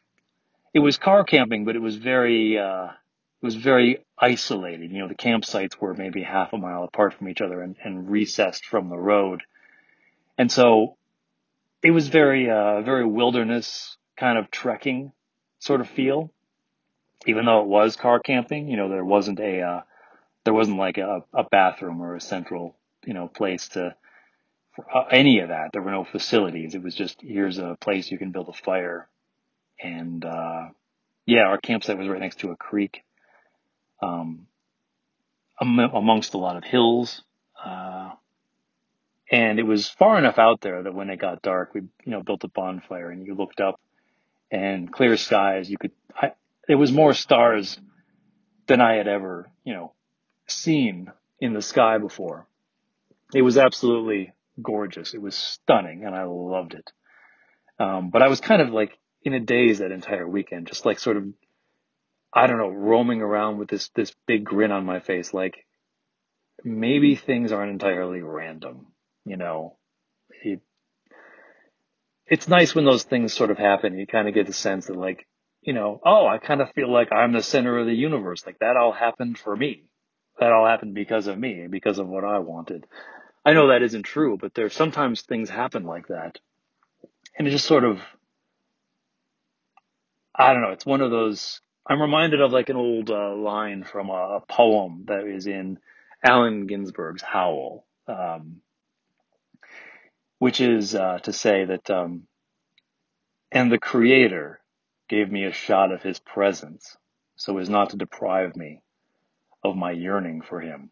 it 0.73 0.79
was 0.79 0.97
car 0.97 1.23
camping, 1.23 1.65
but 1.65 1.75
it 1.75 1.81
was 1.81 1.95
very, 1.95 2.57
uh, 2.57 2.85
it 2.85 3.45
was 3.45 3.55
very 3.55 4.05
isolated. 4.17 4.91
You 4.91 4.99
know, 4.99 5.07
the 5.07 5.15
campsites 5.15 5.79
were 5.79 5.93
maybe 5.93 6.23
half 6.23 6.53
a 6.53 6.57
mile 6.57 6.83
apart 6.83 7.13
from 7.13 7.29
each 7.29 7.41
other 7.41 7.61
and, 7.61 7.75
and 7.83 8.09
recessed 8.09 8.65
from 8.65 8.89
the 8.89 8.97
road. 8.97 9.41
And 10.37 10.51
so 10.51 10.97
it 11.83 11.91
was 11.91 12.07
very, 12.07 12.49
uh, 12.49 12.81
very 12.81 13.05
wilderness 13.05 13.97
kind 14.17 14.37
of 14.37 14.51
trekking 14.51 15.11
sort 15.59 15.81
of 15.81 15.89
feel 15.89 16.31
even 17.25 17.45
though 17.45 17.61
it 17.61 17.67
was 17.67 17.95
car 17.95 18.19
camping, 18.19 18.69
you 18.69 18.77
know, 18.77 18.89
there 18.89 19.03
wasn't 19.03 19.39
a, 19.39 19.61
uh, 19.61 19.81
there 20.45 20.53
wasn't 20.53 20.77
like 20.77 20.97
a, 20.97 21.23
a 21.33 21.43
bathroom 21.43 22.01
or 22.01 22.15
a 22.15 22.21
central, 22.21 22.75
you 23.05 23.13
know, 23.13 23.27
place 23.27 23.67
to, 23.69 23.95
uh, 24.93 25.03
any 25.11 25.39
of 25.39 25.49
that. 25.49 25.69
There 25.73 25.81
were 25.81 25.91
no 25.91 26.05
facilities. 26.05 26.75
It 26.75 26.83
was 26.83 26.95
just, 26.95 27.21
here's 27.21 27.57
a 27.57 27.77
place 27.79 28.09
you 28.09 28.17
can 28.17 28.31
build 28.31 28.49
a 28.49 28.53
fire. 28.53 29.07
And, 29.81 30.23
uh, 30.25 30.69
yeah, 31.25 31.43
our 31.43 31.57
campsite 31.57 31.97
was 31.97 32.07
right 32.07 32.19
next 32.19 32.39
to 32.39 32.51
a 32.51 32.55
creek, 32.55 33.03
um, 34.01 34.47
amongst 35.59 36.33
a 36.33 36.37
lot 36.37 36.57
of 36.57 36.63
hills. 36.63 37.21
Uh, 37.63 38.11
and 39.31 39.59
it 39.59 39.63
was 39.63 39.87
far 39.87 40.17
enough 40.17 40.39
out 40.39 40.61
there 40.61 40.83
that 40.83 40.93
when 40.93 41.09
it 41.09 41.19
got 41.19 41.41
dark, 41.41 41.73
we, 41.73 41.81
you 41.81 42.11
know, 42.11 42.23
built 42.23 42.43
a 42.43 42.47
bonfire 42.47 43.11
and 43.11 43.25
you 43.25 43.35
looked 43.35 43.61
up 43.61 43.79
and 44.51 44.91
clear 44.91 45.17
skies. 45.17 45.69
You 45.69 45.77
could, 45.77 45.91
I, 46.15 46.31
it 46.67 46.75
was 46.75 46.91
more 46.91 47.13
stars 47.13 47.79
than 48.67 48.81
I 48.81 48.95
had 48.95 49.07
ever, 49.07 49.49
you 49.63 49.73
know, 49.73 49.93
seen 50.47 51.11
in 51.39 51.53
the 51.53 51.61
sky 51.61 51.99
before. 51.99 52.47
It 53.33 53.43
was 53.43 53.57
absolutely 53.57 54.33
gorgeous. 54.61 55.13
It 55.13 55.21
was 55.21 55.35
stunning 55.35 56.05
and 56.05 56.15
I 56.15 56.23
loved 56.23 56.73
it. 56.73 56.91
Um, 57.79 58.09
but 58.09 58.21
I 58.21 58.27
was 58.27 58.41
kind 58.41 58.61
of 58.61 58.71
like 58.71 58.97
in 59.23 59.33
a 59.33 59.39
daze 59.39 59.79
that 59.79 59.91
entire 59.91 60.27
weekend, 60.27 60.67
just 60.67 60.85
like 60.85 60.99
sort 60.99 61.17
of, 61.17 61.25
I 62.33 62.47
don't 62.47 62.57
know, 62.57 62.69
roaming 62.69 63.21
around 63.21 63.57
with 63.57 63.69
this, 63.69 63.89
this 63.89 64.13
big 64.25 64.45
grin 64.45 64.71
on 64.71 64.85
my 64.85 64.99
face. 64.99 65.33
Like 65.33 65.65
maybe 66.63 67.15
things 67.15 67.51
aren't 67.51 67.71
entirely 67.71 68.21
random, 68.21 68.87
you 69.25 69.37
know, 69.37 69.77
it, 70.43 70.61
it's 72.27 72.47
nice 72.47 72.75
when 72.75 72.85
those 72.85 73.03
things 73.03 73.33
sort 73.33 73.51
of 73.51 73.57
happen. 73.57 73.97
You 73.97 74.05
kind 74.05 74.27
of 74.27 74.33
get 74.33 74.47
the 74.47 74.53
sense 74.53 74.85
that 74.87 74.95
like, 74.95 75.27
you 75.61 75.73
know, 75.73 75.99
oh, 76.05 76.27
I 76.27 76.37
kind 76.37 76.61
of 76.61 76.71
feel 76.73 76.91
like 76.91 77.11
I'm 77.11 77.33
the 77.33 77.43
center 77.43 77.77
of 77.79 77.87
the 77.87 77.93
universe. 77.93 78.45
Like 78.45 78.59
that 78.59 78.77
all 78.77 78.93
happened 78.93 79.37
for 79.37 79.55
me. 79.55 79.83
That 80.39 80.51
all 80.51 80.65
happened 80.65 80.93
because 80.93 81.27
of 81.27 81.37
me, 81.37 81.67
because 81.69 81.99
of 81.99 82.07
what 82.07 82.23
I 82.23 82.39
wanted. 82.39 82.85
I 83.45 83.53
know 83.53 83.69
that 83.69 83.81
isn't 83.81 84.03
true, 84.03 84.37
but 84.39 84.53
there's 84.53 84.73
sometimes 84.73 85.21
things 85.21 85.49
happen 85.49 85.83
like 85.83 86.07
that. 86.07 86.39
And 87.37 87.47
it 87.47 87.51
just 87.51 87.65
sort 87.65 87.83
of, 87.83 87.99
I 90.39 90.53
don't 90.53 90.61
know, 90.61 90.71
it's 90.71 90.85
one 90.85 91.01
of 91.01 91.11
those, 91.11 91.59
I'm 91.85 92.01
reminded 92.01 92.39
of 92.39 92.53
like 92.53 92.69
an 92.69 92.77
old 92.77 93.11
uh, 93.11 93.35
line 93.35 93.83
from 93.83 94.09
a, 94.09 94.37
a, 94.37 94.41
poem 94.47 95.03
that 95.07 95.27
is 95.27 95.47
in 95.47 95.79
Allen 96.23 96.65
Ginsberg's 96.65 97.21
Howl, 97.21 97.85
um, 98.07 98.61
which 100.37 100.61
is 100.61 100.95
uh, 100.95 101.19
to 101.23 101.33
say 101.33 101.65
that, 101.65 101.89
um, 101.89 102.23
and 103.51 103.69
the 103.69 103.79
creator 103.79 104.61
gave 105.09 105.29
me 105.29 105.43
a 105.43 105.51
shot 105.51 105.91
of 105.91 106.03
his 106.03 106.19
presence 106.19 106.95
so 107.35 107.57
as 107.57 107.69
not 107.69 107.89
to 107.89 107.97
deprive 107.97 108.55
me 108.55 108.81
of 109.63 109.75
my 109.75 109.91
yearning 109.91 110.41
for 110.41 110.61
him. 110.61 110.89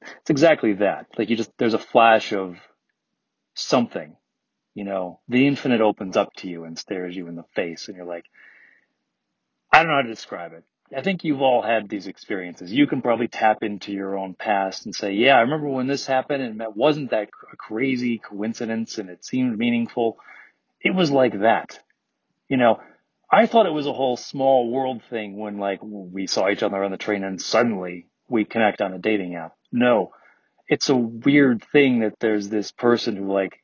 It's 0.00 0.30
exactly 0.30 0.74
that. 0.74 1.06
Like 1.18 1.28
you 1.28 1.36
just, 1.36 1.50
there's 1.58 1.74
a 1.74 1.78
flash 1.78 2.32
of 2.32 2.56
something, 3.54 4.16
you 4.78 4.84
know, 4.84 5.20
the 5.28 5.46
infinite 5.46 5.80
opens 5.80 6.16
up 6.16 6.32
to 6.38 6.48
you 6.48 6.64
and 6.64 6.78
stares 6.78 7.16
you 7.16 7.26
in 7.26 7.36
the 7.36 7.44
face 7.54 7.88
and 7.88 7.96
you're 7.96 8.06
like, 8.06 8.24
I 9.72 9.78
don't 9.78 9.88
know 9.88 9.96
how 9.96 10.02
to 10.02 10.08
describe 10.08 10.52
it. 10.52 10.64
I 10.96 11.02
think 11.02 11.24
you've 11.24 11.42
all 11.42 11.62
had 11.62 11.88
these 11.88 12.06
experiences. 12.06 12.72
You 12.72 12.86
can 12.86 13.02
probably 13.02 13.28
tap 13.28 13.62
into 13.62 13.92
your 13.92 14.16
own 14.16 14.34
past 14.34 14.86
and 14.86 14.94
say, 14.94 15.12
yeah, 15.12 15.36
I 15.36 15.40
remember 15.40 15.68
when 15.68 15.86
this 15.86 16.06
happened 16.06 16.42
and 16.42 16.60
that 16.60 16.76
wasn't 16.76 17.10
that 17.10 17.28
a 17.52 17.56
crazy 17.56 18.18
coincidence 18.18 18.98
and 18.98 19.10
it 19.10 19.24
seemed 19.24 19.58
meaningful. 19.58 20.18
It 20.80 20.94
was 20.94 21.10
like 21.10 21.40
that 21.40 21.78
you 22.48 22.56
know, 22.56 22.80
I 23.30 23.46
thought 23.46 23.66
it 23.66 23.72
was 23.72 23.86
a 23.86 23.92
whole 23.92 24.16
small 24.16 24.70
world 24.70 25.02
thing 25.10 25.36
when 25.36 25.58
like 25.58 25.80
we 25.82 26.26
saw 26.26 26.48
each 26.48 26.62
other 26.62 26.82
on 26.82 26.90
the 26.90 26.96
train 26.96 27.24
and 27.24 27.40
suddenly 27.40 28.06
we 28.28 28.44
connect 28.44 28.80
on 28.80 28.94
a 28.94 28.98
dating 28.98 29.36
app. 29.36 29.54
No, 29.70 30.12
it's 30.66 30.88
a 30.88 30.96
weird 30.96 31.62
thing 31.72 32.00
that 32.00 32.18
there's 32.20 32.48
this 32.48 32.72
person 32.72 33.16
who 33.16 33.30
like 33.32 33.62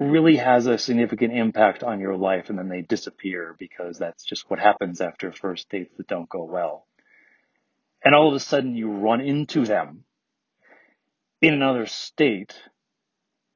really 0.00 0.36
has 0.36 0.66
a 0.66 0.78
significant 0.78 1.32
impact 1.32 1.82
on 1.82 2.00
your 2.00 2.16
life 2.16 2.50
and 2.50 2.58
then 2.58 2.68
they 2.68 2.82
disappear 2.82 3.54
because 3.58 3.98
that's 3.98 4.24
just 4.24 4.48
what 4.48 4.60
happens 4.60 5.00
after 5.00 5.32
first 5.32 5.68
dates 5.68 5.96
that 5.96 6.06
don't 6.06 6.28
go 6.28 6.44
well. 6.44 6.86
And 8.04 8.14
all 8.14 8.28
of 8.28 8.34
a 8.34 8.40
sudden 8.40 8.76
you 8.76 8.90
run 8.90 9.20
into 9.20 9.64
them 9.64 10.04
in 11.40 11.54
another 11.54 11.86
state 11.86 12.54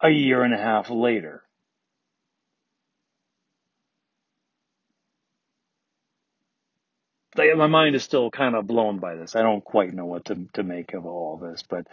a 0.01 0.11
year 0.11 0.43
and 0.43 0.53
a 0.53 0.59
half 0.59 0.91
later. 0.91 1.45
my 7.37 7.67
mind 7.67 7.95
is 7.95 8.05
still 8.05 8.31
kind 8.31 8.55
of 8.55 8.67
blown 8.67 8.99
by 8.99 9.15
this. 9.15 9.37
I 9.37 9.43
don't 9.43 9.65
quite 9.65 9.95
know 9.95 10.07
what 10.07 10.27
to 10.27 10.47
to 10.55 10.63
make 10.63 10.93
of 10.93 11.07
all 11.07 11.39
this, 11.39 11.63
but 11.63 11.87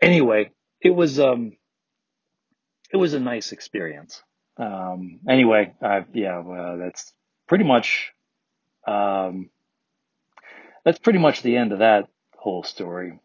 anyway, 0.00 0.50
it 0.80 0.90
was 0.90 1.20
um 1.20 1.52
it 2.92 2.96
was 2.96 3.14
a 3.14 3.20
nice 3.20 3.52
experience. 3.52 4.22
Um 4.56 5.20
anyway, 5.28 5.74
I 5.82 6.04
yeah, 6.12 6.40
well, 6.40 6.78
that's 6.78 7.12
pretty 7.46 7.64
much 7.64 8.12
um 8.86 9.50
that's 10.84 10.98
pretty 10.98 11.18
much 11.18 11.42
the 11.42 11.56
end 11.56 11.72
of 11.72 11.80
that 11.80 12.08
whole 12.36 12.62
story. 12.62 13.20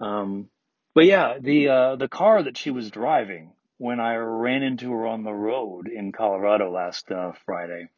Um 0.00 0.48
but 0.94 1.04
yeah, 1.06 1.38
the 1.40 1.68
uh 1.68 1.96
the 1.96 2.08
car 2.08 2.42
that 2.42 2.56
she 2.56 2.70
was 2.70 2.90
driving 2.90 3.52
when 3.78 4.00
I 4.00 4.16
ran 4.16 4.62
into 4.62 4.90
her 4.92 5.06
on 5.06 5.24
the 5.24 5.32
road 5.32 5.88
in 5.88 6.12
Colorado 6.12 6.70
last 6.70 7.10
uh, 7.10 7.32
Friday, 7.44 7.88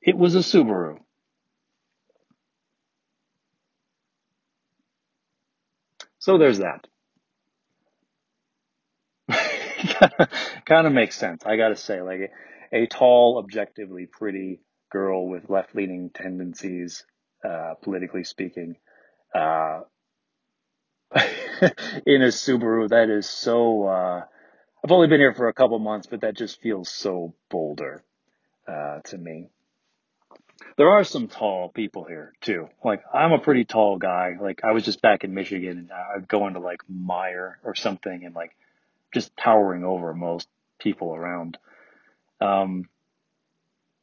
it 0.00 0.16
was 0.16 0.34
a 0.34 0.38
Subaru. 0.38 0.98
So 6.18 6.38
there's 6.38 6.58
that. 6.58 6.86
kind 10.66 10.86
of 10.86 10.92
makes 10.92 11.16
sense. 11.16 11.42
I 11.44 11.56
gotta 11.56 11.76
say, 11.76 12.02
like 12.02 12.32
a, 12.72 12.86
tall, 12.86 13.38
objectively 13.38 14.06
pretty 14.06 14.60
girl 14.90 15.28
with 15.28 15.48
left-leaning 15.48 16.10
tendencies, 16.10 17.04
uh, 17.44 17.74
politically 17.82 18.24
speaking, 18.24 18.76
uh, 19.34 19.80
in 22.06 22.22
a 22.22 22.28
Subaru, 22.28 22.88
that 22.88 23.10
is 23.10 23.28
so, 23.28 23.86
uh, 23.86 24.22
I've 24.84 24.90
only 24.90 25.08
been 25.08 25.20
here 25.20 25.34
for 25.34 25.48
a 25.48 25.54
couple 25.54 25.78
months, 25.78 26.06
but 26.06 26.22
that 26.22 26.36
just 26.36 26.60
feels 26.60 26.88
so 26.90 27.34
Boulder 27.50 28.02
uh, 28.66 29.00
to 29.04 29.18
me. 29.18 29.48
There 30.76 30.90
are 30.90 31.04
some 31.04 31.28
tall 31.28 31.70
people 31.70 32.04
here 32.04 32.32
too. 32.40 32.68
Like 32.84 33.02
I'm 33.12 33.32
a 33.32 33.38
pretty 33.38 33.64
tall 33.64 33.98
guy. 33.98 34.36
Like 34.40 34.60
I 34.64 34.72
was 34.72 34.84
just 34.84 35.02
back 35.02 35.24
in 35.24 35.34
Michigan 35.34 35.78
and 35.78 35.90
I'd 35.92 36.28
go 36.28 36.46
into 36.46 36.60
like 36.60 36.80
Meijer 36.90 37.54
or 37.64 37.74
something 37.74 38.24
and 38.24 38.34
like 38.34 38.52
just 39.12 39.36
towering 39.36 39.84
over 39.84 40.14
most 40.14 40.48
people 40.80 41.14
around. 41.14 41.58
Um, 42.40 42.88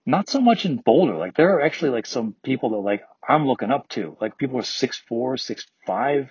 not 0.05 0.29
so 0.29 0.41
much 0.41 0.65
in 0.65 0.77
Boulder. 0.77 1.15
Like 1.15 1.35
there 1.35 1.55
are 1.55 1.61
actually 1.61 1.91
like 1.91 2.05
some 2.05 2.35
people 2.43 2.71
that 2.71 2.77
like 2.77 3.03
I'm 3.27 3.45
looking 3.45 3.71
up 3.71 3.89
to. 3.89 4.17
Like 4.19 4.37
people 4.37 4.59
are 4.59 4.63
six 4.63 4.97
four, 4.97 5.37
six 5.37 5.65
five, 5.85 6.29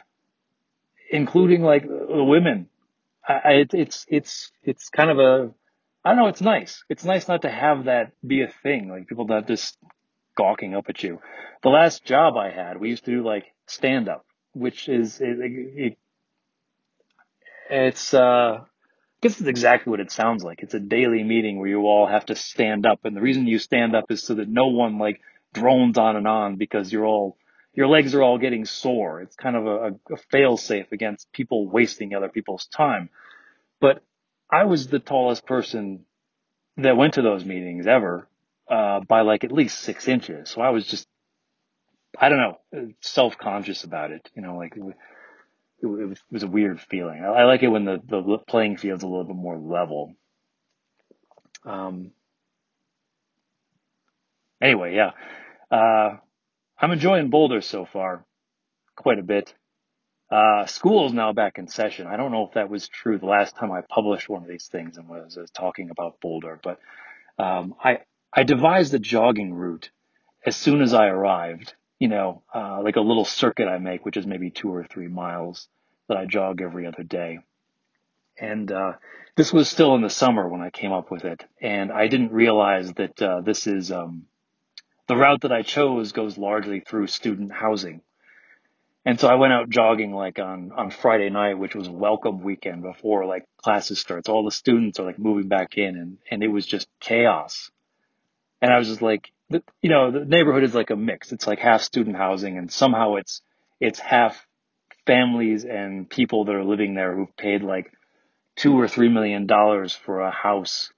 including 1.10 1.62
like 1.62 1.86
the 1.86 2.24
women. 2.24 2.68
I, 3.26 3.32
I, 3.32 3.66
it's 3.72 4.06
it's 4.08 4.50
it's 4.62 4.88
kind 4.88 5.10
of 5.10 5.18
a 5.18 5.50
I 6.04 6.10
don't 6.10 6.18
know. 6.18 6.28
It's 6.28 6.40
nice. 6.40 6.84
It's 6.88 7.04
nice 7.04 7.28
not 7.28 7.42
to 7.42 7.50
have 7.50 7.84
that 7.84 8.12
be 8.26 8.42
a 8.42 8.52
thing. 8.62 8.88
Like 8.88 9.06
people 9.06 9.26
not 9.26 9.46
just 9.46 9.76
gawking 10.36 10.74
up 10.74 10.86
at 10.88 11.02
you. 11.02 11.20
The 11.62 11.68
last 11.68 12.04
job 12.04 12.36
I 12.36 12.50
had, 12.50 12.78
we 12.78 12.88
used 12.88 13.04
to 13.04 13.10
do 13.10 13.24
like 13.24 13.44
stand 13.66 14.08
up, 14.08 14.24
which 14.52 14.88
is 14.88 15.20
it, 15.20 15.36
it, 15.40 15.98
it's 17.68 18.14
uh 18.14 18.60
I 19.18 19.26
guess 19.26 19.40
it's 19.40 19.48
exactly 19.48 19.90
what 19.90 19.98
it 19.98 20.12
sounds 20.12 20.44
like. 20.44 20.62
It's 20.62 20.74
a 20.74 20.80
daily 20.80 21.24
meeting 21.24 21.58
where 21.58 21.68
you 21.68 21.80
all 21.80 22.06
have 22.06 22.26
to 22.26 22.36
stand 22.36 22.86
up. 22.86 23.00
And 23.04 23.16
the 23.16 23.20
reason 23.20 23.48
you 23.48 23.58
stand 23.58 23.96
up 23.96 24.04
is 24.10 24.22
so 24.22 24.34
that 24.34 24.48
no 24.48 24.68
one 24.68 24.98
like 24.98 25.20
drones 25.52 25.98
on 25.98 26.14
and 26.14 26.28
on 26.28 26.54
because 26.54 26.92
you're 26.92 27.04
all, 27.04 27.36
your 27.74 27.88
legs 27.88 28.14
are 28.14 28.22
all 28.22 28.38
getting 28.38 28.64
sore. 28.64 29.20
It's 29.20 29.34
kind 29.34 29.56
of 29.56 29.66
a, 29.66 30.14
a 30.14 30.16
fail 30.30 30.56
safe 30.56 30.92
against 30.92 31.32
people 31.32 31.68
wasting 31.68 32.14
other 32.14 32.28
people's 32.28 32.66
time. 32.66 33.10
But 33.80 34.04
I 34.48 34.64
was 34.66 34.86
the 34.86 35.00
tallest 35.00 35.46
person 35.46 36.04
that 36.76 36.96
went 36.96 37.14
to 37.14 37.22
those 37.22 37.44
meetings 37.44 37.88
ever, 37.88 38.28
uh, 38.70 39.00
by 39.00 39.22
like 39.22 39.42
at 39.42 39.50
least 39.50 39.80
six 39.80 40.06
inches. 40.06 40.48
So 40.48 40.60
I 40.60 40.70
was 40.70 40.86
just, 40.86 41.08
I 42.16 42.28
don't 42.28 42.38
know, 42.38 42.92
self-conscious 43.00 43.82
about 43.82 44.12
it. 44.12 44.30
You 44.36 44.42
know, 44.42 44.56
like 44.56 44.76
it, 45.82 45.86
was, 45.86 46.18
it 46.18 46.32
was 46.32 46.42
a 46.42 46.48
weird 46.48 46.80
feeling. 46.80 47.24
I, 47.24 47.28
I, 47.28 47.44
like 47.44 47.62
it 47.62 47.68
when 47.68 47.84
the, 47.84 48.00
the 48.06 48.38
playing 48.46 48.76
field's 48.76 49.02
a 49.02 49.06
little 49.06 49.24
bit 49.24 49.36
more 49.36 49.58
level. 49.58 50.14
Um, 51.64 52.12
anyway, 54.60 54.94
yeah. 54.94 55.12
Uh, 55.70 56.16
I'm 56.80 56.92
enjoying 56.92 57.30
Boulder 57.30 57.60
so 57.60 57.84
far 57.84 58.24
quite 58.96 59.18
a 59.18 59.22
bit. 59.22 59.54
Uh, 60.30 60.66
school 60.66 61.06
is 61.06 61.12
now 61.12 61.32
back 61.32 61.58
in 61.58 61.68
session. 61.68 62.06
I 62.06 62.16
don't 62.16 62.32
know 62.32 62.46
if 62.46 62.54
that 62.54 62.68
was 62.68 62.88
true 62.88 63.18
the 63.18 63.26
last 63.26 63.56
time 63.56 63.72
I 63.72 63.80
published 63.88 64.28
one 64.28 64.42
of 64.42 64.48
these 64.48 64.66
things 64.66 64.98
and 64.98 65.08
was, 65.08 65.36
was 65.36 65.50
talking 65.50 65.90
about 65.90 66.20
Boulder, 66.20 66.60
but 66.62 66.78
um, 67.38 67.74
I 67.82 68.00
I 68.32 68.42
devised 68.42 68.92
a 68.92 68.98
jogging 68.98 69.54
route 69.54 69.90
as 70.44 70.54
soon 70.54 70.82
as 70.82 70.92
I 70.92 71.06
arrived. 71.06 71.74
You 71.98 72.08
know, 72.08 72.42
uh, 72.54 72.80
like 72.82 72.96
a 72.96 73.00
little 73.00 73.24
circuit 73.24 73.68
I 73.68 73.78
make, 73.78 74.04
which 74.04 74.16
is 74.16 74.26
maybe 74.26 74.50
two 74.50 74.72
or 74.72 74.84
three 74.84 75.08
miles 75.08 75.68
that 76.08 76.16
I 76.16 76.26
jog 76.26 76.60
every 76.60 76.86
other 76.86 77.02
day. 77.02 77.40
And 78.40 78.70
uh, 78.70 78.92
this 79.36 79.52
was 79.52 79.68
still 79.68 79.94
in 79.94 80.02
the 80.02 80.10
summer 80.10 80.48
when 80.48 80.60
I 80.60 80.70
came 80.70 80.92
up 80.92 81.10
with 81.10 81.24
it, 81.24 81.44
and 81.60 81.90
I 81.90 82.06
didn't 82.06 82.32
realize 82.32 82.92
that 82.94 83.20
uh, 83.20 83.40
this 83.40 83.66
is 83.66 83.90
um, 83.90 84.26
the 85.08 85.16
route 85.16 85.40
that 85.40 85.52
I 85.52 85.62
chose 85.62 86.12
goes 86.12 86.38
largely 86.38 86.80
through 86.80 87.08
student 87.08 87.52
housing. 87.52 88.02
And 89.04 89.18
so 89.18 89.26
I 89.26 89.36
went 89.36 89.54
out 89.54 89.70
jogging 89.70 90.12
like 90.12 90.38
on 90.38 90.70
on 90.72 90.90
Friday 90.90 91.30
night, 91.30 91.58
which 91.58 91.74
was 91.74 91.88
welcome 91.88 92.42
weekend 92.42 92.82
before 92.82 93.24
like 93.24 93.46
classes 93.56 93.98
starts. 93.98 94.28
All 94.28 94.44
the 94.44 94.50
students 94.50 95.00
are 95.00 95.06
like 95.06 95.18
moving 95.18 95.48
back 95.48 95.78
in, 95.78 95.96
and 95.96 96.18
and 96.30 96.42
it 96.42 96.48
was 96.48 96.66
just 96.66 96.88
chaos. 97.00 97.70
And 98.60 98.72
I 98.72 98.76
was 98.76 98.88
just 98.88 99.00
like, 99.00 99.32
you 99.50 99.90
know, 99.90 100.10
the 100.10 100.24
neighborhood 100.24 100.64
is 100.64 100.74
like 100.74 100.90
a 100.90 100.96
mix. 100.96 101.32
It's 101.32 101.46
like 101.46 101.58
half 101.58 101.82
student 101.82 102.16
housing, 102.16 102.58
and 102.58 102.70
somehow 102.70 103.16
it's 103.16 103.42
it's 103.80 103.98
half 103.98 104.46
families 105.06 105.64
and 105.64 106.08
people 106.08 106.44
that 106.44 106.54
are 106.54 106.64
living 106.64 106.94
there 106.94 107.14
who've 107.14 107.36
paid 107.36 107.62
like 107.62 107.92
two 108.56 108.78
or 108.78 108.88
three 108.88 109.08
million 109.08 109.46
dollars 109.46 109.94
for 109.94 110.20
a 110.20 110.30
house. 110.30 110.92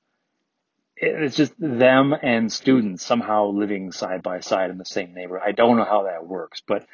It's 0.96 1.36
just 1.36 1.54
them 1.58 2.14
and 2.20 2.52
students 2.52 3.06
somehow 3.06 3.46
living 3.46 3.92
side 3.92 4.22
by 4.22 4.40
side 4.40 4.70
in 4.70 4.78
the 4.78 4.84
same 4.84 5.14
neighborhood. 5.14 5.46
I 5.46 5.52
don't 5.52 5.76
know 5.76 5.84
how 5.84 6.04
that 6.04 6.26
works, 6.26 6.60
but 6.66 6.86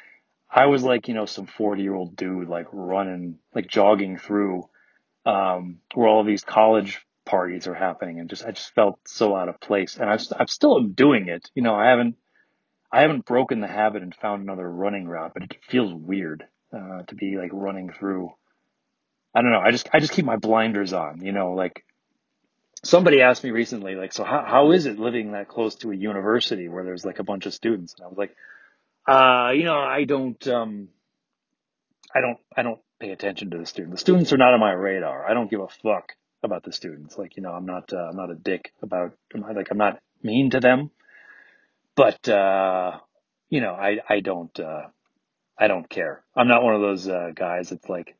I 0.49 0.67
was 0.67 0.83
like, 0.83 1.07
you 1.07 1.13
know, 1.13 1.25
some 1.25 1.45
40 1.45 1.81
year 1.81 1.93
old 1.93 2.15
dude 2.15 2.47
like 2.47 2.67
running, 2.71 3.39
like 3.53 3.67
jogging 3.67 4.17
through, 4.17 4.69
um, 5.25 5.79
where 5.93 6.07
all 6.07 6.23
these 6.23 6.43
college 6.43 7.05
parties 7.27 7.67
are 7.67 7.75
happening 7.75 8.19
and 8.19 8.29
just, 8.29 8.45
I 8.45 8.51
just 8.51 8.73
felt 8.73 8.99
so 9.05 9.35
out 9.35 9.49
of 9.49 9.59
place 9.59 9.97
and 9.97 10.09
I 10.09 10.17
I'm 10.39 10.47
still 10.47 10.81
doing 10.81 11.27
it. 11.27 11.49
You 11.53 11.61
know, 11.61 11.75
I 11.75 11.89
haven't, 11.89 12.15
I 12.91 13.01
haven't 13.01 13.25
broken 13.25 13.59
the 13.59 13.67
habit 13.67 14.01
and 14.01 14.15
found 14.15 14.41
another 14.41 14.69
running 14.69 15.07
route, 15.07 15.33
but 15.33 15.43
it 15.43 15.57
feels 15.69 15.93
weird 15.93 16.45
uh, 16.73 17.03
to 17.03 17.15
be 17.15 17.37
like 17.37 17.51
running 17.53 17.91
through. 17.91 18.31
I 19.35 19.41
don't 19.41 19.51
know. 19.51 19.59
I 19.59 19.71
just 19.71 19.89
I 19.93 19.99
just 19.99 20.13
keep 20.13 20.25
my 20.25 20.37
blinders 20.37 20.93
on. 20.93 21.21
You 21.21 21.31
know, 21.31 21.51
like 21.53 21.83
somebody 22.83 23.21
asked 23.21 23.43
me 23.43 23.51
recently, 23.51 23.95
like, 23.95 24.13
so 24.13 24.23
how 24.23 24.43
how 24.45 24.71
is 24.71 24.85
it 24.85 24.99
living 24.99 25.33
that 25.33 25.47
close 25.47 25.75
to 25.75 25.91
a 25.91 25.95
university 25.95 26.67
where 26.69 26.83
there's 26.83 27.05
like 27.05 27.19
a 27.19 27.23
bunch 27.23 27.45
of 27.45 27.53
students? 27.53 27.93
And 27.95 28.05
I 28.05 28.07
was 28.07 28.17
like, 28.17 28.35
uh, 29.07 29.51
you 29.53 29.63
know, 29.63 29.77
I 29.77 30.05
don't 30.05 30.47
um, 30.47 30.87
I 32.15 32.21
don't 32.21 32.39
I 32.55 32.63
don't 32.63 32.79
pay 32.99 33.11
attention 33.11 33.51
to 33.51 33.57
the 33.57 33.65
students. 33.65 33.95
The 33.95 34.05
students 34.05 34.33
are 34.33 34.37
not 34.37 34.53
on 34.53 34.59
my 34.59 34.71
radar. 34.71 35.29
I 35.29 35.33
don't 35.33 35.51
give 35.51 35.59
a 35.59 35.67
fuck 35.67 36.13
about 36.47 36.63
the 36.63 36.73
students. 36.73 37.17
Like, 37.17 37.37
you 37.37 37.43
know, 37.43 37.51
I'm 37.51 37.65
not 37.65 37.93
uh, 37.93 38.09
I'm 38.09 38.17
not 38.17 38.31
a 38.31 38.35
dick 38.35 38.73
about 38.81 39.13
like 39.33 39.69
I'm 39.69 39.77
not 39.77 39.99
mean 40.23 40.49
to 40.51 40.59
them, 40.59 40.89
but 41.95 42.27
uh, 42.27 42.97
you 43.49 43.61
know, 43.61 43.73
I 43.73 43.99
I 44.09 44.19
don't 44.21 44.59
uh, 44.59 44.87
I 45.57 45.67
don't 45.67 45.89
care. 45.89 46.23
I'm 46.35 46.47
not 46.47 46.63
one 46.63 46.75
of 46.75 46.81
those 46.81 47.07
uh, 47.07 47.31
guys 47.35 47.69
that's 47.69 47.89
like 47.89 48.15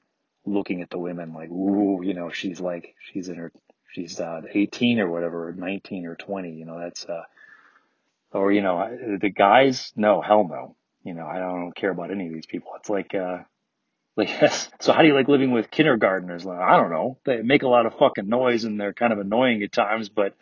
looking 0.48 0.82
at 0.82 0.90
the 0.90 0.98
women 0.98 1.34
like, 1.34 1.50
ooh, 1.50 2.02
you 2.04 2.14
know, 2.14 2.30
she's 2.30 2.60
like, 2.60 2.96
she's 3.12 3.30
in 3.30 3.36
her, 3.36 3.52
she's 3.92 4.20
uh, 4.20 4.42
18 4.50 5.00
or 5.00 5.10
whatever, 5.10 5.50
or 5.50 5.54
19 5.54 6.06
or 6.06 6.16
20. 6.16 6.52
You 6.52 6.66
know, 6.66 6.80
that's, 6.80 7.06
uh, 7.06 7.24
or 8.32 8.52
you 8.52 8.62
know, 8.62 9.18
the 9.22 9.30
guys, 9.30 9.92
no, 9.96 10.22
hell 10.22 10.48
no. 10.48 10.76
You 11.04 11.14
know, 11.14 11.26
I 11.26 11.40
don't 11.40 11.76
care 11.76 11.92
about 11.92 12.12
any 12.12 12.28
of 12.28 12.34
these 12.34 12.46
people. 12.46 12.72
It's 12.78 12.90
like, 12.90 13.14
uh, 13.14 13.40
like, 14.42 14.52
so 14.80 14.94
how 14.94 15.02
do 15.02 15.08
you 15.08 15.14
like 15.14 15.28
living 15.28 15.52
with 15.52 15.70
kindergartners? 15.70 16.44
Like, 16.44 16.60
I 16.60 16.78
don't 16.78 16.90
know. 16.90 17.18
They 17.26 17.42
make 17.44 17.64
a 17.64 17.68
lot 17.68 17.86
of 17.86 17.98
fucking 17.98 18.28
noise 18.28 18.64
and 18.64 18.80
they're 18.80 18.94
kind 18.94 19.14
of 19.14 19.20
annoying 19.20 19.62
at 19.64 19.72
times, 19.72 20.10
but 20.10 20.34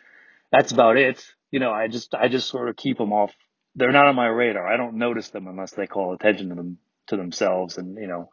that's 0.50 0.72
about 0.72 0.96
it. 0.96 1.24
You 1.50 1.60
know, 1.60 1.72
I 1.72 1.88
just, 1.88 2.14
I 2.14 2.28
just 2.28 2.48
sort 2.48 2.68
of 2.70 2.76
keep 2.76 2.96
them 2.98 3.12
off. 3.12 3.32
They're 3.74 3.92
not 3.92 4.06
on 4.06 4.16
my 4.16 4.28
radar. 4.28 4.66
I 4.66 4.78
don't 4.78 4.96
notice 4.96 5.28
them 5.28 5.46
unless 5.46 5.72
they 5.72 5.86
call 5.86 6.14
attention 6.14 6.48
to 6.48 6.54
them 6.54 6.78
to 7.08 7.16
themselves 7.16 7.76
and, 7.76 7.96
you 7.96 8.06
know, 8.06 8.30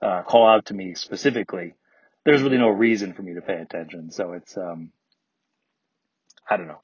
uh, 0.00 0.22
call 0.22 0.46
out 0.46 0.66
to 0.66 0.74
me 0.74 0.94
specifically, 0.94 1.74
there's 2.24 2.42
really 2.42 2.58
no 2.58 2.68
reason 2.68 3.12
for 3.12 3.22
me 3.22 3.34
to 3.34 3.40
pay 3.40 3.54
attention. 3.54 4.10
So 4.10 4.32
it's, 4.32 4.56
um, 4.56 4.90
I 6.48 6.56
don't 6.56 6.68
know. 6.68 6.80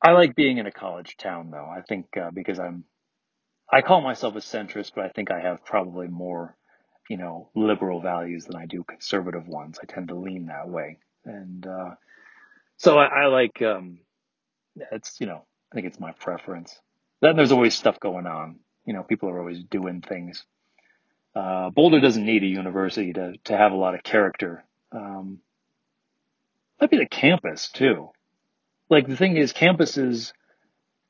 I 0.00 0.10
like 0.10 0.34
being 0.34 0.58
in 0.58 0.66
a 0.66 0.72
college 0.72 1.16
town 1.16 1.50
though. 1.50 1.64
I 1.64 1.82
think 1.82 2.16
uh, 2.16 2.30
because 2.32 2.58
I'm, 2.58 2.84
I 3.70 3.82
call 3.82 4.00
myself 4.00 4.34
a 4.34 4.40
centrist, 4.40 4.92
but 4.94 5.04
I 5.04 5.08
think 5.08 5.30
I 5.30 5.40
have 5.40 5.64
probably 5.64 6.08
more, 6.08 6.56
you 7.08 7.16
know, 7.16 7.50
liberal 7.54 8.00
values 8.00 8.44
than 8.44 8.56
I 8.56 8.66
do 8.66 8.84
conservative 8.84 9.46
ones. 9.46 9.78
I 9.82 9.86
tend 9.86 10.08
to 10.08 10.14
lean 10.14 10.46
that 10.46 10.68
way, 10.68 10.98
and 11.24 11.66
uh, 11.66 11.90
so 12.76 12.98
I, 12.98 13.24
I 13.24 13.26
like. 13.26 13.60
Um, 13.62 13.98
it's 14.90 15.20
you 15.20 15.26
know, 15.26 15.44
I 15.70 15.74
think 15.74 15.86
it's 15.86 16.00
my 16.00 16.12
preference. 16.12 16.78
Then 17.20 17.36
there's 17.36 17.52
always 17.52 17.74
stuff 17.74 18.00
going 18.00 18.26
on. 18.26 18.60
You 18.84 18.94
know, 18.94 19.02
people 19.02 19.28
are 19.28 19.38
always 19.38 19.62
doing 19.62 20.00
things. 20.00 20.44
Uh, 21.34 21.70
Boulder 21.70 22.00
doesn't 22.00 22.26
need 22.26 22.42
a 22.42 22.46
university 22.46 23.12
to 23.12 23.34
to 23.44 23.56
have 23.56 23.72
a 23.72 23.76
lot 23.76 23.94
of 23.94 24.02
character. 24.02 24.64
Um, 24.92 25.40
might 26.80 26.90
be 26.90 26.98
the 26.98 27.06
campus 27.06 27.70
too. 27.70 28.10
Like 28.90 29.06
the 29.06 29.16
thing 29.16 29.36
is, 29.36 29.52
campuses, 29.52 30.32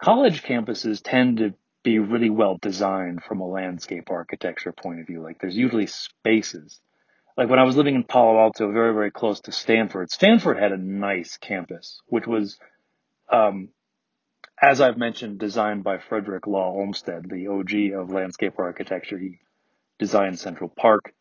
college 0.01 0.43
campuses 0.43 1.01
tend 1.03 1.39
to 1.39 1.55
be 1.83 1.99
really 1.99 2.31
well 2.31 2.59
designed 2.61 3.23
from 3.23 3.41
a 3.41 3.47
landscape 3.47 4.11
architecture 4.11 4.73
point 4.73 5.01
of 5.01 5.07
view. 5.07 5.23
Like 5.23 5.41
there's 5.41 5.57
usually 5.57 5.87
spaces. 5.87 6.81
Like 7.37 7.49
when 7.49 7.59
I 7.59 7.65
was 7.65 7.77
living 7.77 7.95
in 7.95 8.05
Palo 8.05 8.39
Alto, 8.39 8.71
very 8.73 8.93
very 8.93 9.11
close 9.11 9.41
to 9.43 9.53
Stanford, 9.53 10.11
Stanford 10.11 10.59
had 10.59 10.73
a 10.73 10.77
nice 10.77 11.37
campus, 11.39 12.01
which 12.07 12.27
was, 12.27 12.59
um, 13.31 13.71
as 14.63 14.81
I've 14.81 14.99
mentioned, 14.99 15.39
designed 15.39 15.83
by 15.83 15.99
Frederick 15.99 16.47
Law 16.47 16.73
Olmsted, 16.73 17.29
the 17.29 17.49
OG 17.49 18.01
of 18.01 18.13
landscape 18.13 18.55
architecture. 18.59 19.19
He 19.19 19.39
designed 19.99 20.39
Central 20.39 20.69
Park, 20.69 21.15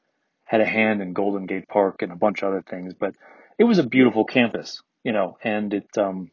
had 0.43 0.62
a 0.62 0.66
hand 0.66 1.01
in 1.01 1.14
Golden 1.14 1.45
Gate 1.45 1.68
Park 1.68 2.01
and 2.01 2.12
a 2.12 2.16
bunch 2.16 2.41
of 2.41 2.49
other 2.49 2.64
things, 2.70 2.93
but 2.93 3.16
it 3.57 3.64
was 3.64 3.80
a 3.80 3.84
beautiful 3.84 4.26
campus, 4.26 4.82
you 5.03 5.12
know, 5.12 5.38
and 5.43 5.74
it, 5.74 5.97
um, 5.97 6.30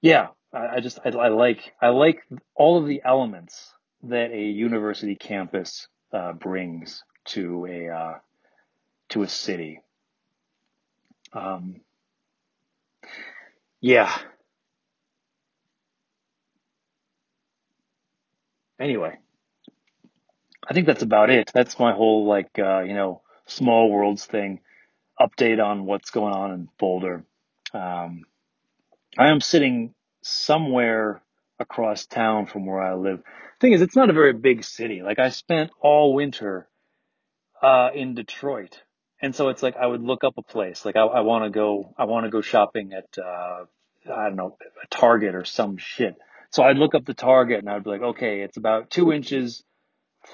yeah, 0.00 0.28
I, 0.54 0.80
just, 0.80 0.98
I, 1.04 1.10
I 1.10 1.28
like, 1.28 1.72
I 1.82 1.88
like 1.88 2.22
all 2.54 2.78
of 2.78 2.86
the 2.86 3.02
elements 3.04 3.72
that 4.04 4.30
a 4.30 4.40
university 4.40 5.16
campus, 5.16 5.88
uh, 6.12 6.32
brings 6.32 7.02
to 7.26 7.66
a, 7.66 7.88
uh, 7.88 8.14
to 9.10 9.22
a 9.22 9.28
city. 9.28 9.80
Um, 11.32 11.80
yeah. 13.80 14.16
Anyway, 18.80 19.18
I 20.68 20.74
think 20.74 20.86
that's 20.86 21.02
about 21.02 21.30
it. 21.30 21.50
That's 21.52 21.78
my 21.78 21.92
whole, 21.92 22.26
like, 22.26 22.58
uh, 22.58 22.80
you 22.80 22.94
know, 22.94 23.22
small 23.46 23.90
worlds 23.90 24.24
thing, 24.24 24.60
update 25.20 25.64
on 25.64 25.86
what's 25.86 26.10
going 26.10 26.34
on 26.34 26.52
in 26.52 26.68
Boulder. 26.78 27.24
Um, 27.72 28.24
I 29.18 29.28
am 29.28 29.40
sitting 29.40 29.94
somewhere 30.24 31.22
across 31.58 32.06
town 32.06 32.46
from 32.46 32.66
where 32.66 32.80
I 32.80 32.94
live. 32.94 33.22
Thing 33.60 33.72
is, 33.72 33.82
it's 33.82 33.94
not 33.94 34.10
a 34.10 34.14
very 34.14 34.32
big 34.32 34.64
city. 34.64 35.02
Like 35.02 35.18
I 35.18 35.28
spent 35.28 35.70
all 35.80 36.14
winter 36.14 36.66
uh, 37.62 37.90
in 37.94 38.14
Detroit, 38.14 38.82
and 39.22 39.34
so 39.34 39.50
it's 39.50 39.62
like 39.62 39.76
I 39.76 39.86
would 39.86 40.02
look 40.02 40.24
up 40.24 40.34
a 40.38 40.42
place. 40.42 40.84
Like 40.84 40.96
I, 40.96 41.02
I 41.02 41.20
want 41.20 41.44
to 41.44 41.50
go, 41.50 41.94
I 41.96 42.04
want 42.04 42.24
to 42.24 42.30
go 42.30 42.40
shopping 42.40 42.92
at 42.92 43.06
uh, 43.22 43.64
I 44.12 44.24
don't 44.24 44.36
know, 44.36 44.56
a 44.82 44.86
Target 44.88 45.34
or 45.34 45.44
some 45.44 45.76
shit. 45.76 46.16
So 46.50 46.62
I'd 46.62 46.78
look 46.78 46.94
up 46.94 47.04
the 47.04 47.14
Target 47.14 47.60
and 47.60 47.68
I'd 47.68 47.84
be 47.84 47.90
like, 47.90 48.02
okay, 48.02 48.40
it's 48.40 48.56
about 48.56 48.90
two 48.90 49.12
inches 49.12 49.62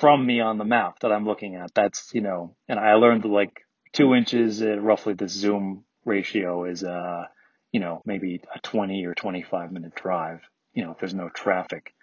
from 0.01 0.25
me 0.25 0.41
on 0.41 0.59
the 0.59 0.65
map 0.65 1.01
that 1.01 1.13
I'm 1.13 1.27
looking 1.27 1.57
at. 1.57 1.75
That's 1.75 2.11
you 2.15 2.21
know, 2.21 2.55
and 2.69 2.79
I 2.79 2.95
learned 2.95 3.23
that 3.25 3.29
like 3.29 3.67
two 3.93 4.15
inches, 4.15 4.63
uh, 4.63 4.79
roughly 4.79 5.15
the 5.15 5.29
zoom 5.29 5.85
ratio 6.05 6.65
is 6.65 6.83
uh 6.85 7.25
you 7.73 7.81
know, 7.81 8.03
maybe 8.05 8.41
a 8.55 8.59
20 8.61 9.05
or 9.07 9.15
25 9.15 9.73
minute 9.73 9.95
drive, 9.95 10.41
you 10.73 10.85
know, 10.85 10.93
if 10.93 10.99
there's 10.99 11.15
no 11.15 11.29
traffic. 11.29 11.95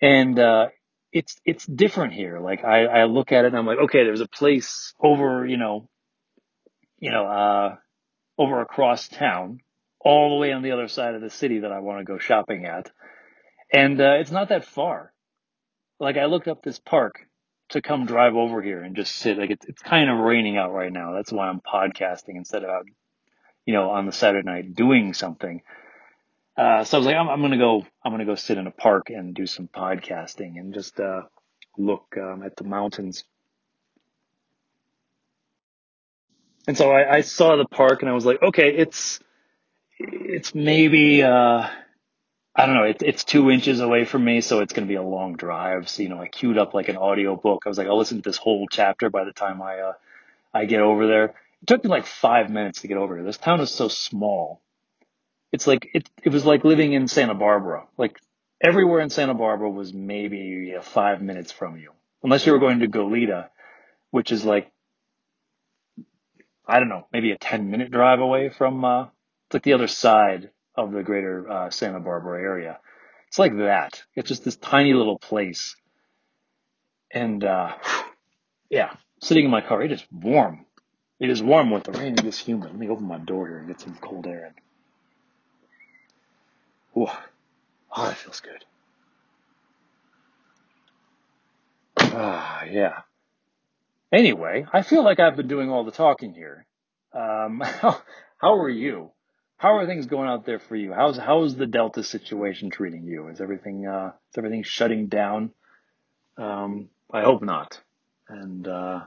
And, 0.00 0.38
uh, 0.38 0.68
it's, 1.12 1.38
it's 1.44 1.66
different 1.66 2.14
here. 2.14 2.40
Like 2.40 2.64
I, 2.64 2.84
I 2.84 3.04
look 3.04 3.32
at 3.32 3.44
it 3.44 3.48
and 3.48 3.56
I'm 3.56 3.66
like, 3.66 3.78
okay, 3.78 4.04
there's 4.04 4.22
a 4.22 4.28
place 4.28 4.94
over, 5.00 5.46
you 5.46 5.58
know, 5.58 5.88
you 6.98 7.10
know, 7.10 7.26
uh, 7.26 7.76
over 8.38 8.60
across 8.62 9.08
town, 9.08 9.58
all 10.00 10.30
the 10.30 10.36
way 10.36 10.52
on 10.52 10.62
the 10.62 10.72
other 10.72 10.88
side 10.88 11.14
of 11.14 11.20
the 11.20 11.30
city 11.30 11.60
that 11.60 11.72
I 11.72 11.80
want 11.80 11.98
to 12.00 12.04
go 12.04 12.18
shopping 12.18 12.64
at. 12.64 12.90
And, 13.72 14.00
uh, 14.00 14.16
it's 14.20 14.30
not 14.30 14.48
that 14.48 14.64
far. 14.64 15.12
Like 16.00 16.16
I 16.16 16.24
looked 16.24 16.48
up 16.48 16.62
this 16.62 16.78
park 16.78 17.26
to 17.70 17.82
come 17.82 18.06
drive 18.06 18.34
over 18.34 18.62
here 18.62 18.82
and 18.82 18.96
just 18.96 19.14
sit. 19.14 19.38
Like 19.38 19.50
it's, 19.50 19.66
it's 19.66 19.82
kind 19.82 20.10
of 20.10 20.18
raining 20.18 20.56
out 20.56 20.72
right 20.72 20.92
now. 20.92 21.12
That's 21.12 21.32
why 21.32 21.48
I'm 21.48 21.60
podcasting 21.60 22.36
instead 22.36 22.64
of 22.64 22.70
you 23.66 23.74
know, 23.74 23.90
on 23.90 24.06
the 24.06 24.12
Saturday 24.12 24.46
night 24.46 24.74
doing 24.74 25.14
something. 25.14 25.62
Uh, 26.56 26.84
so 26.84 26.96
I 26.96 27.00
was 27.00 27.06
like, 27.06 27.16
I'm, 27.16 27.28
I'm 27.28 27.40
going 27.40 27.52
to 27.52 27.58
go, 27.58 27.86
I'm 28.04 28.12
to 28.18 28.24
go 28.26 28.34
sit 28.34 28.58
in 28.58 28.66
a 28.66 28.72
park 28.72 29.10
and 29.10 29.34
do 29.34 29.46
some 29.46 29.68
podcasting 29.68 30.58
and 30.58 30.74
just, 30.74 31.00
uh, 31.00 31.22
look, 31.78 32.16
um, 32.18 32.42
at 32.44 32.56
the 32.56 32.64
mountains. 32.64 33.24
And 36.68 36.76
so 36.78 36.90
I, 36.90 37.16
I 37.16 37.20
saw 37.22 37.56
the 37.56 37.66
park 37.66 38.02
and 38.02 38.10
I 38.10 38.14
was 38.14 38.26
like, 38.26 38.42
okay, 38.42 38.74
it's, 38.76 39.20
it's 39.98 40.54
maybe, 40.54 41.22
uh, 41.22 41.68
I 42.56 42.66
don't 42.66 42.74
know, 42.74 42.84
it, 42.84 43.02
it's 43.02 43.24
two 43.24 43.50
inches 43.50 43.80
away 43.80 44.04
from 44.04 44.24
me, 44.24 44.42
so 44.42 44.60
it's 44.60 44.74
going 44.74 44.86
to 44.86 44.90
be 44.90 44.96
a 44.96 45.02
long 45.02 45.36
drive. 45.36 45.88
So, 45.88 46.02
you 46.02 46.10
know, 46.10 46.20
I 46.20 46.28
queued 46.28 46.58
up 46.58 46.74
like 46.74 46.88
an 46.90 46.98
audio 46.98 47.36
book. 47.36 47.62
I 47.66 47.70
was 47.70 47.78
like, 47.78 47.88
I'll 47.88 47.98
listen 47.98 48.18
to 48.22 48.28
this 48.28 48.36
whole 48.38 48.66
chapter 48.70 49.10
by 49.10 49.24
the 49.24 49.32
time 49.32 49.62
I, 49.62 49.80
uh, 49.80 49.92
I 50.54 50.66
get 50.66 50.80
over 50.80 51.06
there. 51.06 51.34
It 51.62 51.66
took 51.68 51.84
me 51.84 51.90
like 51.90 52.06
five 52.06 52.50
minutes 52.50 52.82
to 52.82 52.88
get 52.88 52.96
over 52.98 53.16
here. 53.16 53.24
This 53.24 53.38
town 53.38 53.60
is 53.60 53.70
so 53.70 53.88
small 53.88 54.62
it's 55.52 55.66
like 55.66 55.90
it 55.94 56.08
it 56.24 56.30
was 56.30 56.44
like 56.44 56.64
living 56.64 56.94
in 56.94 57.06
Santa 57.06 57.34
Barbara. 57.34 57.86
Like 57.98 58.18
everywhere 58.60 59.00
in 59.00 59.10
Santa 59.10 59.34
Barbara 59.34 59.70
was 59.70 59.92
maybe 59.92 60.74
five 60.82 61.20
minutes 61.20 61.52
from 61.52 61.76
you, 61.76 61.92
unless 62.22 62.46
you 62.46 62.52
were 62.52 62.58
going 62.58 62.80
to 62.80 62.88
Goleta, 62.88 63.48
which 64.10 64.32
is 64.32 64.44
like 64.44 64.72
I 66.66 66.78
don't 66.78 66.88
know, 66.88 67.06
maybe 67.12 67.32
a 67.32 67.38
ten 67.38 67.70
minute 67.70 67.90
drive 67.90 68.20
away 68.20 68.48
from. 68.48 68.84
Uh, 68.84 69.02
it's 69.02 69.54
like 69.54 69.62
the 69.62 69.74
other 69.74 69.88
side 69.88 70.50
of 70.74 70.92
the 70.92 71.02
greater 71.02 71.48
uh, 71.50 71.70
Santa 71.70 72.00
Barbara 72.00 72.40
area. 72.40 72.78
It's 73.28 73.38
like 73.38 73.56
that. 73.58 74.02
It's 74.14 74.28
just 74.28 74.44
this 74.44 74.56
tiny 74.56 74.94
little 74.94 75.18
place, 75.18 75.76
and 77.12 77.44
uh, 77.44 77.74
yeah, 78.70 78.94
sitting 79.20 79.44
in 79.44 79.50
my 79.50 79.60
car, 79.60 79.82
it 79.82 79.92
is 79.92 80.02
warm. 80.10 80.64
It 81.22 81.30
is 81.30 81.40
warm 81.40 81.70
with 81.70 81.84
the 81.84 81.92
rain. 81.92 82.14
It 82.14 82.24
is 82.24 82.36
humid. 82.36 82.70
Let 82.70 82.78
me 82.78 82.88
open 82.88 83.06
my 83.06 83.18
door 83.18 83.46
here 83.46 83.58
and 83.58 83.68
get 83.68 83.80
some 83.80 83.96
cold 84.00 84.26
air 84.26 84.52
in. 86.96 87.00
Ooh. 87.00 87.06
Oh, 87.96 88.06
that 88.06 88.16
feels 88.16 88.40
good. 88.40 88.64
Ah, 91.96 92.64
yeah. 92.64 93.02
Anyway, 94.10 94.66
I 94.72 94.82
feel 94.82 95.04
like 95.04 95.20
I've 95.20 95.36
been 95.36 95.46
doing 95.46 95.70
all 95.70 95.84
the 95.84 95.92
talking 95.92 96.34
here. 96.34 96.66
Um, 97.12 97.60
how, 97.60 98.02
how 98.38 98.54
are 98.56 98.68
you? 98.68 99.12
How 99.58 99.76
are 99.76 99.86
things 99.86 100.06
going 100.06 100.28
out 100.28 100.44
there 100.44 100.58
for 100.58 100.74
you? 100.74 100.92
How's 100.92 101.16
how's 101.16 101.54
the 101.54 101.68
Delta 101.68 102.02
situation 102.02 102.68
treating 102.68 103.04
you? 103.04 103.28
Is 103.28 103.40
everything 103.40 103.86
uh, 103.86 104.08
is 104.32 104.38
everything 104.38 104.64
shutting 104.64 105.06
down? 105.06 105.52
Um, 106.36 106.88
I 107.12 107.22
hope 107.22 107.42
not. 107.42 107.80
And 108.28 108.66
uh, 108.66 109.02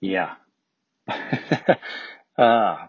yeah. 0.00 0.34
Uh, 1.08 1.74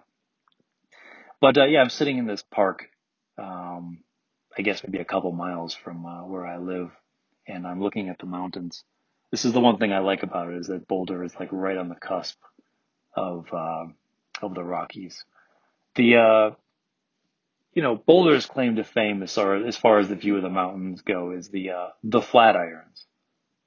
but 1.42 1.58
uh, 1.58 1.66
yeah, 1.66 1.82
I'm 1.82 1.90
sitting 1.90 2.18
in 2.18 2.28
this 2.28 2.44
park 2.44 2.90
um, 3.38 4.00
I 4.58 4.62
guess 4.62 4.84
maybe 4.84 5.00
a 5.00 5.06
couple 5.06 5.32
miles 5.32 5.74
from 5.74 6.06
uh, 6.06 6.26
where 6.26 6.46
I 6.46 6.58
live, 6.58 6.92
and 7.48 7.68
I'm 7.68 7.82
looking 7.82 8.10
at 8.10 8.20
the 8.20 8.26
mountains. 8.26 8.84
This 9.32 9.46
is 9.46 9.54
the 9.54 9.60
one 9.60 9.78
thing 9.78 9.92
I 9.92 10.00
like 10.00 10.24
about 10.24 10.50
it 10.50 10.58
is 10.58 10.68
that 10.68 10.88
Boulder 10.88 11.24
is 11.24 11.36
like 11.40 11.50
right 11.52 11.78
on 11.78 11.90
the 11.90 11.96
cusp 11.96 12.38
of 13.16 13.48
uh, 13.54 13.86
of 14.42 14.56
the 14.56 14.64
Rockies. 14.64 15.26
The 15.96 16.16
uh, 16.16 16.52
you 17.74 17.82
know 17.82 17.96
Boulder's 17.96 18.46
claim 18.46 18.78
to 18.78 18.84
fame 18.84 19.24
as 19.24 19.34
far 19.34 19.56
as 19.56 19.76
far 19.76 20.00
as 20.00 20.08
the 20.08 20.16
view 20.16 20.38
of 20.38 20.44
the 20.44 20.50
mountains 20.50 21.02
go 21.02 21.32
is 21.32 21.50
the 21.50 21.72
uh, 21.72 21.88
the 22.04 22.22
Flatirons. 22.22 23.04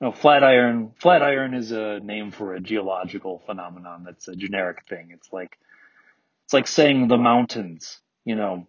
You 0.01 0.09
know, 0.09 0.13
Flatiron 0.13 0.93
Flatiron 1.01 1.55
is 1.55 1.73
a 1.73 1.99
name 2.01 2.31
for 2.31 2.55
a 2.55 2.61
geological 2.61 3.43
phenomenon 3.47 4.05
that's 4.05 4.29
a 4.29 4.37
generic 4.37 4.85
thing. 4.89 5.11
It's 5.13 5.33
like 5.33 5.59
it's 6.45 6.53
like 6.53 6.67
saying 6.69 7.09
the 7.09 7.19
mountains. 7.19 8.01
You 8.25 8.37
know, 8.37 8.69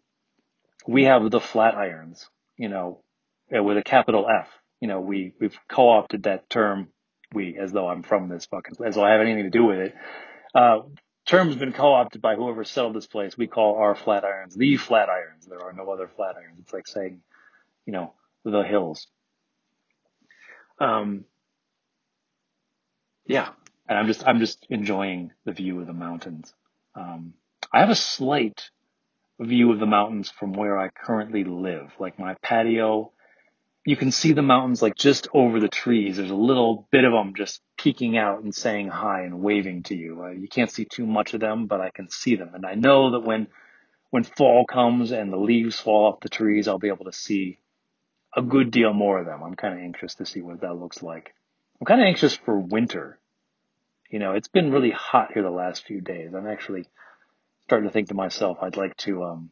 we 0.87 1.03
have 1.05 1.29
the 1.29 1.39
Flatirons, 1.39 2.25
you 2.57 2.69
know, 2.69 3.01
uh, 3.55 3.61
with 3.63 3.77
a 3.77 3.83
capital 3.83 4.27
F. 4.27 4.47
You 4.81 4.87
know, 4.87 5.01
we, 5.01 5.33
we've 5.39 5.57
co-opted 5.69 6.23
that 6.23 6.49
term, 6.49 6.87
we, 7.33 7.57
as 7.57 7.71
though 7.71 7.87
I'm 7.87 8.03
from 8.03 8.29
this 8.29 8.45
fucking, 8.45 8.75
place 8.75 8.89
as 8.89 8.95
though 8.95 9.03
I 9.03 9.11
have 9.11 9.21
anything 9.21 9.43
to 9.43 9.49
do 9.49 9.65
with 9.65 9.79
it. 9.79 9.95
Uh, 10.55 10.79
term's 11.25 11.55
been 11.57 11.73
co-opted 11.73 12.21
by 12.21 12.35
whoever 12.35 12.63
settled 12.63 12.95
this 12.95 13.07
place. 13.07 13.37
We 13.37 13.47
call 13.47 13.75
our 13.75 13.95
Flatirons 13.95 14.55
the 14.55 14.77
Flatirons. 14.77 15.47
There 15.47 15.61
are 15.61 15.73
no 15.73 15.91
other 15.91 16.09
Flatirons. 16.17 16.59
It's 16.59 16.73
like 16.73 16.87
saying, 16.87 17.21
you 17.85 17.93
know, 17.93 18.13
the 18.45 18.63
hills. 18.63 19.07
Um, 20.79 21.25
yeah, 23.25 23.49
and 23.87 23.97
I'm 23.97 24.07
just 24.07 24.27
I'm 24.27 24.39
just 24.39 24.65
enjoying 24.69 25.31
the 25.45 25.51
view 25.51 25.79
of 25.79 25.87
the 25.87 25.93
mountains. 25.93 26.53
Um, 26.95 27.33
I 27.71 27.79
have 27.81 27.89
a 27.89 27.95
slight 27.95 28.69
view 29.39 29.71
of 29.71 29.79
the 29.79 29.85
mountains 29.85 30.29
from 30.29 30.53
where 30.53 30.77
I 30.77 30.89
currently 30.89 31.43
live. 31.43 31.91
Like 31.99 32.19
my 32.19 32.35
patio, 32.41 33.11
you 33.85 33.95
can 33.95 34.11
see 34.11 34.33
the 34.33 34.41
mountains 34.41 34.81
like 34.81 34.95
just 34.95 35.27
over 35.33 35.59
the 35.59 35.67
trees. 35.69 36.17
There's 36.17 36.31
a 36.31 36.35
little 36.35 36.87
bit 36.91 37.03
of 37.03 37.11
them 37.11 37.33
just 37.35 37.61
peeking 37.77 38.17
out 38.17 38.43
and 38.43 38.53
saying 38.53 38.87
hi 38.87 39.21
and 39.21 39.41
waving 39.41 39.83
to 39.83 39.95
you. 39.95 40.23
Uh, 40.23 40.31
you 40.31 40.47
can't 40.47 40.71
see 40.71 40.85
too 40.85 41.05
much 41.05 41.33
of 41.33 41.39
them, 41.39 41.67
but 41.67 41.81
I 41.81 41.91
can 41.91 42.09
see 42.09 42.35
them, 42.35 42.51
and 42.53 42.65
I 42.65 42.75
know 42.75 43.11
that 43.11 43.21
when 43.21 43.47
when 44.11 44.23
fall 44.23 44.65
comes 44.65 45.11
and 45.11 45.31
the 45.31 45.37
leaves 45.37 45.79
fall 45.79 46.05
off 46.05 46.21
the 46.21 46.29
trees, 46.29 46.67
I'll 46.67 46.79
be 46.79 46.87
able 46.87 47.05
to 47.05 47.13
see 47.13 47.59
a 48.35 48.41
good 48.41 48.71
deal 48.71 48.93
more 48.93 49.19
of 49.19 49.25
them. 49.25 49.43
I'm 49.43 49.55
kind 49.55 49.73
of 49.73 49.79
anxious 49.79 50.15
to 50.15 50.25
see 50.25 50.41
what 50.41 50.61
that 50.61 50.75
looks 50.75 51.01
like. 51.01 51.33
I'm 51.79 51.85
kind 51.85 52.01
of 52.01 52.07
anxious 52.07 52.35
for 52.35 52.59
winter. 52.59 53.19
You 54.09 54.19
know, 54.19 54.33
it's 54.33 54.47
been 54.47 54.71
really 54.71 54.91
hot 54.91 55.31
here 55.33 55.43
the 55.43 55.49
last 55.49 55.85
few 55.85 56.01
days. 56.01 56.33
I'm 56.33 56.47
actually 56.47 56.85
starting 57.65 57.87
to 57.87 57.93
think 57.93 58.09
to 58.09 58.15
myself, 58.15 58.57
I'd 58.61 58.77
like 58.77 58.97
to, 58.97 59.23
um, 59.23 59.49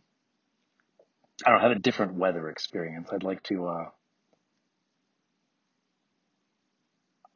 I 1.45 1.51
don't 1.51 1.61
have 1.61 1.71
a 1.71 1.79
different 1.79 2.15
weather 2.15 2.49
experience. 2.49 3.09
I'd 3.11 3.23
like 3.23 3.43
to, 3.43 3.67
uh, 3.67 3.85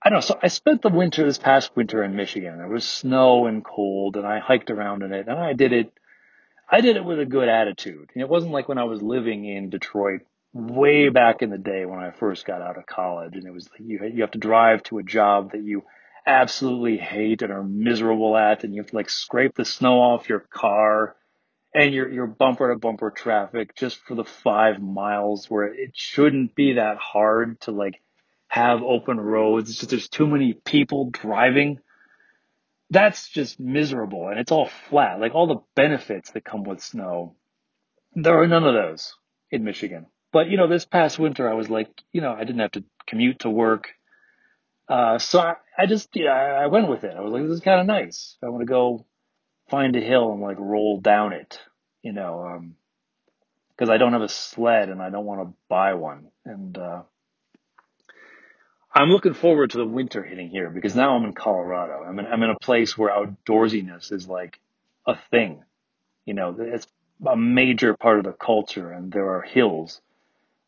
I 0.03 0.09
don't 0.09 0.17
know. 0.17 0.21
So 0.21 0.39
I 0.41 0.47
spent 0.47 0.81
the 0.81 0.89
winter, 0.89 1.23
this 1.23 1.37
past 1.37 1.75
winter 1.75 2.03
in 2.03 2.15
Michigan. 2.15 2.57
There 2.57 2.67
was 2.67 2.83
snow 2.83 3.45
and 3.45 3.63
cold 3.63 4.17
and 4.17 4.25
I 4.25 4.39
hiked 4.39 4.71
around 4.71 5.03
in 5.03 5.13
it 5.13 5.27
and 5.27 5.37
I 5.37 5.53
did 5.53 5.73
it 5.73 5.93
I 6.73 6.79
did 6.79 6.95
it 6.95 7.03
with 7.03 7.19
a 7.19 7.25
good 7.25 7.49
attitude. 7.49 8.09
And 8.13 8.21
it 8.21 8.29
wasn't 8.29 8.53
like 8.53 8.69
when 8.69 8.77
I 8.77 8.85
was 8.85 9.01
living 9.01 9.43
in 9.45 9.69
Detroit 9.69 10.21
way 10.53 11.09
back 11.09 11.41
in 11.41 11.49
the 11.49 11.57
day 11.57 11.85
when 11.85 11.99
I 11.99 12.11
first 12.11 12.45
got 12.45 12.61
out 12.61 12.77
of 12.77 12.85
college 12.85 13.35
and 13.35 13.45
it 13.45 13.53
was 13.53 13.69
like 13.71 13.79
you, 13.79 13.99
you 14.13 14.21
have 14.21 14.31
to 14.31 14.37
drive 14.37 14.83
to 14.83 14.97
a 14.97 15.03
job 15.03 15.51
that 15.51 15.63
you 15.63 15.83
absolutely 16.25 16.97
hate 16.97 17.41
and 17.41 17.51
are 17.51 17.63
miserable 17.63 18.35
at 18.37 18.63
and 18.63 18.73
you 18.73 18.81
have 18.81 18.89
to 18.91 18.95
like 18.95 19.09
scrape 19.09 19.55
the 19.55 19.65
snow 19.65 20.01
off 20.01 20.29
your 20.29 20.39
car 20.39 21.15
and 21.73 21.93
your, 21.93 22.09
your 22.11 22.27
bumper 22.27 22.71
to 22.71 22.77
bumper 22.77 23.11
traffic 23.11 23.75
just 23.75 23.97
for 24.05 24.15
the 24.15 24.25
five 24.25 24.81
miles 24.81 25.49
where 25.49 25.73
it 25.73 25.91
shouldn't 25.93 26.53
be 26.53 26.73
that 26.73 26.97
hard 26.97 27.59
to 27.61 27.71
like 27.71 28.01
have 28.49 28.83
open 28.83 29.19
roads. 29.19 29.69
It's 29.69 29.79
just 29.79 29.89
there's 29.89 30.09
too 30.09 30.27
many 30.27 30.53
people 30.53 31.09
driving 31.11 31.79
that's 32.91 33.29
just 33.29 33.57
miserable 33.57 34.27
and 34.27 34.37
it's 34.37 34.51
all 34.51 34.69
flat. 34.89 35.19
Like 35.19 35.33
all 35.33 35.47
the 35.47 35.63
benefits 35.75 36.31
that 36.31 36.43
come 36.43 36.63
with 36.63 36.83
snow, 36.83 37.35
there 38.13 38.41
are 38.41 38.47
none 38.47 38.65
of 38.65 38.73
those 38.73 39.15
in 39.49 39.63
Michigan. 39.63 40.07
But 40.31 40.49
you 40.49 40.57
know, 40.57 40.67
this 40.67 40.85
past 40.85 41.19
winter 41.19 41.49
I 41.49 41.53
was 41.53 41.69
like, 41.69 41.89
you 42.11 42.21
know, 42.21 42.33
I 42.33 42.43
didn't 42.43 42.59
have 42.59 42.71
to 42.71 42.83
commute 43.07 43.39
to 43.39 43.49
work. 43.49 43.89
Uh, 44.87 45.19
so 45.19 45.39
I, 45.39 45.55
I 45.77 45.85
just, 45.85 46.09
yeah, 46.15 46.31
I 46.31 46.67
went 46.67 46.89
with 46.89 47.03
it. 47.05 47.15
I 47.15 47.21
was 47.21 47.31
like, 47.31 47.43
this 47.43 47.53
is 47.53 47.61
kind 47.61 47.79
of 47.79 47.85
nice. 47.85 48.35
I 48.43 48.49
want 48.49 48.61
to 48.61 48.65
go 48.65 49.05
find 49.69 49.95
a 49.95 50.01
hill 50.01 50.33
and 50.33 50.41
like 50.41 50.57
roll 50.59 50.99
down 50.99 51.31
it, 51.31 51.59
you 52.01 52.11
know, 52.11 52.45
um, 52.45 52.75
cause 53.77 53.89
I 53.89 53.97
don't 53.97 54.11
have 54.11 54.21
a 54.21 54.27
sled 54.27 54.89
and 54.89 55.01
I 55.01 55.09
don't 55.09 55.25
want 55.25 55.47
to 55.47 55.53
buy 55.69 55.93
one. 55.93 56.27
And, 56.45 56.77
uh, 56.77 57.03
I'm 58.93 59.09
looking 59.09 59.33
forward 59.33 59.69
to 59.71 59.77
the 59.77 59.85
winter 59.85 60.21
hitting 60.21 60.49
here 60.49 60.69
because 60.69 60.93
now 60.93 61.15
I'm 61.15 61.23
in 61.23 61.31
Colorado. 61.31 62.03
I'm 62.03 62.19
in, 62.19 62.25
I'm 62.25 62.43
in 62.43 62.49
a 62.49 62.59
place 62.59 62.97
where 62.97 63.09
outdoorsiness 63.09 64.11
is 64.11 64.27
like 64.27 64.59
a 65.07 65.15
thing. 65.31 65.63
You 66.25 66.33
know, 66.33 66.53
it's 66.59 66.87
a 67.25 67.37
major 67.37 67.95
part 67.95 68.17
of 68.17 68.25
the 68.25 68.33
culture 68.33 68.91
and 68.91 69.09
there 69.09 69.29
are 69.37 69.41
hills. 69.41 70.01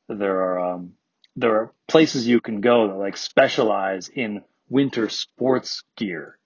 There 0.08 0.41
are, 0.41 0.74
um, 0.74 0.93
there 1.36 1.56
are 1.56 1.74
places 1.88 2.28
you 2.28 2.41
can 2.41 2.62
go 2.62 2.88
that 2.88 2.95
like 2.95 3.18
specialize 3.18 4.10
in 4.10 4.43
winter 4.70 5.10
sports 5.10 5.84
gear. 5.97 6.38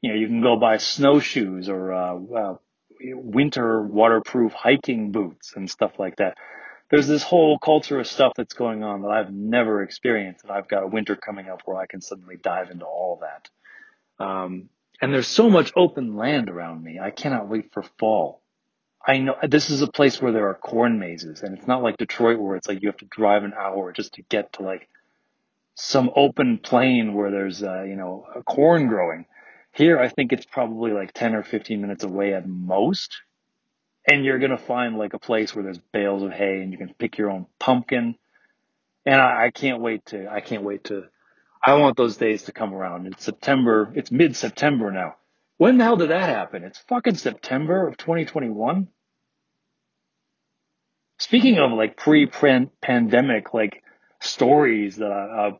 You 0.00 0.12
know, 0.12 0.18
you 0.18 0.26
can 0.26 0.42
go 0.42 0.56
buy 0.56 0.76
snowshoes 0.76 1.68
or, 1.68 1.92
uh, 1.92 2.14
uh, 2.16 2.56
winter 3.00 3.82
waterproof 3.82 4.52
hiking 4.52 5.12
boots 5.12 5.52
and 5.54 5.70
stuff 5.70 5.92
like 5.98 6.16
that 6.16 6.36
there's 6.90 7.08
this 7.08 7.22
whole 7.22 7.58
culture 7.58 7.98
of 7.98 8.06
stuff 8.06 8.32
that's 8.36 8.54
going 8.54 8.82
on 8.82 9.02
that 9.02 9.08
I've 9.08 9.32
never 9.32 9.82
experienced, 9.82 10.44
and 10.44 10.52
I've 10.52 10.68
got 10.68 10.84
a 10.84 10.86
winter 10.86 11.16
coming 11.16 11.48
up 11.48 11.62
where 11.64 11.76
I 11.76 11.86
can 11.86 12.00
suddenly 12.00 12.36
dive 12.36 12.70
into 12.70 12.84
all 12.84 13.20
that. 13.22 14.24
Um, 14.24 14.68
and 15.00 15.12
there's 15.12 15.26
so 15.26 15.50
much 15.50 15.72
open 15.76 16.16
land 16.16 16.48
around 16.48 16.82
me. 16.82 16.98
I 17.00 17.10
cannot 17.10 17.48
wait 17.48 17.72
for 17.72 17.82
fall. 17.98 18.40
I 19.06 19.18
know 19.18 19.36
this 19.42 19.70
is 19.70 19.82
a 19.82 19.86
place 19.86 20.20
where 20.20 20.32
there 20.32 20.48
are 20.48 20.54
corn 20.54 20.98
mazes, 20.98 21.42
and 21.42 21.56
it's 21.56 21.66
not 21.66 21.82
like 21.82 21.96
Detroit 21.96 22.40
where 22.40 22.56
it's 22.56 22.68
like 22.68 22.82
you 22.82 22.88
have 22.88 22.98
to 22.98 23.06
drive 23.06 23.44
an 23.44 23.54
hour 23.54 23.92
just 23.92 24.14
to 24.14 24.22
get 24.22 24.54
to 24.54 24.62
like 24.62 24.88
some 25.74 26.10
open 26.16 26.58
plain 26.58 27.14
where 27.14 27.30
there's 27.30 27.62
uh, 27.62 27.82
you 27.84 27.96
know 27.96 28.26
corn 28.46 28.88
growing. 28.88 29.26
Here, 29.72 29.98
I 30.00 30.08
think 30.08 30.32
it's 30.32 30.46
probably 30.46 30.92
like 30.92 31.12
10 31.12 31.34
or 31.34 31.42
15 31.42 31.80
minutes 31.82 32.02
away 32.02 32.32
at 32.34 32.48
most 32.48 33.20
and 34.06 34.24
you're 34.24 34.38
to 34.38 34.58
find 34.58 34.96
like 34.96 35.14
a 35.14 35.18
place 35.18 35.54
where 35.54 35.64
there's 35.64 35.78
bales 35.92 36.22
of 36.22 36.32
hay 36.32 36.62
and 36.62 36.72
you 36.72 36.78
can 36.78 36.94
pick 36.94 37.18
your 37.18 37.30
own 37.30 37.46
pumpkin. 37.58 38.14
And 39.04 39.20
I, 39.20 39.46
I 39.46 39.50
can't 39.50 39.80
wait 39.80 40.06
to, 40.06 40.30
I 40.30 40.40
can't 40.40 40.62
wait 40.62 40.84
to, 40.84 41.04
I 41.62 41.74
want 41.74 41.96
those 41.96 42.16
days 42.16 42.44
to 42.44 42.52
come 42.52 42.72
around. 42.72 43.06
It's 43.06 43.24
September, 43.24 43.92
it's 43.94 44.10
mid 44.10 44.36
September 44.36 44.90
now. 44.90 45.16
When 45.58 45.78
the 45.78 45.84
hell 45.84 45.96
did 45.96 46.10
that 46.10 46.28
happen? 46.28 46.64
It's 46.64 46.78
fucking 46.88 47.16
September 47.16 47.88
of 47.88 47.96
2021. 47.96 48.88
Speaking 51.18 51.58
of 51.58 51.72
like 51.72 51.96
pre-pandemic 51.96 53.54
like 53.54 53.82
stories 54.20 54.96
that 54.96 55.10
I, 55.10 55.48
uh, 55.48 55.50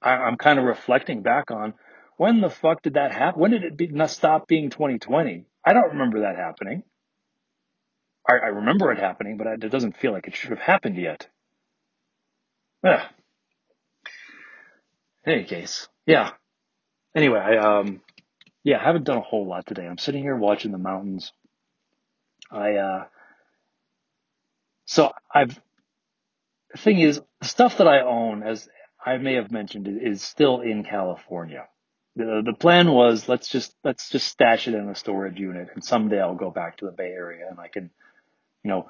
I, 0.00 0.28
am 0.28 0.36
kind 0.36 0.58
of 0.58 0.64
reflecting 0.64 1.22
back 1.22 1.50
on, 1.50 1.74
when 2.16 2.40
the 2.40 2.50
fuck 2.50 2.82
did 2.82 2.94
that 2.94 3.12
happen? 3.12 3.40
When 3.40 3.50
did 3.50 3.64
it 3.64 3.76
be, 3.76 3.88
not 3.88 4.10
stop 4.10 4.48
being 4.48 4.70
2020? 4.70 5.44
I 5.64 5.72
don't 5.72 5.90
remember 5.90 6.20
that 6.20 6.36
happening. 6.36 6.82
I, 8.28 8.34
I 8.34 8.48
remember 8.48 8.92
it 8.92 8.98
happening, 8.98 9.36
but 9.36 9.46
it 9.46 9.70
doesn't 9.70 9.96
feel 9.96 10.12
like 10.12 10.28
it 10.28 10.36
should 10.36 10.50
have 10.50 10.60
happened 10.60 10.96
yet. 10.96 11.28
Yeah. 12.84 13.06
In 15.24 15.32
any 15.32 15.44
case, 15.44 15.88
yeah. 16.06 16.30
Anyway, 17.14 17.38
I 17.38 17.56
um, 17.58 18.00
yeah, 18.64 18.80
I 18.80 18.84
haven't 18.84 19.04
done 19.04 19.18
a 19.18 19.22
whole 19.22 19.46
lot 19.46 19.66
today. 19.66 19.86
I'm 19.86 19.98
sitting 19.98 20.22
here 20.22 20.36
watching 20.36 20.72
the 20.72 20.78
mountains. 20.78 21.32
I 22.50 22.74
uh, 22.74 23.04
so 24.86 25.12
I've 25.32 25.58
the 26.72 26.78
thing 26.78 27.00
is, 27.00 27.20
stuff 27.42 27.78
that 27.78 27.88
I 27.88 28.00
own, 28.00 28.42
as 28.42 28.68
I 29.04 29.18
may 29.18 29.34
have 29.34 29.50
mentioned, 29.50 29.88
is 29.88 30.22
still 30.22 30.60
in 30.60 30.84
California. 30.84 31.66
The 32.16 32.42
the 32.44 32.54
plan 32.54 32.90
was 32.90 33.28
let's 33.28 33.48
just 33.48 33.74
let's 33.84 34.10
just 34.10 34.28
stash 34.28 34.68
it 34.68 34.74
in 34.74 34.88
a 34.88 34.94
storage 34.94 35.38
unit, 35.38 35.68
and 35.74 35.84
someday 35.84 36.20
I'll 36.20 36.34
go 36.34 36.50
back 36.50 36.78
to 36.78 36.86
the 36.86 36.92
Bay 36.92 37.10
Area 37.10 37.46
and 37.50 37.60
I 37.60 37.68
can 37.68 37.90
you 38.62 38.70
know, 38.70 38.88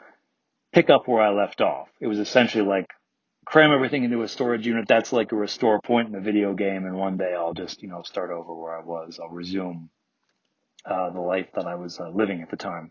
pick 0.73 0.91
up 0.91 1.09
where 1.09 1.23
I 1.23 1.31
left 1.31 1.61
off. 1.61 1.89
It 2.01 2.07
was 2.07 2.19
essentially 2.19 2.65
like 2.65 2.91
cram 3.45 3.73
everything 3.73 4.05
into 4.05 4.23
a 4.23 4.29
storage 4.29 4.67
unit. 4.67 4.87
That's 4.89 5.13
like 5.13 5.33
a 5.33 5.37
restore 5.37 5.81
point 5.81 6.09
in 6.09 6.15
a 6.15 6.21
video 6.21 6.55
game. 6.55 6.85
And 6.85 6.97
one 6.97 7.17
day 7.17 7.35
I'll 7.37 7.55
just, 7.55 7.83
you 7.83 7.89
know, 7.89 8.03
start 8.03 8.31
over 8.31 8.55
where 8.55 8.77
I 8.77 8.83
was. 8.83 9.19
I'll 9.21 9.29
resume, 9.29 9.91
uh, 10.85 11.11
the 11.11 11.21
life 11.21 11.49
that 11.55 11.67
I 11.67 11.75
was 11.77 11.99
uh, 12.01 12.09
living 12.11 12.43
at 12.43 12.51
the 12.51 12.57
time. 12.57 12.91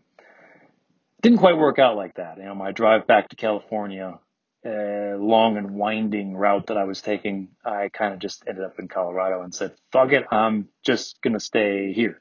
Didn't 1.22 1.38
quite 1.38 1.56
work 1.56 1.78
out 1.78 1.96
like 1.96 2.16
that. 2.16 2.38
You 2.38 2.44
know, 2.44 2.54
my 2.54 2.72
drive 2.72 3.06
back 3.06 3.28
to 3.28 3.36
California, 3.36 4.18
uh, 4.66 5.16
long 5.16 5.56
and 5.56 5.74
winding 5.76 6.36
route 6.36 6.66
that 6.66 6.76
I 6.76 6.84
was 6.84 7.00
taking, 7.00 7.48
I 7.64 7.88
kind 7.88 8.12
of 8.12 8.20
just 8.20 8.44
ended 8.46 8.64
up 8.64 8.78
in 8.78 8.88
Colorado 8.88 9.42
and 9.42 9.54
said, 9.54 9.72
fuck 9.92 10.12
it, 10.12 10.24
I'm 10.30 10.68
just 10.82 11.22
going 11.22 11.34
to 11.34 11.40
stay 11.40 11.92
here. 11.92 12.20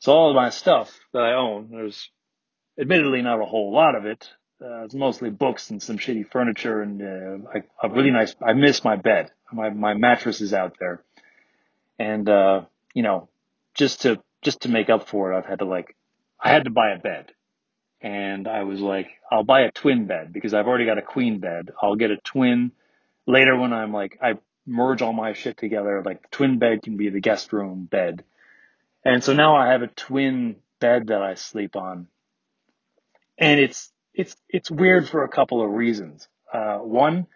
So 0.00 0.12
all 0.12 0.30
of 0.30 0.36
my 0.36 0.50
stuff 0.50 0.98
that 1.12 1.22
I 1.22 1.34
own, 1.34 1.68
there's 1.70 2.10
admittedly 2.78 3.22
not 3.22 3.40
a 3.40 3.44
whole 3.44 3.72
lot 3.72 3.94
of 3.94 4.04
it. 4.04 4.28
Uh, 4.60 4.84
it's 4.84 4.94
mostly 4.94 5.30
books 5.30 5.70
and 5.70 5.82
some 5.82 5.98
shitty 5.98 6.30
furniture 6.30 6.82
and 6.82 7.02
uh, 7.02 7.48
I, 7.54 7.86
a 7.86 7.90
really 7.90 8.10
nice. 8.10 8.34
I 8.44 8.52
miss 8.52 8.84
my 8.84 8.96
bed. 8.96 9.30
My 9.52 9.70
my 9.70 9.94
mattress 9.94 10.40
is 10.40 10.54
out 10.54 10.76
there, 10.78 11.02
and 11.98 12.28
uh, 12.28 12.62
you 12.94 13.02
know, 13.02 13.28
just 13.74 14.02
to 14.02 14.22
just 14.40 14.62
to 14.62 14.68
make 14.68 14.88
up 14.88 15.08
for 15.08 15.32
it, 15.32 15.36
I've 15.36 15.46
had 15.46 15.58
to 15.58 15.64
like, 15.64 15.94
I 16.40 16.50
had 16.50 16.64
to 16.64 16.70
buy 16.70 16.90
a 16.92 16.98
bed, 16.98 17.32
and 18.02 18.48
I 18.48 18.64
was 18.64 18.80
like, 18.80 19.08
I'll 19.30 19.44
buy 19.44 19.62
a 19.62 19.72
twin 19.72 20.06
bed 20.06 20.32
because 20.32 20.54
I've 20.54 20.66
already 20.66 20.86
got 20.86 20.98
a 20.98 21.02
queen 21.02 21.38
bed. 21.38 21.70
I'll 21.80 21.96
get 21.96 22.10
a 22.10 22.16
twin 22.18 22.72
later 23.26 23.56
when 23.56 23.72
I'm 23.72 23.92
like, 23.92 24.18
I 24.22 24.34
merge 24.66 25.02
all 25.02 25.12
my 25.12 25.32
shit 25.34 25.56
together. 25.56 26.02
Like, 26.04 26.30
twin 26.30 26.58
bed 26.58 26.82
can 26.82 26.96
be 26.96 27.10
the 27.10 27.20
guest 27.20 27.52
room 27.52 27.86
bed, 27.90 28.24
and 29.04 29.22
so 29.22 29.32
now 29.32 29.56
I 29.56 29.72
have 29.72 29.82
a 29.82 29.88
twin 29.88 30.56
bed 30.80 31.08
that 31.08 31.22
I 31.22 31.34
sleep 31.34 31.76
on 31.76 32.08
and 33.38 33.60
it's 33.60 33.92
it's 34.14 34.36
it's 34.48 34.70
weird 34.70 35.08
for 35.08 35.24
a 35.24 35.28
couple 35.28 35.64
of 35.64 35.70
reasons. 35.70 36.28
Uh, 36.52 36.78
one, 36.78 37.26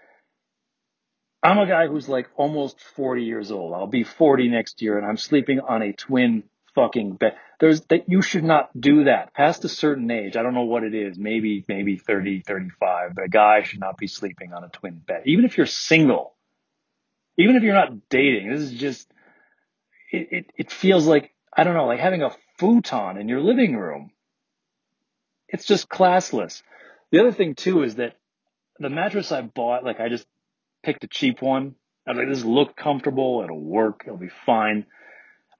I'm 1.42 1.58
a 1.58 1.66
guy 1.66 1.86
who's 1.86 2.08
like 2.08 2.28
almost 2.36 2.80
40 2.96 3.24
years 3.24 3.50
old. 3.50 3.72
I'll 3.74 3.86
be 3.86 4.04
40 4.04 4.48
next 4.48 4.82
year, 4.82 4.98
and 4.98 5.06
I'm 5.06 5.16
sleeping 5.16 5.60
on 5.60 5.82
a 5.82 5.92
twin 5.92 6.44
fucking 6.74 7.14
bed. 7.14 7.34
There's 7.58 7.80
that 7.82 8.08
you 8.08 8.22
should 8.22 8.44
not 8.44 8.68
do 8.78 9.04
that 9.04 9.32
past 9.34 9.64
a 9.64 9.68
certain 9.68 10.10
age. 10.10 10.36
I 10.36 10.42
don't 10.42 10.54
know 10.54 10.64
what 10.64 10.84
it 10.84 10.94
is. 10.94 11.18
Maybe 11.18 11.64
maybe 11.68 11.96
30, 11.96 12.42
35. 12.42 13.14
But 13.14 13.24
a 13.24 13.28
guy 13.28 13.62
should 13.62 13.80
not 13.80 13.96
be 13.96 14.06
sleeping 14.06 14.52
on 14.52 14.64
a 14.64 14.68
twin 14.68 14.98
bed, 14.98 15.22
even 15.24 15.44
if 15.44 15.56
you're 15.56 15.66
single. 15.66 16.34
Even 17.38 17.56
if 17.56 17.62
you're 17.62 17.74
not 17.74 18.08
dating, 18.08 18.50
this 18.50 18.60
is 18.60 18.72
just 18.72 19.10
it, 20.10 20.28
it, 20.30 20.50
it 20.56 20.72
feels 20.72 21.06
like, 21.06 21.32
I 21.54 21.64
don't 21.64 21.74
know, 21.74 21.86
like 21.86 22.00
having 22.00 22.22
a 22.22 22.30
futon 22.58 23.18
in 23.18 23.28
your 23.28 23.40
living 23.40 23.76
room. 23.76 24.10
It's 25.48 25.66
just 25.66 25.88
classless. 25.88 26.62
The 27.12 27.20
other 27.20 27.32
thing 27.32 27.54
too 27.54 27.82
is 27.82 27.96
that 27.96 28.16
the 28.78 28.90
mattress 28.90 29.32
I 29.32 29.42
bought, 29.42 29.84
like 29.84 30.00
I 30.00 30.08
just 30.08 30.26
picked 30.82 31.04
a 31.04 31.08
cheap 31.08 31.40
one. 31.40 31.74
I 32.06 32.12
was 32.12 32.18
like, 32.18 32.28
this 32.28 32.44
look 32.44 32.76
comfortable. 32.76 33.42
It'll 33.44 33.60
work. 33.60 34.02
It'll 34.06 34.18
be 34.18 34.30
fine. 34.44 34.86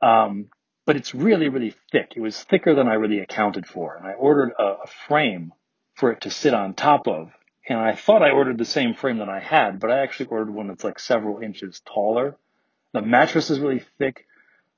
Um, 0.00 0.46
but 0.86 0.96
it's 0.96 1.14
really, 1.14 1.48
really 1.48 1.74
thick. 1.90 2.12
It 2.16 2.20
was 2.20 2.42
thicker 2.44 2.74
than 2.74 2.88
I 2.88 2.94
really 2.94 3.18
accounted 3.18 3.66
for. 3.66 3.96
And 3.96 4.06
I 4.06 4.12
ordered 4.12 4.52
a, 4.58 4.62
a 4.62 4.86
frame 5.08 5.52
for 5.94 6.12
it 6.12 6.22
to 6.22 6.30
sit 6.30 6.54
on 6.54 6.74
top 6.74 7.08
of. 7.08 7.32
And 7.68 7.78
I 7.78 7.96
thought 7.96 8.22
I 8.22 8.30
ordered 8.30 8.58
the 8.58 8.64
same 8.64 8.94
frame 8.94 9.18
that 9.18 9.28
I 9.28 9.40
had, 9.40 9.80
but 9.80 9.90
I 9.90 9.98
actually 9.98 10.26
ordered 10.26 10.54
one 10.54 10.68
that's 10.68 10.84
like 10.84 11.00
several 11.00 11.40
inches 11.40 11.82
taller. 11.84 12.36
The 12.92 13.02
mattress 13.02 13.50
is 13.50 13.58
really 13.58 13.84
thick. 13.98 14.26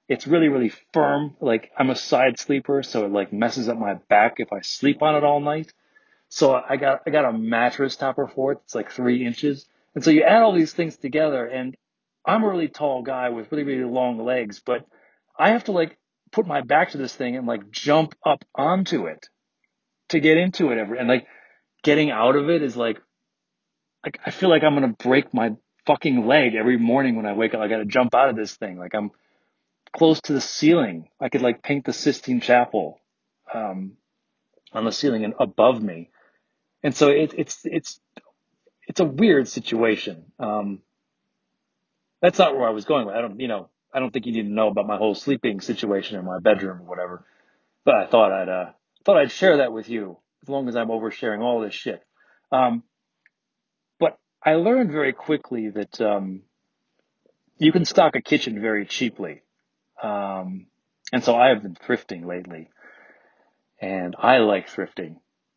It's 0.08 0.26
really, 0.26 0.48
really 0.48 0.72
firm. 0.94 1.36
Like 1.40 1.70
I'm 1.76 1.90
a 1.90 1.96
side 1.96 2.38
sleeper, 2.38 2.82
so 2.82 3.04
it 3.04 3.12
like 3.12 3.30
messes 3.30 3.68
up 3.68 3.76
my 3.76 3.94
back 4.08 4.36
if 4.38 4.50
I 4.50 4.62
sleep 4.62 5.02
on 5.02 5.14
it 5.14 5.24
all 5.24 5.40
night. 5.40 5.70
So 6.30 6.54
I 6.54 6.76
got, 6.76 7.02
I 7.06 7.10
got 7.10 7.26
a 7.26 7.32
mattress 7.36 7.96
topper 7.96 8.26
for 8.26 8.52
it. 8.52 8.60
It's 8.64 8.74
like 8.74 8.90
three 8.90 9.26
inches. 9.26 9.66
And 9.94 10.02
so 10.02 10.10
you 10.10 10.22
add 10.22 10.42
all 10.42 10.54
these 10.54 10.72
things 10.72 10.96
together 10.96 11.44
and 11.44 11.76
I'm 12.24 12.42
a 12.42 12.48
really 12.48 12.68
tall 12.68 13.02
guy 13.02 13.28
with 13.28 13.52
really, 13.52 13.64
really 13.64 13.90
long 13.90 14.24
legs, 14.24 14.60
but 14.64 14.86
I 15.38 15.50
have 15.50 15.64
to 15.64 15.72
like 15.72 15.97
put 16.32 16.46
my 16.46 16.60
back 16.60 16.90
to 16.90 16.98
this 16.98 17.14
thing 17.14 17.36
and 17.36 17.46
like 17.46 17.70
jump 17.70 18.14
up 18.24 18.44
onto 18.54 19.06
it 19.06 19.28
to 20.10 20.20
get 20.20 20.36
into 20.36 20.70
it 20.70 20.78
every, 20.78 20.98
and 20.98 21.08
like 21.08 21.26
getting 21.82 22.10
out 22.10 22.36
of 22.36 22.50
it 22.50 22.62
is 22.62 22.76
like, 22.76 23.00
like 24.04 24.18
I 24.24 24.30
feel 24.30 24.48
like 24.48 24.62
I'm 24.62 24.80
to 24.80 25.04
break 25.04 25.34
my 25.34 25.56
fucking 25.86 26.26
leg 26.26 26.54
every 26.54 26.78
morning 26.78 27.16
when 27.16 27.26
I 27.26 27.32
wake 27.32 27.54
up. 27.54 27.60
I 27.60 27.68
got 27.68 27.78
to 27.78 27.84
jump 27.84 28.14
out 28.14 28.28
of 28.28 28.36
this 28.36 28.54
thing. 28.54 28.78
Like 28.78 28.94
I'm 28.94 29.10
close 29.96 30.20
to 30.22 30.32
the 30.32 30.40
ceiling. 30.40 31.08
I 31.20 31.28
could 31.28 31.42
like 31.42 31.62
paint 31.62 31.84
the 31.84 31.92
Sistine 31.92 32.40
Chapel, 32.40 33.00
um, 33.52 33.92
on 34.72 34.84
the 34.84 34.92
ceiling 34.92 35.24
and 35.24 35.34
above 35.40 35.82
me. 35.82 36.10
And 36.82 36.94
so 36.94 37.08
it, 37.08 37.34
it's, 37.36 37.60
it's, 37.64 38.00
it's 38.86 39.00
a 39.00 39.04
weird 39.04 39.48
situation. 39.48 40.32
Um, 40.38 40.82
that's 42.20 42.38
not 42.38 42.56
where 42.56 42.68
I 42.68 42.72
was 42.72 42.84
going. 42.84 43.08
I 43.08 43.20
don't, 43.20 43.40
you 43.40 43.48
know, 43.48 43.70
I 43.98 44.00
don't 44.00 44.12
think 44.12 44.26
you 44.26 44.32
need 44.32 44.44
to 44.44 44.54
know 44.54 44.68
about 44.68 44.86
my 44.86 44.96
whole 44.96 45.16
sleeping 45.16 45.60
situation 45.60 46.20
in 46.20 46.24
my 46.24 46.38
bedroom 46.38 46.82
or 46.82 46.84
whatever. 46.84 47.24
But 47.84 47.96
I 47.96 48.06
thought 48.06 48.30
I'd, 48.30 48.48
uh, 48.48 48.70
thought 49.04 49.16
I'd 49.16 49.32
share 49.32 49.56
that 49.56 49.72
with 49.72 49.88
you 49.88 50.18
as 50.44 50.48
long 50.48 50.68
as 50.68 50.76
I'm 50.76 50.86
oversharing 50.86 51.40
all 51.40 51.58
this 51.58 51.74
shit. 51.74 52.00
Um, 52.52 52.84
but 53.98 54.16
I 54.40 54.54
learned 54.54 54.92
very 54.92 55.12
quickly 55.12 55.70
that, 55.70 56.00
um, 56.00 56.42
you 57.56 57.72
can 57.72 57.84
stock 57.84 58.14
a 58.14 58.22
kitchen 58.22 58.60
very 58.60 58.86
cheaply. 58.86 59.42
Um, 60.00 60.68
and 61.12 61.24
so 61.24 61.34
I 61.34 61.48
have 61.48 61.64
been 61.64 61.74
thrifting 61.74 62.24
lately 62.24 62.70
and 63.80 64.14
I 64.16 64.38
like 64.38 64.68
thrifting. 64.68 65.16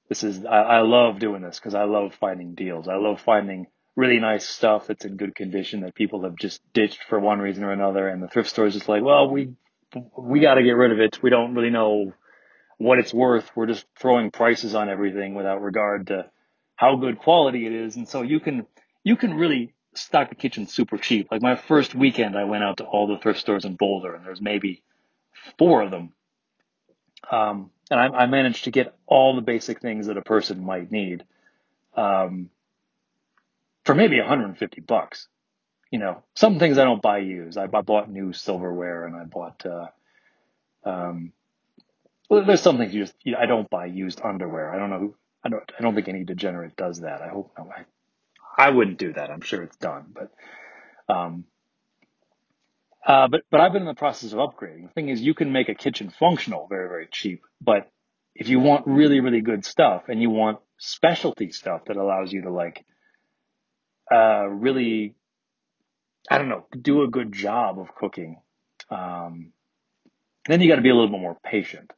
This 0.09 0.23
is, 0.23 0.43
I, 0.45 0.61
I 0.61 0.81
love 0.81 1.19
doing 1.19 1.43
this 1.43 1.59
because 1.59 1.75
I 1.75 1.83
love 1.83 2.15
finding 2.19 2.55
deals. 2.55 2.87
I 2.87 2.95
love 2.95 3.21
finding 3.21 3.67
really 4.01 4.19
nice 4.19 4.47
stuff 4.47 4.87
that's 4.87 5.05
in 5.05 5.15
good 5.15 5.35
condition 5.35 5.81
that 5.81 5.93
people 5.93 6.23
have 6.23 6.35
just 6.35 6.59
ditched 6.73 7.03
for 7.07 7.19
one 7.19 7.37
reason 7.37 7.63
or 7.63 7.71
another. 7.71 8.07
And 8.07 8.21
the 8.21 8.27
thrift 8.27 8.49
store 8.49 8.65
is 8.65 8.73
just 8.73 8.89
like, 8.89 9.03
well, 9.03 9.29
we, 9.29 9.53
we 10.17 10.39
got 10.39 10.55
to 10.55 10.63
get 10.63 10.71
rid 10.71 10.91
of 10.91 10.99
it. 10.99 11.21
We 11.21 11.29
don't 11.29 11.53
really 11.53 11.69
know 11.69 12.11
what 12.79 12.97
it's 12.97 13.13
worth. 13.13 13.51
We're 13.55 13.67
just 13.67 13.85
throwing 13.99 14.31
prices 14.31 14.73
on 14.73 14.89
everything 14.89 15.35
without 15.35 15.61
regard 15.61 16.07
to 16.07 16.31
how 16.75 16.95
good 16.95 17.19
quality 17.19 17.67
it 17.67 17.73
is. 17.73 17.95
And 17.95 18.09
so 18.09 18.23
you 18.23 18.39
can, 18.39 18.65
you 19.03 19.15
can 19.15 19.35
really 19.35 19.75
stock 19.93 20.29
the 20.29 20.35
kitchen 20.35 20.65
super 20.65 20.97
cheap. 20.97 21.27
Like 21.29 21.43
my 21.43 21.55
first 21.55 21.93
weekend, 21.93 22.35
I 22.35 22.45
went 22.45 22.63
out 22.63 22.77
to 22.77 22.85
all 22.85 23.05
the 23.05 23.19
thrift 23.19 23.39
stores 23.39 23.65
in 23.65 23.75
Boulder 23.75 24.15
and 24.15 24.25
there's 24.25 24.41
maybe 24.41 24.81
four 25.59 25.83
of 25.83 25.91
them. 25.91 26.13
Um, 27.29 27.69
and 27.91 27.99
I, 27.99 28.07
I 28.23 28.25
managed 28.25 28.63
to 28.63 28.71
get 28.71 28.95
all 29.05 29.35
the 29.35 29.41
basic 29.41 29.79
things 29.79 30.07
that 30.07 30.17
a 30.17 30.23
person 30.23 30.65
might 30.65 30.91
need. 30.91 31.23
Um, 31.95 32.49
for 33.85 33.95
maybe 33.95 34.19
150 34.19 34.81
bucks. 34.81 35.27
You 35.91 35.99
know, 35.99 36.23
some 36.35 36.59
things 36.59 36.77
I 36.77 36.85
don't 36.85 37.01
buy 37.01 37.19
used. 37.19 37.57
I, 37.57 37.63
I 37.63 37.81
bought 37.81 38.09
new 38.09 38.31
silverware 38.33 39.05
and 39.05 39.15
I 39.15 39.25
bought, 39.25 39.65
uh, 39.65 39.87
um, 40.85 41.33
well, 42.29 42.45
there's 42.45 42.61
some 42.61 42.77
things 42.77 42.93
you 42.93 43.03
just, 43.03 43.15
you 43.23 43.33
know, 43.33 43.39
I 43.39 43.45
don't 43.45 43.69
buy 43.69 43.87
used 43.87 44.21
underwear. 44.23 44.73
I 44.73 44.79
don't 44.79 44.89
know 44.89 44.99
who, 44.99 45.15
I 45.43 45.49
don't, 45.49 45.63
I 45.77 45.81
don't 45.81 45.95
think 45.95 46.07
any 46.07 46.23
degenerate 46.23 46.77
does 46.77 47.01
that. 47.01 47.21
I 47.21 47.27
hope, 47.27 47.51
no, 47.57 47.69
I, 47.69 48.67
I 48.67 48.69
wouldn't 48.69 48.99
do 48.99 49.11
that. 49.13 49.29
I'm 49.29 49.41
sure 49.41 49.63
it's 49.63 49.75
done, 49.77 50.13
but, 50.13 50.31
um, 51.13 51.45
uh, 53.05 53.27
but, 53.27 53.41
but 53.49 53.59
I've 53.59 53.73
been 53.73 53.81
in 53.81 53.87
the 53.87 53.95
process 53.95 54.31
of 54.31 54.39
upgrading. 54.39 54.83
The 54.83 54.93
thing 54.93 55.09
is, 55.09 55.21
you 55.21 55.33
can 55.33 55.51
make 55.51 55.67
a 55.67 55.75
kitchen 55.75 56.13
functional 56.17 56.67
very, 56.69 56.87
very 56.87 57.07
cheap, 57.11 57.41
but 57.59 57.89
if 58.35 58.47
you 58.47 58.59
want 58.59 58.87
really, 58.87 59.19
really 59.19 59.41
good 59.41 59.65
stuff 59.65 60.03
and 60.07 60.21
you 60.21 60.29
want 60.29 60.59
specialty 60.77 61.51
stuff 61.51 61.85
that 61.85 61.97
allows 61.97 62.31
you 62.31 62.43
to 62.43 62.51
like, 62.51 62.85
uh, 64.11 64.47
really, 64.47 65.15
I 66.29 66.37
don't 66.37 66.49
know, 66.49 66.65
do 66.79 67.03
a 67.03 67.07
good 67.07 67.31
job 67.31 67.79
of 67.79 67.95
cooking. 67.95 68.41
Um, 68.89 69.53
then 70.47 70.61
you 70.61 70.67
got 70.67 70.75
to 70.75 70.81
be 70.81 70.89
a 70.89 70.93
little 70.93 71.09
bit 71.09 71.21
more 71.21 71.37
patient. 71.43 71.91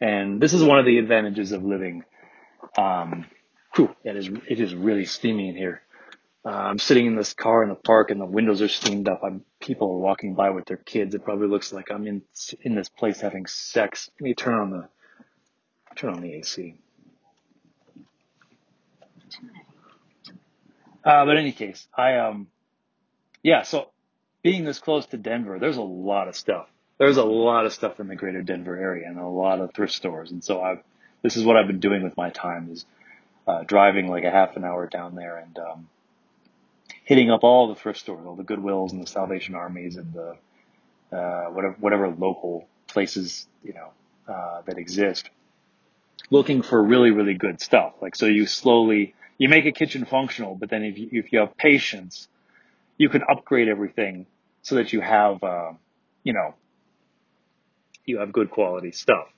And 0.00 0.40
this 0.40 0.52
is 0.52 0.62
one 0.62 0.78
of 0.78 0.86
the 0.86 0.98
advantages 0.98 1.52
of 1.52 1.64
living. 1.64 2.04
Um, 2.76 3.26
whew, 3.74 3.94
it 4.04 4.16
is 4.16 4.28
it 4.48 4.60
is 4.60 4.74
really 4.74 5.04
steamy 5.06 5.48
in 5.48 5.56
here. 5.56 5.82
Uh, 6.44 6.50
I'm 6.50 6.78
sitting 6.78 7.06
in 7.06 7.16
this 7.16 7.32
car 7.32 7.62
in 7.62 7.70
the 7.70 7.74
park, 7.74 8.10
and 8.10 8.20
the 8.20 8.26
windows 8.26 8.62
are 8.62 8.68
steamed 8.68 9.08
up. 9.08 9.22
I'm 9.24 9.44
people 9.60 9.90
are 9.92 9.98
walking 9.98 10.34
by 10.34 10.50
with 10.50 10.66
their 10.66 10.76
kids. 10.76 11.14
It 11.14 11.24
probably 11.24 11.48
looks 11.48 11.72
like 11.72 11.90
I'm 11.90 12.06
in 12.06 12.22
in 12.60 12.74
this 12.74 12.88
place 12.88 13.20
having 13.20 13.46
sex. 13.46 14.10
Let 14.20 14.24
me 14.24 14.34
turn 14.34 14.54
on 14.54 14.70
the 14.70 14.88
turn 15.96 16.14
on 16.14 16.20
the 16.20 16.34
AC. 16.34 16.76
Uh, 21.06 21.24
but 21.24 21.32
in 21.32 21.38
any 21.38 21.52
case, 21.52 21.88
I 21.96 22.16
um, 22.18 22.48
yeah. 23.42 23.62
So 23.62 23.90
being 24.42 24.64
this 24.64 24.80
close 24.80 25.06
to 25.06 25.16
Denver, 25.16 25.58
there's 25.58 25.78
a 25.78 25.82
lot 25.82 26.28
of 26.28 26.36
stuff. 26.36 26.68
There's 26.98 27.16
a 27.16 27.24
lot 27.24 27.66
of 27.66 27.72
stuff 27.72 28.00
in 28.00 28.08
the 28.08 28.16
greater 28.16 28.42
Denver 28.42 28.76
area 28.76 29.08
and 29.08 29.18
a 29.18 29.26
lot 29.26 29.60
of 29.60 29.72
thrift 29.74 29.92
stores. 29.92 30.30
And 30.30 30.42
so 30.42 30.62
I've, 30.62 30.82
this 31.22 31.36
is 31.36 31.44
what 31.44 31.56
I've 31.56 31.66
been 31.66 31.80
doing 31.80 32.02
with 32.02 32.16
my 32.16 32.30
time 32.30 32.70
is, 32.72 32.86
uh, 33.46 33.64
driving 33.64 34.08
like 34.08 34.24
a 34.24 34.30
half 34.30 34.56
an 34.56 34.64
hour 34.64 34.86
down 34.86 35.14
there 35.14 35.36
and, 35.38 35.58
um, 35.58 35.88
hitting 37.04 37.30
up 37.30 37.44
all 37.44 37.68
the 37.68 37.74
thrift 37.74 38.00
stores, 38.00 38.24
all 38.26 38.34
the 38.34 38.44
Goodwills 38.44 38.92
and 38.92 39.02
the 39.02 39.06
Salvation 39.06 39.54
Armies 39.54 39.96
and 39.96 40.12
the, 40.14 41.16
uh, 41.16 41.46
whatever, 41.50 41.76
whatever 41.80 42.08
local 42.08 42.66
places, 42.86 43.46
you 43.62 43.74
know, 43.74 43.90
uh, 44.32 44.62
that 44.62 44.78
exist 44.78 45.28
looking 46.30 46.62
for 46.62 46.82
really, 46.82 47.10
really 47.10 47.34
good 47.34 47.60
stuff. 47.60 47.94
Like, 48.00 48.16
so 48.16 48.26
you 48.26 48.46
slowly, 48.46 49.14
you 49.38 49.48
make 49.48 49.66
a 49.66 49.72
kitchen 49.72 50.04
functional, 50.04 50.54
but 50.54 50.70
then 50.70 50.82
if 50.82 50.98
you, 50.98 51.08
if 51.12 51.32
you 51.32 51.40
have 51.40 51.56
patience, 51.56 52.28
you 52.96 53.08
can 53.08 53.22
upgrade 53.28 53.68
everything 53.68 54.26
so 54.62 54.76
that 54.76 54.92
you 54.92 55.00
have, 55.00 55.42
uh, 55.42 55.72
you 56.22 56.32
know, 56.32 56.54
you 58.04 58.18
have 58.18 58.32
good 58.32 58.50
quality 58.50 58.92
stuff. 58.92 59.28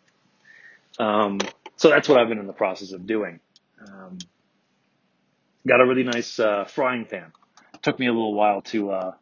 Um, 0.98 1.38
so 1.76 1.90
that's 1.90 2.08
what 2.08 2.18
I've 2.18 2.28
been 2.28 2.38
in 2.38 2.46
the 2.46 2.52
process 2.52 2.92
of 2.92 3.06
doing. 3.06 3.40
Um, 3.86 4.18
got 5.66 5.80
a 5.80 5.86
really 5.86 6.02
nice 6.04 6.38
uh, 6.38 6.64
frying 6.64 7.04
pan. 7.04 7.32
took 7.82 7.98
me 7.98 8.06
a 8.06 8.12
little 8.12 8.34
while 8.34 8.62
to 8.62 8.90
uh, 8.90 9.12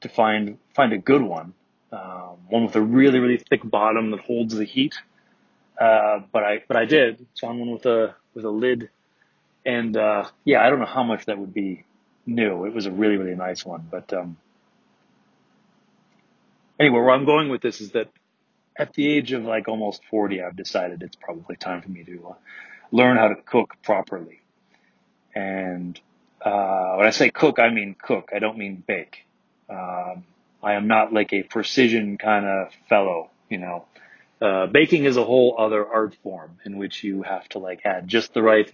to 0.00 0.08
find 0.08 0.58
find 0.74 0.92
a 0.92 0.98
good 0.98 1.22
one, 1.22 1.52
um, 1.92 2.38
one 2.48 2.64
with 2.64 2.76
a 2.76 2.80
really 2.80 3.18
really 3.18 3.38
thick 3.38 3.60
bottom 3.64 4.10
that 4.12 4.20
holds 4.20 4.54
the 4.54 4.64
heat. 4.64 4.94
Uh, 5.78 6.20
but 6.32 6.42
I 6.42 6.62
but 6.66 6.76
I 6.76 6.84
did 6.84 7.26
found 7.40 7.60
one 7.60 7.70
with 7.70 7.86
a 7.86 8.14
with 8.34 8.44
a 8.44 8.50
lid, 8.50 8.90
and 9.64 9.96
uh, 9.96 10.28
yeah, 10.44 10.64
I 10.64 10.70
don't 10.70 10.80
know 10.80 10.86
how 10.86 11.02
much 11.02 11.26
that 11.26 11.38
would 11.38 11.54
be 11.54 11.84
new. 12.26 12.64
It 12.64 12.74
was 12.74 12.86
a 12.86 12.90
really 12.90 13.16
really 13.16 13.36
nice 13.36 13.64
one, 13.64 13.86
but 13.90 14.12
um, 14.12 14.36
anyway, 16.78 16.98
where 16.98 17.10
I'm 17.10 17.24
going 17.24 17.48
with 17.48 17.60
this 17.60 17.80
is 17.80 17.92
that 17.92 18.08
at 18.76 18.94
the 18.94 19.06
age 19.06 19.32
of 19.32 19.44
like 19.44 19.68
almost 19.68 20.02
40, 20.10 20.42
I've 20.42 20.56
decided 20.56 21.02
it's 21.02 21.16
probably 21.16 21.56
time 21.56 21.82
for 21.82 21.90
me 21.90 22.02
to 22.04 22.28
uh, 22.30 22.34
learn 22.90 23.16
how 23.18 23.28
to 23.28 23.34
cook 23.34 23.76
properly. 23.82 24.40
And 25.34 26.00
uh, 26.44 26.94
when 26.96 27.06
I 27.06 27.10
say 27.10 27.30
cook, 27.30 27.58
I 27.58 27.68
mean 27.70 27.94
cook. 28.00 28.30
I 28.34 28.38
don't 28.38 28.56
mean 28.56 28.82
bake. 28.86 29.26
Um, 29.68 30.24
I 30.62 30.74
am 30.74 30.88
not 30.88 31.12
like 31.12 31.32
a 31.32 31.42
precision 31.42 32.18
kind 32.18 32.46
of 32.46 32.72
fellow, 32.88 33.30
you 33.48 33.58
know. 33.58 33.84
Uh, 34.40 34.66
baking 34.66 35.04
is 35.04 35.18
a 35.18 35.24
whole 35.24 35.54
other 35.58 35.86
art 35.86 36.16
form 36.22 36.58
in 36.64 36.78
which 36.78 37.04
you 37.04 37.22
have 37.22 37.46
to 37.50 37.58
like 37.58 37.82
add 37.84 38.08
just 38.08 38.32
the 38.32 38.42
right 38.42 38.72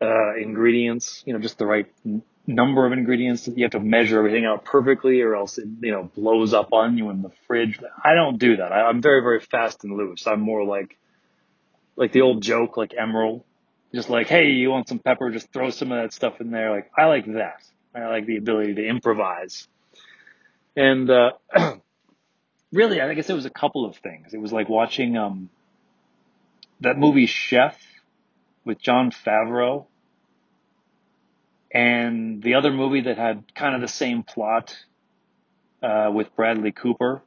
uh, 0.00 0.36
ingredients, 0.36 1.22
you 1.26 1.32
know, 1.32 1.38
just 1.38 1.58
the 1.58 1.66
right 1.66 1.86
n- 2.06 2.22
number 2.46 2.86
of 2.86 2.92
ingredients. 2.92 3.48
You 3.48 3.64
have 3.64 3.72
to 3.72 3.80
measure 3.80 4.18
everything 4.18 4.44
out 4.44 4.64
perfectly 4.64 5.20
or 5.22 5.34
else 5.34 5.58
it, 5.58 5.68
you 5.80 5.92
know, 5.92 6.10
blows 6.14 6.54
up 6.54 6.72
on 6.72 6.96
you 6.98 7.10
in 7.10 7.22
the 7.22 7.30
fridge. 7.46 7.78
I 8.02 8.14
don't 8.14 8.38
do 8.38 8.56
that. 8.56 8.72
I, 8.72 8.82
I'm 8.82 9.02
very, 9.02 9.22
very 9.22 9.40
fast 9.40 9.84
and 9.84 9.96
loose. 9.96 10.26
I'm 10.26 10.40
more 10.40 10.64
like, 10.64 10.98
like 11.96 12.12
the 12.12 12.22
old 12.22 12.42
joke, 12.42 12.76
like 12.76 12.90
Emeril. 12.90 13.42
Just 13.94 14.10
like, 14.10 14.26
hey, 14.26 14.50
you 14.50 14.70
want 14.70 14.88
some 14.88 14.98
pepper? 14.98 15.30
Just 15.30 15.50
throw 15.52 15.70
some 15.70 15.92
of 15.92 16.02
that 16.02 16.12
stuff 16.12 16.40
in 16.40 16.50
there. 16.50 16.70
Like, 16.70 16.90
I 16.96 17.06
like 17.06 17.26
that. 17.32 17.62
I 17.94 18.06
like 18.06 18.26
the 18.26 18.36
ability 18.36 18.74
to 18.74 18.86
improvise. 18.86 19.66
And, 20.76 21.10
uh, 21.10 21.32
really, 22.72 23.00
I 23.00 23.14
guess 23.14 23.30
it 23.30 23.34
was 23.34 23.46
a 23.46 23.50
couple 23.50 23.86
of 23.86 23.96
things. 23.96 24.34
It 24.34 24.38
was 24.38 24.52
like 24.52 24.68
watching 24.68 25.16
um, 25.16 25.48
that 26.80 26.98
movie 26.98 27.26
Chef 27.26 27.76
with 28.68 28.78
Jon 28.80 29.10
Favreau, 29.10 29.86
and 31.72 32.42
the 32.42 32.54
other 32.54 32.70
movie 32.70 33.00
that 33.00 33.16
had 33.16 33.42
kind 33.54 33.74
of 33.74 33.80
the 33.80 33.88
same 33.88 34.22
plot 34.22 34.76
uh, 35.82 36.10
with 36.12 36.34
Bradley 36.36 36.70
Cooper. 36.70 37.22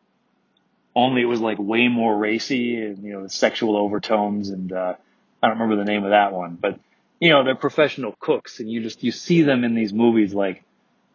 Only 0.96 1.22
it 1.22 1.26
was 1.26 1.42
like 1.42 1.58
way 1.58 1.88
more 1.88 2.16
racy 2.18 2.76
and 2.76 3.04
you 3.04 3.14
know 3.14 3.28
sexual 3.28 3.76
overtones 3.76 4.50
and 4.50 4.72
uh, 4.72 4.96
I 5.42 5.48
don't 5.48 5.60
remember 5.60 5.84
the 5.84 5.90
name 5.90 6.04
of 6.04 6.12
that 6.12 6.32
one, 6.32 6.58
but 6.62 6.80
you 7.20 7.30
know 7.30 7.44
they're 7.44 7.56
professional 7.56 8.16
cooks 8.20 8.60
and 8.60 8.70
you 8.70 8.82
just 8.84 9.04
you 9.04 9.12
see 9.12 9.42
them 9.42 9.64
in 9.64 9.74
these 9.74 9.94
movies 9.94 10.34
like 10.34 10.64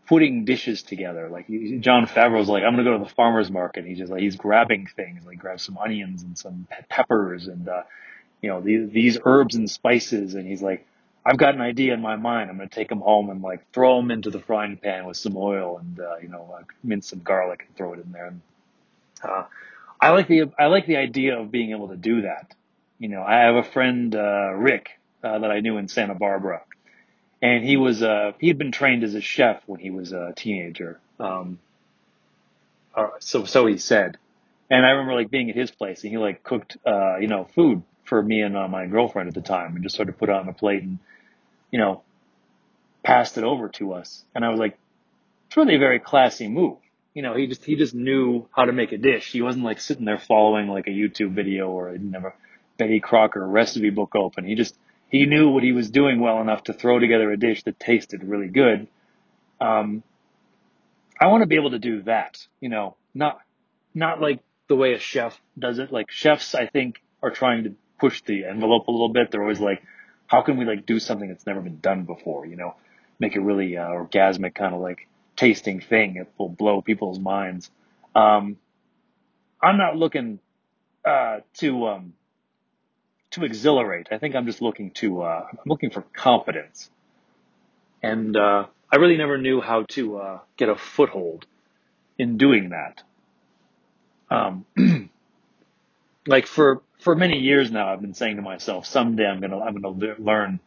putting 0.09 0.45
dishes 0.45 0.83
together. 0.83 1.29
Like 1.29 1.47
Jon 1.81 2.07
Favreau's 2.07 2.49
like, 2.49 2.65
I'm 2.65 2.73
gonna 2.73 2.85
go 2.85 2.99
to 2.99 3.05
the 3.05 3.15
farmer's 3.15 3.51
market. 3.51 3.85
He's 3.85 3.99
just 3.99 4.11
like, 4.11 4.23
he's 4.23 4.37
grabbing 4.37 4.89
things, 4.97 5.25
like 5.27 5.39
grabs 5.39 5.65
some 5.65 5.79
onions 5.79 6.23
and 6.23 6.39
some 6.39 6.67
peppers 6.89 7.49
and, 7.49 7.69
uh, 7.69 7.83
you 8.41 8.51
know, 8.51 8.61
these, 8.61 8.91
these 8.91 9.19
herbs 9.25 9.55
and 9.55 9.71
spices. 9.71 10.35
And 10.35 10.47
he's 10.47 10.63
like, 10.63 10.87
I've 11.25 11.39
got 11.39 11.55
an 11.55 11.61
idea 11.61 11.95
in 11.95 12.01
my 12.01 12.17
mind. 12.17 12.51
I'm 12.51 12.57
gonna 12.57 12.69
take 12.69 12.89
them 12.89 13.01
home 13.01 13.31
and 13.31 13.43
like 13.43 13.71
throw 13.73 13.97
them 13.97 14.11
into 14.11 14.31
the 14.31 14.41
frying 14.41 14.77
pan 14.77 15.07
with 15.07 15.17
some 15.17 15.37
oil 15.37 15.79
and, 15.79 15.99
uh, 16.01 16.17
you 16.23 16.29
know, 16.29 16.49
like 16.51 16.67
mince 16.85 17.09
some 17.09 17.21
garlic 17.21 17.65
and 17.67 17.77
throw 17.77 17.95
it 17.95 18.01
in 18.01 18.13
there. 18.13 18.27
And, 18.27 18.41
uh, 19.23 19.45
I 20.01 20.11
like 20.11 20.29
the, 20.29 20.51
I 20.59 20.67
like 20.67 20.87
the 20.87 20.97
idea 20.97 21.39
of 21.39 21.51
being 21.51 21.71
able 21.71 21.89
to 21.89 21.97
do 21.97 22.23
that. 22.23 22.55
You 22.99 23.09
know, 23.09 23.23
I 23.23 23.41
have 23.41 23.57
a 23.57 23.63
friend, 23.63 24.15
uh, 24.15 24.53
Rick, 24.55 24.91
uh, 25.25 25.39
that 25.41 25.51
I 25.51 25.61
knew 25.61 25.79
in 25.79 25.89
Santa 25.89 26.15
Barbara 26.15 26.63
and 27.43 27.65
he 27.65 27.77
was 27.77 28.03
uh 28.03 28.33
he 28.39 28.49
had 28.49 28.59
been 28.59 28.73
trained 28.73 29.05
as 29.05 29.15
a 29.15 29.21
chef 29.21 29.63
when 29.67 29.81
he 29.81 29.91
was 29.91 30.13
a 30.13 30.33
teenager. 30.37 30.99
Um, 31.19 31.59
uh, 32.95 33.09
so 33.21 33.45
so 33.45 33.67
he 33.67 33.79
said, 33.79 34.17
and 34.71 34.85
I 34.85 34.91
remember 34.91 35.15
like 35.15 35.31
being 35.31 35.51
at 35.51 35.57
his 35.57 35.71
place 35.71 36.03
and 36.03 36.11
he 36.11 36.19
like 36.19 36.43
cooked 36.43 36.77
uh 36.87 37.17
you 37.19 37.29
know 37.29 37.45
food 37.55 37.83
for 38.07 38.23
me 38.23 38.41
and 38.43 38.57
uh, 38.57 38.69
my 38.69 38.87
girlfriend 38.87 39.29
at 39.29 39.35
the 39.35 39.41
time 39.41 39.75
and 39.75 39.83
just 39.83 39.97
sort 39.97 40.09
of 40.09 40.19
put 40.19 40.29
it 40.29 40.35
on 40.35 40.49
a 40.49 40.53
plate 40.53 40.83
and 40.83 40.99
you 41.71 41.79
know 41.79 42.03
passed 43.03 43.39
it 43.39 43.45
over 43.45 43.69
to 43.69 43.93
us 43.93 44.25
and 44.35 44.45
I 44.45 44.49
was 44.49 44.59
like 44.59 44.79
it's 45.47 45.57
really 45.57 45.77
a 45.77 45.79
very 45.79 46.01
classy 46.01 46.49
move. 46.49 46.79
You 47.15 47.23
know, 47.23 47.35
he 47.35 47.47
just 47.47 47.65
he 47.65 47.77
just 47.77 47.95
knew 47.95 48.47
how 48.51 48.65
to 48.65 48.73
make 48.73 48.93
a 48.93 48.99
dish. 48.99 49.31
He 49.31 49.41
wasn't 49.41 49.65
like 49.65 49.81
sitting 49.81 50.05
there 50.05 50.19
following 50.19 50.69
like 50.69 50.87
a 50.87 50.91
YouTube 50.91 51.33
video 51.33 51.71
or 51.71 51.89
a 51.89 51.99
never 51.99 52.35
Betty 52.79 53.01
Crocker 53.01 53.47
recipe 53.47 53.91
book 53.91 54.15
open. 54.15 54.45
He 54.45 54.55
just 54.55 54.77
he 55.09 55.25
knew 55.25 55.51
what 55.51 55.63
he 55.63 55.73
was 55.73 55.91
doing 55.91 56.21
well 56.21 56.41
enough 56.41 56.65
to 56.65 56.73
throw 56.73 56.99
together 56.99 57.31
a 57.31 57.37
dish 57.37 57.63
that 57.63 57.79
tasted 57.79 58.25
really 58.25 58.49
good. 58.49 58.89
Um, 59.61 60.03
I 61.19 61.29
want 61.29 61.43
to 61.43 61.47
be 61.47 61.57
able 61.57 61.71
to 61.71 61.79
do 61.79 62.03
that, 62.03 62.45
you 62.61 62.69
know, 62.69 62.97
not, 63.15 63.41
not 63.95 64.21
like 64.21 64.41
the 64.69 64.77
way 64.77 64.93
a 64.93 64.99
chef 64.99 65.41
does 65.59 65.79
it. 65.79 65.93
Like 65.93 66.11
chefs, 66.11 66.55
I 66.55 66.67
think 66.67 67.01
are 67.23 67.31
trying 67.31 67.65
to 67.65 67.75
push 67.99 68.23
the 68.23 68.45
envelope 68.45 68.89
a 68.89 68.91
little 68.91 69.09
bit. 69.09 69.31
They're 69.31 69.43
always 69.43 69.61
like, 69.61 69.83
how 70.27 70.43
can 70.43 70.57
we 70.57 70.65
like 70.65 70.87
do 70.87 70.99
something 70.99 71.29
that's 71.29 71.47
never 71.47 71.61
been 71.61 71.81
done 71.81 72.05
before, 72.05 72.47
you 72.47 72.57
know, 72.57 72.75
make 73.19 73.37
a 73.37 73.41
really 73.41 73.77
uh, 73.77 73.87
orgasmic 73.89 74.55
kind 74.55 74.75
of 74.75 74.81
like 74.81 75.09
tasting 75.37 75.81
thing 75.81 76.17
It 76.17 76.33
will 76.39 76.49
blow 76.49 76.83
people's 76.83 77.19
minds. 77.19 77.71
Um, 78.15 78.57
I'm 79.63 79.77
not 79.77 79.97
looking, 79.97 80.41
uh, 81.05 81.41
to, 81.59 81.87
um, 81.87 82.13
to 83.33 83.45
exhilarate. 83.45 84.09
I 84.11 84.19
think 84.19 84.35
I'm 84.35 84.47
just 84.47 84.63
looking 84.63 84.91
to, 84.93 85.23
uh, 85.23 85.47
I'm 85.51 85.59
looking 85.67 85.91
for 85.91 86.03
confidence. 86.03 86.91
And, 88.03 88.37
uh, 88.37 88.67
I 88.91 88.97
really 88.97 89.17
never 89.17 89.39
knew 89.39 89.61
how 89.61 89.85
to, 89.91 90.19
uh, 90.19 90.39
get 90.57 90.69
a 90.69 90.77
foothold 90.77 91.47
in 92.19 92.39
doing 92.39 92.71
that. 92.71 93.03
Um, 94.31 94.65
like 96.27 96.47
for, 96.47 96.83
for 97.01 97.15
many 97.15 97.39
years 97.39 97.71
now, 97.71 97.93
I've 97.93 98.01
been 98.01 98.15
saying 98.15 98.37
to 98.37 98.43
myself, 98.43 98.87
someday 98.87 99.27
I'm 99.27 99.41
gonna, 99.41 99.61
I'm 99.61 99.81
gonna 99.81 100.15
learn 100.19 100.61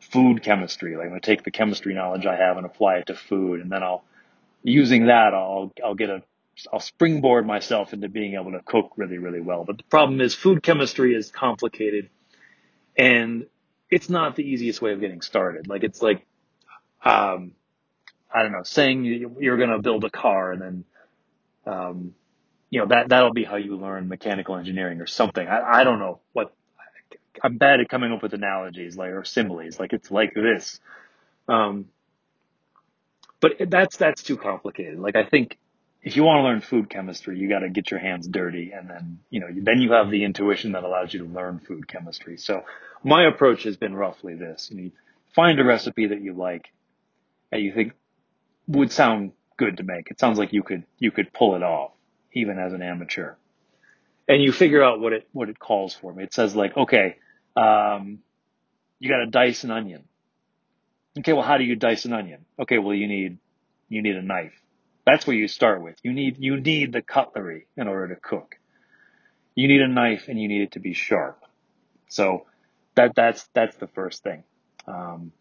food 0.00 0.42
chemistry. 0.42 0.96
Like 0.96 1.04
I'm 1.04 1.10
gonna 1.10 1.20
take 1.20 1.44
the 1.44 1.50
chemistry 1.50 1.94
knowledge 1.94 2.26
I 2.26 2.36
have 2.36 2.56
and 2.56 2.66
apply 2.66 2.96
it 2.96 3.06
to 3.06 3.14
food. 3.14 3.60
And 3.60 3.70
then 3.70 3.82
I'll, 3.82 4.04
using 4.62 5.06
that, 5.06 5.34
I'll, 5.34 5.72
I'll 5.84 5.94
get 5.94 6.10
a, 6.10 6.22
I'll 6.72 6.80
springboard 6.80 7.46
myself 7.46 7.92
into 7.92 8.08
being 8.08 8.34
able 8.34 8.52
to 8.52 8.60
cook 8.60 8.92
really, 8.96 9.18
really 9.18 9.40
well. 9.40 9.64
But 9.64 9.78
the 9.78 9.84
problem 9.84 10.20
is 10.20 10.34
food 10.34 10.62
chemistry 10.62 11.14
is 11.14 11.30
complicated 11.30 12.10
and 12.96 13.46
it's 13.90 14.08
not 14.08 14.36
the 14.36 14.44
easiest 14.44 14.82
way 14.82 14.92
of 14.92 15.00
getting 15.00 15.22
started. 15.22 15.68
Like 15.68 15.82
it's 15.84 16.02
like, 16.02 16.26
um, 17.04 17.52
I 18.32 18.42
don't 18.42 18.52
know, 18.52 18.62
saying 18.62 19.04
you're 19.04 19.56
going 19.56 19.70
to 19.70 19.78
build 19.80 20.04
a 20.04 20.10
car 20.10 20.52
and 20.52 20.62
then, 20.62 20.84
um, 21.66 22.14
you 22.70 22.80
know, 22.80 22.86
that, 22.86 23.08
that'll 23.08 23.32
be 23.32 23.44
how 23.44 23.56
you 23.56 23.76
learn 23.76 24.08
mechanical 24.08 24.56
engineering 24.56 25.00
or 25.00 25.06
something. 25.06 25.46
I, 25.46 25.80
I 25.80 25.84
don't 25.84 25.98
know 25.98 26.20
what, 26.32 26.54
I'm 27.42 27.58
bad 27.58 27.80
at 27.80 27.88
coming 27.88 28.12
up 28.12 28.22
with 28.22 28.32
analogies 28.32 28.96
like, 28.96 29.10
or 29.10 29.24
similes. 29.24 29.78
Like 29.78 29.92
it's 29.92 30.10
like 30.10 30.32
this. 30.34 30.80
Um, 31.48 31.86
but 33.40 33.56
that's, 33.68 33.96
that's 33.96 34.22
too 34.22 34.36
complicated. 34.36 35.00
Like 35.00 35.16
I 35.16 35.24
think 35.24 35.58
if 36.02 36.16
you 36.16 36.22
want 36.22 36.38
to 36.38 36.42
learn 36.44 36.60
food 36.60 36.88
chemistry, 36.88 37.38
you 37.38 37.48
got 37.48 37.58
to 37.58 37.68
get 37.68 37.90
your 37.90 38.00
hands 38.00 38.28
dirty 38.28 38.72
and 38.72 38.88
then, 38.88 39.18
you 39.30 39.40
know, 39.40 39.48
then 39.52 39.80
you 39.80 39.92
have 39.92 40.10
the 40.10 40.24
intuition 40.24 40.72
that 40.72 40.84
allows 40.84 41.12
you 41.12 41.26
to 41.26 41.32
learn 41.32 41.58
food 41.58 41.88
chemistry. 41.88 42.38
So 42.38 42.64
my 43.02 43.26
approach 43.26 43.64
has 43.64 43.76
been 43.76 43.94
roughly 43.94 44.34
this. 44.34 44.70
You 44.72 44.92
find 45.34 45.58
a 45.58 45.64
recipe 45.64 46.06
that 46.06 46.20
you 46.20 46.34
like 46.34 46.70
that 47.50 47.60
you 47.60 47.74
think 47.74 47.94
would 48.68 48.92
sound 48.92 49.32
good 49.56 49.78
to 49.78 49.82
make. 49.82 50.10
It 50.10 50.20
sounds 50.20 50.38
like 50.38 50.52
you 50.52 50.62
could, 50.62 50.84
you 50.98 51.10
could 51.10 51.32
pull 51.32 51.56
it 51.56 51.62
off 51.62 51.90
even 52.32 52.58
as 52.58 52.72
an 52.72 52.82
amateur 52.82 53.34
and 54.28 54.42
you 54.42 54.52
figure 54.52 54.82
out 54.82 55.00
what 55.00 55.12
it, 55.12 55.28
what 55.32 55.48
it 55.48 55.58
calls 55.58 55.94
for 55.94 56.12
me. 56.12 56.22
It 56.22 56.32
says 56.32 56.54
like, 56.54 56.76
okay, 56.76 57.16
um, 57.56 58.20
you 58.98 59.08
got 59.08 59.18
to 59.18 59.26
dice 59.26 59.64
an 59.64 59.70
onion. 59.70 60.04
Okay. 61.18 61.32
Well, 61.32 61.42
how 61.42 61.58
do 61.58 61.64
you 61.64 61.74
dice 61.74 62.04
an 62.04 62.12
onion? 62.12 62.44
Okay. 62.58 62.78
Well, 62.78 62.94
you 62.94 63.08
need, 63.08 63.38
you 63.88 64.02
need 64.02 64.16
a 64.16 64.22
knife 64.22 64.52
that's 65.06 65.26
where 65.26 65.36
you 65.36 65.48
start 65.48 65.82
with. 65.82 65.96
You 66.02 66.12
need, 66.12 66.36
you 66.38 66.60
need 66.60 66.92
the 66.92 67.02
cutlery 67.02 67.66
in 67.76 67.88
order 67.88 68.14
to 68.14 68.20
cook. 68.20 68.56
You 69.54 69.68
need 69.68 69.80
a 69.80 69.88
knife 69.88 70.26
and 70.28 70.40
you 70.40 70.48
need 70.48 70.62
it 70.62 70.72
to 70.72 70.78
be 70.78 70.94
sharp. 70.94 71.42
So 72.08 72.46
that, 72.94 73.14
that's, 73.14 73.48
that's 73.54 73.76
the 73.76 73.88
first 73.88 74.22
thing. 74.22 74.44
Um, 74.86 75.32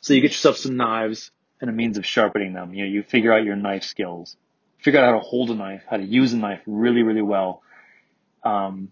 so 0.00 0.14
you 0.14 0.20
get 0.20 0.32
yourself 0.32 0.58
some 0.58 0.76
knives 0.76 1.30
and 1.60 1.70
a 1.70 1.72
means 1.72 1.98
of 1.98 2.06
sharpening 2.06 2.52
them. 2.52 2.74
You 2.74 2.84
know, 2.84 2.90
you 2.90 3.02
figure 3.02 3.32
out 3.32 3.44
your 3.44 3.56
knife 3.56 3.84
skills, 3.84 4.36
figure 4.78 5.00
out 5.00 5.06
how 5.06 5.18
to 5.18 5.24
hold 5.24 5.50
a 5.50 5.54
knife, 5.54 5.82
how 5.88 5.96
to 5.96 6.04
use 6.04 6.32
a 6.32 6.36
knife 6.36 6.60
really, 6.66 7.02
really 7.02 7.22
well. 7.22 7.62
Um, 8.42 8.90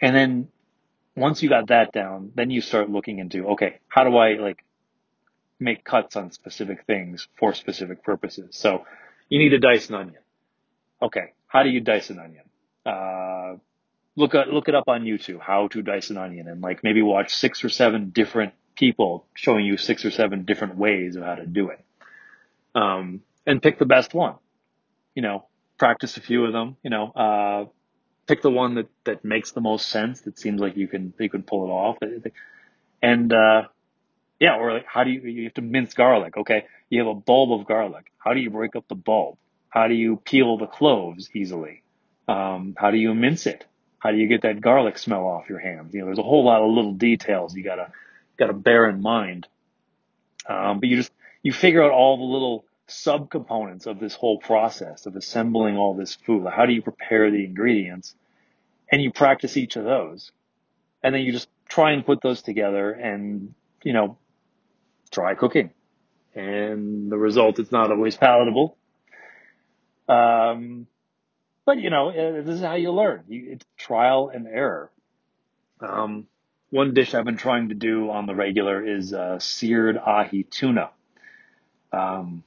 and 0.00 0.14
then 0.14 0.48
once 1.16 1.42
you 1.42 1.48
got 1.48 1.68
that 1.68 1.92
down, 1.92 2.32
then 2.34 2.50
you 2.50 2.60
start 2.60 2.90
looking 2.90 3.18
into, 3.18 3.48
okay, 3.50 3.78
how 3.88 4.04
do 4.04 4.16
I 4.16 4.34
like 4.34 4.64
make 5.62 5.84
cuts 5.84 6.16
on 6.16 6.30
specific 6.32 6.84
things 6.86 7.28
for 7.38 7.54
specific 7.54 8.02
purposes. 8.02 8.56
So 8.56 8.84
you 9.28 9.38
need 9.38 9.50
to 9.50 9.58
dice 9.58 9.88
an 9.88 9.94
onion. 9.94 10.22
Okay. 11.00 11.32
How 11.46 11.62
do 11.62 11.70
you 11.70 11.80
dice 11.80 12.10
an 12.10 12.18
onion? 12.18 12.44
Uh, 12.84 13.58
look 14.16 14.34
at, 14.34 14.48
look 14.48 14.68
it 14.68 14.74
up 14.74 14.88
on 14.88 15.02
YouTube, 15.02 15.40
how 15.40 15.68
to 15.68 15.82
dice 15.82 16.10
an 16.10 16.18
onion 16.18 16.48
and 16.48 16.60
like 16.60 16.82
maybe 16.82 17.02
watch 17.02 17.34
six 17.34 17.64
or 17.64 17.68
seven 17.68 18.10
different 18.10 18.54
people 18.74 19.26
showing 19.34 19.64
you 19.64 19.76
six 19.76 20.04
or 20.04 20.10
seven 20.10 20.44
different 20.44 20.76
ways 20.76 21.16
of 21.16 21.22
how 21.22 21.36
to 21.36 21.46
do 21.46 21.70
it. 21.70 21.84
Um, 22.74 23.22
and 23.46 23.62
pick 23.62 23.78
the 23.78 23.86
best 23.86 24.14
one, 24.14 24.36
you 25.14 25.22
know, 25.22 25.46
practice 25.78 26.16
a 26.16 26.20
few 26.20 26.44
of 26.44 26.52
them, 26.52 26.76
you 26.82 26.90
know, 26.90 27.10
uh, 27.10 27.64
pick 28.26 28.42
the 28.42 28.50
one 28.50 28.76
that, 28.76 28.88
that 29.04 29.24
makes 29.24 29.52
the 29.52 29.60
most 29.60 29.88
sense, 29.88 30.20
that 30.22 30.38
seems 30.38 30.60
like 30.60 30.76
you 30.76 30.88
can, 30.88 31.12
you 31.18 31.28
can 31.28 31.42
pull 31.42 31.66
it 31.66 31.70
off. 31.70 31.98
And, 33.02 33.32
uh, 33.32 33.62
yeah, 34.38 34.56
or 34.56 34.72
like 34.72 34.86
how 34.86 35.04
do 35.04 35.10
you, 35.10 35.20
you 35.20 35.44
have 35.44 35.54
to 35.54 35.62
mince 35.62 35.94
garlic. 35.94 36.36
Okay. 36.36 36.64
You 36.90 36.98
have 37.00 37.08
a 37.08 37.14
bulb 37.14 37.60
of 37.60 37.66
garlic. 37.66 38.12
How 38.18 38.34
do 38.34 38.40
you 38.40 38.50
break 38.50 38.76
up 38.76 38.86
the 38.88 38.94
bulb? 38.94 39.38
How 39.68 39.88
do 39.88 39.94
you 39.94 40.16
peel 40.16 40.58
the 40.58 40.66
cloves 40.66 41.30
easily? 41.34 41.82
Um, 42.28 42.74
how 42.76 42.90
do 42.90 42.96
you 42.96 43.14
mince 43.14 43.46
it? 43.46 43.64
How 43.98 44.10
do 44.10 44.18
you 44.18 44.26
get 44.26 44.42
that 44.42 44.60
garlic 44.60 44.98
smell 44.98 45.26
off 45.26 45.48
your 45.48 45.60
hands? 45.60 45.94
You 45.94 46.00
know, 46.00 46.06
there's 46.06 46.18
a 46.18 46.24
whole 46.24 46.44
lot 46.44 46.60
of 46.60 46.70
little 46.70 46.92
details 46.92 47.54
you 47.54 47.62
gotta, 47.62 47.92
gotta 48.36 48.52
bear 48.52 48.88
in 48.88 49.00
mind. 49.00 49.46
Um, 50.48 50.80
but 50.80 50.88
you 50.88 50.96
just, 50.96 51.12
you 51.42 51.52
figure 51.52 51.82
out 51.82 51.92
all 51.92 52.16
the 52.16 52.24
little 52.24 52.64
subcomponents 52.92 53.86
of 53.86 53.98
this 53.98 54.14
whole 54.14 54.38
process 54.38 55.06
of 55.06 55.16
assembling 55.16 55.76
all 55.76 55.94
this 55.94 56.14
food. 56.14 56.46
How 56.46 56.66
do 56.66 56.72
you 56.72 56.82
prepare 56.82 57.30
the 57.30 57.44
ingredients? 57.44 58.14
And 58.90 59.02
you 59.02 59.10
practice 59.10 59.56
each 59.56 59.76
of 59.76 59.84
those. 59.84 60.32
And 61.02 61.14
then 61.14 61.22
you 61.22 61.32
just 61.32 61.48
try 61.68 61.92
and 61.92 62.04
put 62.04 62.20
those 62.20 62.42
together 62.42 62.92
and, 62.92 63.54
you 63.82 63.92
know, 63.92 64.18
try 65.10 65.34
cooking. 65.34 65.70
And 66.34 67.10
the 67.10 67.18
result 67.18 67.58
is 67.58 67.72
not 67.72 67.90
always 67.90 68.16
palatable. 68.16 68.76
Um, 70.08 70.86
but 71.64 71.78
you 71.78 71.90
know, 71.90 72.08
uh, 72.10 72.42
this 72.42 72.56
is 72.56 72.60
how 72.60 72.74
you 72.74 72.92
learn. 72.92 73.24
It's 73.28 73.64
trial 73.78 74.30
and 74.32 74.46
error. 74.46 74.90
Um, 75.80 76.26
one 76.70 76.94
dish 76.94 77.14
I've 77.14 77.24
been 77.24 77.36
trying 77.36 77.68
to 77.68 77.74
do 77.74 78.10
on 78.10 78.26
the 78.26 78.34
regular 78.34 78.84
is 78.84 79.12
uh, 79.12 79.38
seared 79.38 79.98
ahi 79.98 80.44
tuna. 80.44 80.90
Um, 81.92 82.42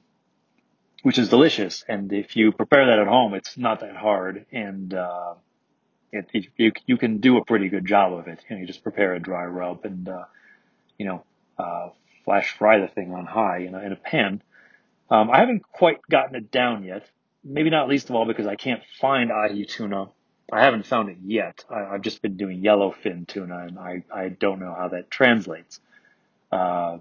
which 1.05 1.19
is 1.19 1.29
delicious. 1.29 1.85
And 1.87 2.11
if 2.11 2.35
you 2.35 2.51
prepare 2.51 2.87
that 2.87 2.97
at 2.97 3.05
home, 3.05 3.35
it's 3.35 3.59
not 3.59 3.81
that 3.81 3.95
hard, 3.95 4.47
and 4.51 4.91
uh, 4.91 5.35
it, 6.11 6.27
it, 6.33 6.47
you 6.57 6.71
you 6.87 6.97
can 6.97 7.19
do 7.19 7.37
a 7.37 7.45
pretty 7.45 7.69
good 7.69 7.85
job 7.85 8.11
of 8.11 8.27
it. 8.27 8.43
You 8.49 8.55
know, 8.55 8.61
you 8.61 8.65
just 8.65 8.81
prepare 8.81 9.13
a 9.13 9.19
dry 9.19 9.45
rub 9.45 9.85
and 9.85 10.09
uh, 10.09 10.23
you 10.97 11.05
know 11.05 11.23
uh, 11.59 11.89
flash 12.23 12.57
fry 12.57 12.79
the 12.79 12.87
thing 12.87 13.13
on 13.13 13.27
high 13.27 13.59
in 13.59 13.75
a, 13.75 13.81
in 13.81 13.91
a 13.91 13.95
pan. 13.95 14.41
Um, 15.11 15.29
I 15.29 15.37
haven't 15.37 15.61
quite 15.71 16.01
gotten 16.09 16.35
it 16.35 16.49
down 16.49 16.83
yet. 16.83 17.07
Maybe 17.43 17.69
not 17.69 17.87
least 17.87 18.09
of 18.09 18.15
all 18.15 18.25
because 18.25 18.47
I 18.47 18.55
can't 18.55 18.81
find 18.99 19.31
ahi 19.31 19.65
tuna. 19.65 20.07
I 20.51 20.63
haven't 20.63 20.87
found 20.87 21.09
it 21.09 21.17
yet. 21.23 21.65
I, 21.69 21.81
have 21.91 22.01
just 22.01 22.23
been 22.23 22.35
doing 22.35 22.63
yellowfin 22.63 23.27
tuna, 23.27 23.59
and 23.67 23.77
I, 23.77 24.03
I 24.11 24.29
don't 24.29 24.59
know 24.59 24.73
how 24.73 24.87
that 24.87 25.11
translates. 25.11 25.79
Uh, 26.51 26.97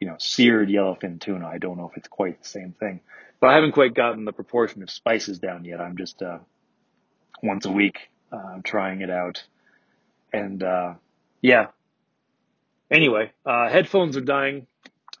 you 0.00 0.06
know, 0.06 0.16
seared 0.18 0.68
yellowfin 0.68 1.20
tuna. 1.20 1.46
I 1.46 1.58
don't 1.58 1.76
know 1.76 1.88
if 1.90 1.96
it's 1.96 2.08
quite 2.08 2.42
the 2.42 2.48
same 2.48 2.72
thing, 2.72 3.00
but 3.40 3.50
I 3.50 3.54
haven't 3.54 3.72
quite 3.72 3.94
gotten 3.94 4.24
the 4.24 4.32
proportion 4.32 4.82
of 4.82 4.90
spices 4.90 5.38
down 5.38 5.64
yet. 5.64 5.80
I'm 5.80 5.96
just 5.96 6.22
uh, 6.22 6.38
once 7.42 7.66
a 7.66 7.72
week 7.72 8.10
uh, 8.32 8.58
trying 8.64 9.00
it 9.00 9.10
out, 9.10 9.44
and 10.32 10.62
uh, 10.62 10.94
yeah. 11.40 11.66
Anyway, 12.90 13.32
uh, 13.44 13.68
headphones 13.68 14.16
are 14.16 14.22
dying. 14.22 14.66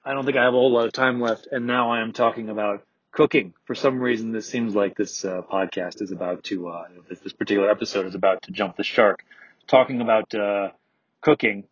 I 0.04 0.14
don't 0.14 0.24
think 0.24 0.38
I 0.38 0.44
have 0.44 0.54
a 0.54 0.56
whole 0.56 0.72
lot 0.72 0.86
of 0.86 0.92
time 0.92 1.20
left, 1.20 1.48
and 1.50 1.66
now 1.66 1.90
I 1.90 2.00
am 2.00 2.12
talking 2.12 2.48
about 2.48 2.82
cooking. 3.12 3.52
For 3.64 3.74
some 3.74 4.00
reason, 4.00 4.32
this 4.32 4.48
seems 4.48 4.74
like 4.74 4.96
this 4.96 5.24
uh, 5.24 5.42
podcast 5.42 6.00
is 6.00 6.12
about 6.12 6.44
to, 6.44 6.68
uh, 6.68 6.84
this, 7.08 7.32
particular 7.32 7.70
episode 7.70 8.06
is 8.06 8.14
about 8.14 8.42
to 8.42 8.52
jump 8.52 8.76
the 8.76 8.84
shark. 8.84 9.24
Talking 9.66 10.00
about 10.00 10.34
uh, 10.34 10.70
cooking, 11.20 11.64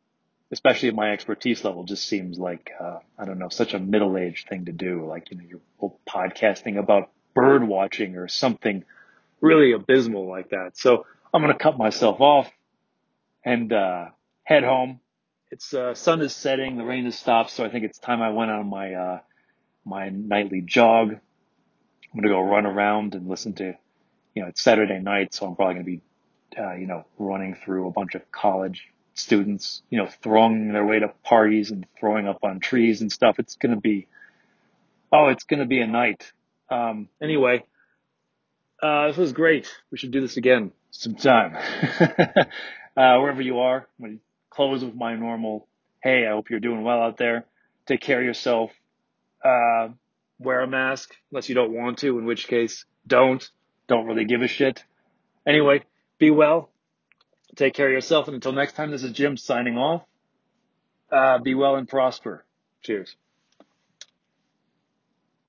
especially 0.53 0.89
at 0.89 0.95
my 0.95 1.13
expertise 1.13 1.65
level, 1.65 1.85
just 1.85 2.09
seems 2.09 2.39
like 2.39 2.71
uh, 2.81 2.99
I 3.19 3.25
don't 3.25 3.39
know, 3.39 3.49
such 3.49 3.75
a 3.75 3.79
middle-aged 3.79 4.49
thing 4.49 4.67
to 4.67 4.73
do. 4.73 5.07
Like 5.07 5.31
you 5.31 5.39
know, 5.39 5.45
you're 5.49 5.93
podcasting 6.09 6.79
about 6.79 7.11
bird 7.35 7.67
watching 7.67 8.17
or 8.17 8.29
something 8.29 8.85
really 9.41 9.73
abysmal 9.73 10.29
like 10.29 10.51
that. 10.51 10.77
So 10.77 11.07
I'm 11.33 11.43
gonna 11.43 11.59
cut 11.59 11.79
myself 11.79 12.21
off 12.21 12.51
and 13.45 13.73
uh, 13.73 14.07
head 14.45 14.65
home 14.65 15.01
it's 15.51 15.73
uh, 15.73 15.95
sun 15.95 16.21
is 16.23 16.35
setting, 16.35 16.77
the 16.77 16.85
rain 16.85 17.05
has 17.05 17.19
stopped, 17.19 17.51
so 17.51 17.65
I 17.65 17.69
think 17.71 17.85
it's 17.85 17.99
time 17.99 18.21
I 18.21 18.31
went 18.31 18.51
on 18.51 18.69
my 18.69 18.95
uh, 18.95 19.21
my 19.85 20.09
nightly 20.09 20.61
jog. 20.61 21.13
I'm 21.13 22.21
gonna 22.21 22.29
go 22.29 22.41
run 22.41 22.67
around 22.67 23.15
and 23.15 23.29
listen 23.29 23.53
to, 23.55 23.75
you 24.35 24.43
know, 24.43 24.49
it's 24.49 24.61
Saturday 24.61 24.99
night, 24.99 25.35
so 25.35 25.47
I'm 25.47 25.55
probably 25.55 25.75
gonna 25.75 25.85
be, 25.85 26.01
uh, 26.59 26.75
you 26.75 26.87
know, 26.87 27.05
running 27.19 27.55
through 27.55 27.87
a 27.89 27.91
bunch 27.93 28.15
of 28.15 28.31
college 28.33 28.89
students, 29.17 29.83
you 29.91 29.99
know, 29.99 30.09
throwing 30.23 30.73
their 30.73 30.85
way 30.85 31.01
to 31.01 31.13
parties 31.25 31.71
and 31.71 31.87
throwing 31.99 32.29
up 32.29 32.45
on 32.45 32.61
trees 32.61 33.01
and 33.01 33.11
stuff. 33.11 33.39
It's 33.39 33.57
gonna 33.57 33.81
be, 33.81 34.07
oh, 35.13 35.29
it's 35.29 35.45
gonna 35.45 35.67
be 35.67 35.81
a 35.81 35.87
night. 35.87 36.33
Um, 36.71 37.09
anyway, 37.21 37.65
uh, 38.83 39.09
this 39.09 39.17
was 39.17 39.33
great. 39.33 39.69
We 39.91 39.99
should 39.99 40.11
do 40.11 40.21
this 40.21 40.37
again 40.37 40.73
sometime. 40.91 41.57
uh, 41.97 43.19
wherever 43.19 43.41
you 43.41 43.61
are, 43.61 43.87
I'm 43.99 44.05
going 44.05 44.19
to 44.19 44.25
close 44.51 44.85
with 44.85 44.95
my 44.95 45.15
normal, 45.15 45.67
hey, 46.03 46.27
I 46.27 46.31
hope 46.31 46.51
you're 46.51 46.61
doing 46.61 46.83
well 46.83 47.01
out 47.01 47.17
there. 47.17 47.45
Take 47.87 48.01
care 48.01 48.21
of 48.21 48.27
yourself. 48.27 48.73
Uh, 49.45 49.89
wear 50.39 50.61
a 50.61 50.67
mask 50.67 51.15
unless 51.31 51.49
you 51.49 51.55
don't 51.55 51.73
want 51.73 51.99
to, 51.99 52.19
in 52.19 52.27
which 52.27 52.49
case, 52.49 52.85
don't. 53.07 53.49
Don't 53.87 54.07
really 54.07 54.25
give 54.25 54.43
a 54.43 54.49
shit. 54.49 54.85
Anyway, 55.47 55.85
be 56.19 56.31
well. 56.31 56.71
Take 57.55 57.75
care 57.75 57.87
of 57.87 57.93
yourself. 57.93 58.27
And 58.29 58.35
until 58.35 58.53
next 58.53 58.75
time, 58.75 58.91
this 58.91 59.03
is 59.03 59.13
Jim 59.13 59.37
signing 59.37 59.79
off. 59.79 60.03
Uh, 61.11 61.39
be 61.39 61.55
well 61.55 61.77
and 61.77 61.89
prosper. 61.89 62.45
Cheers. 62.83 63.17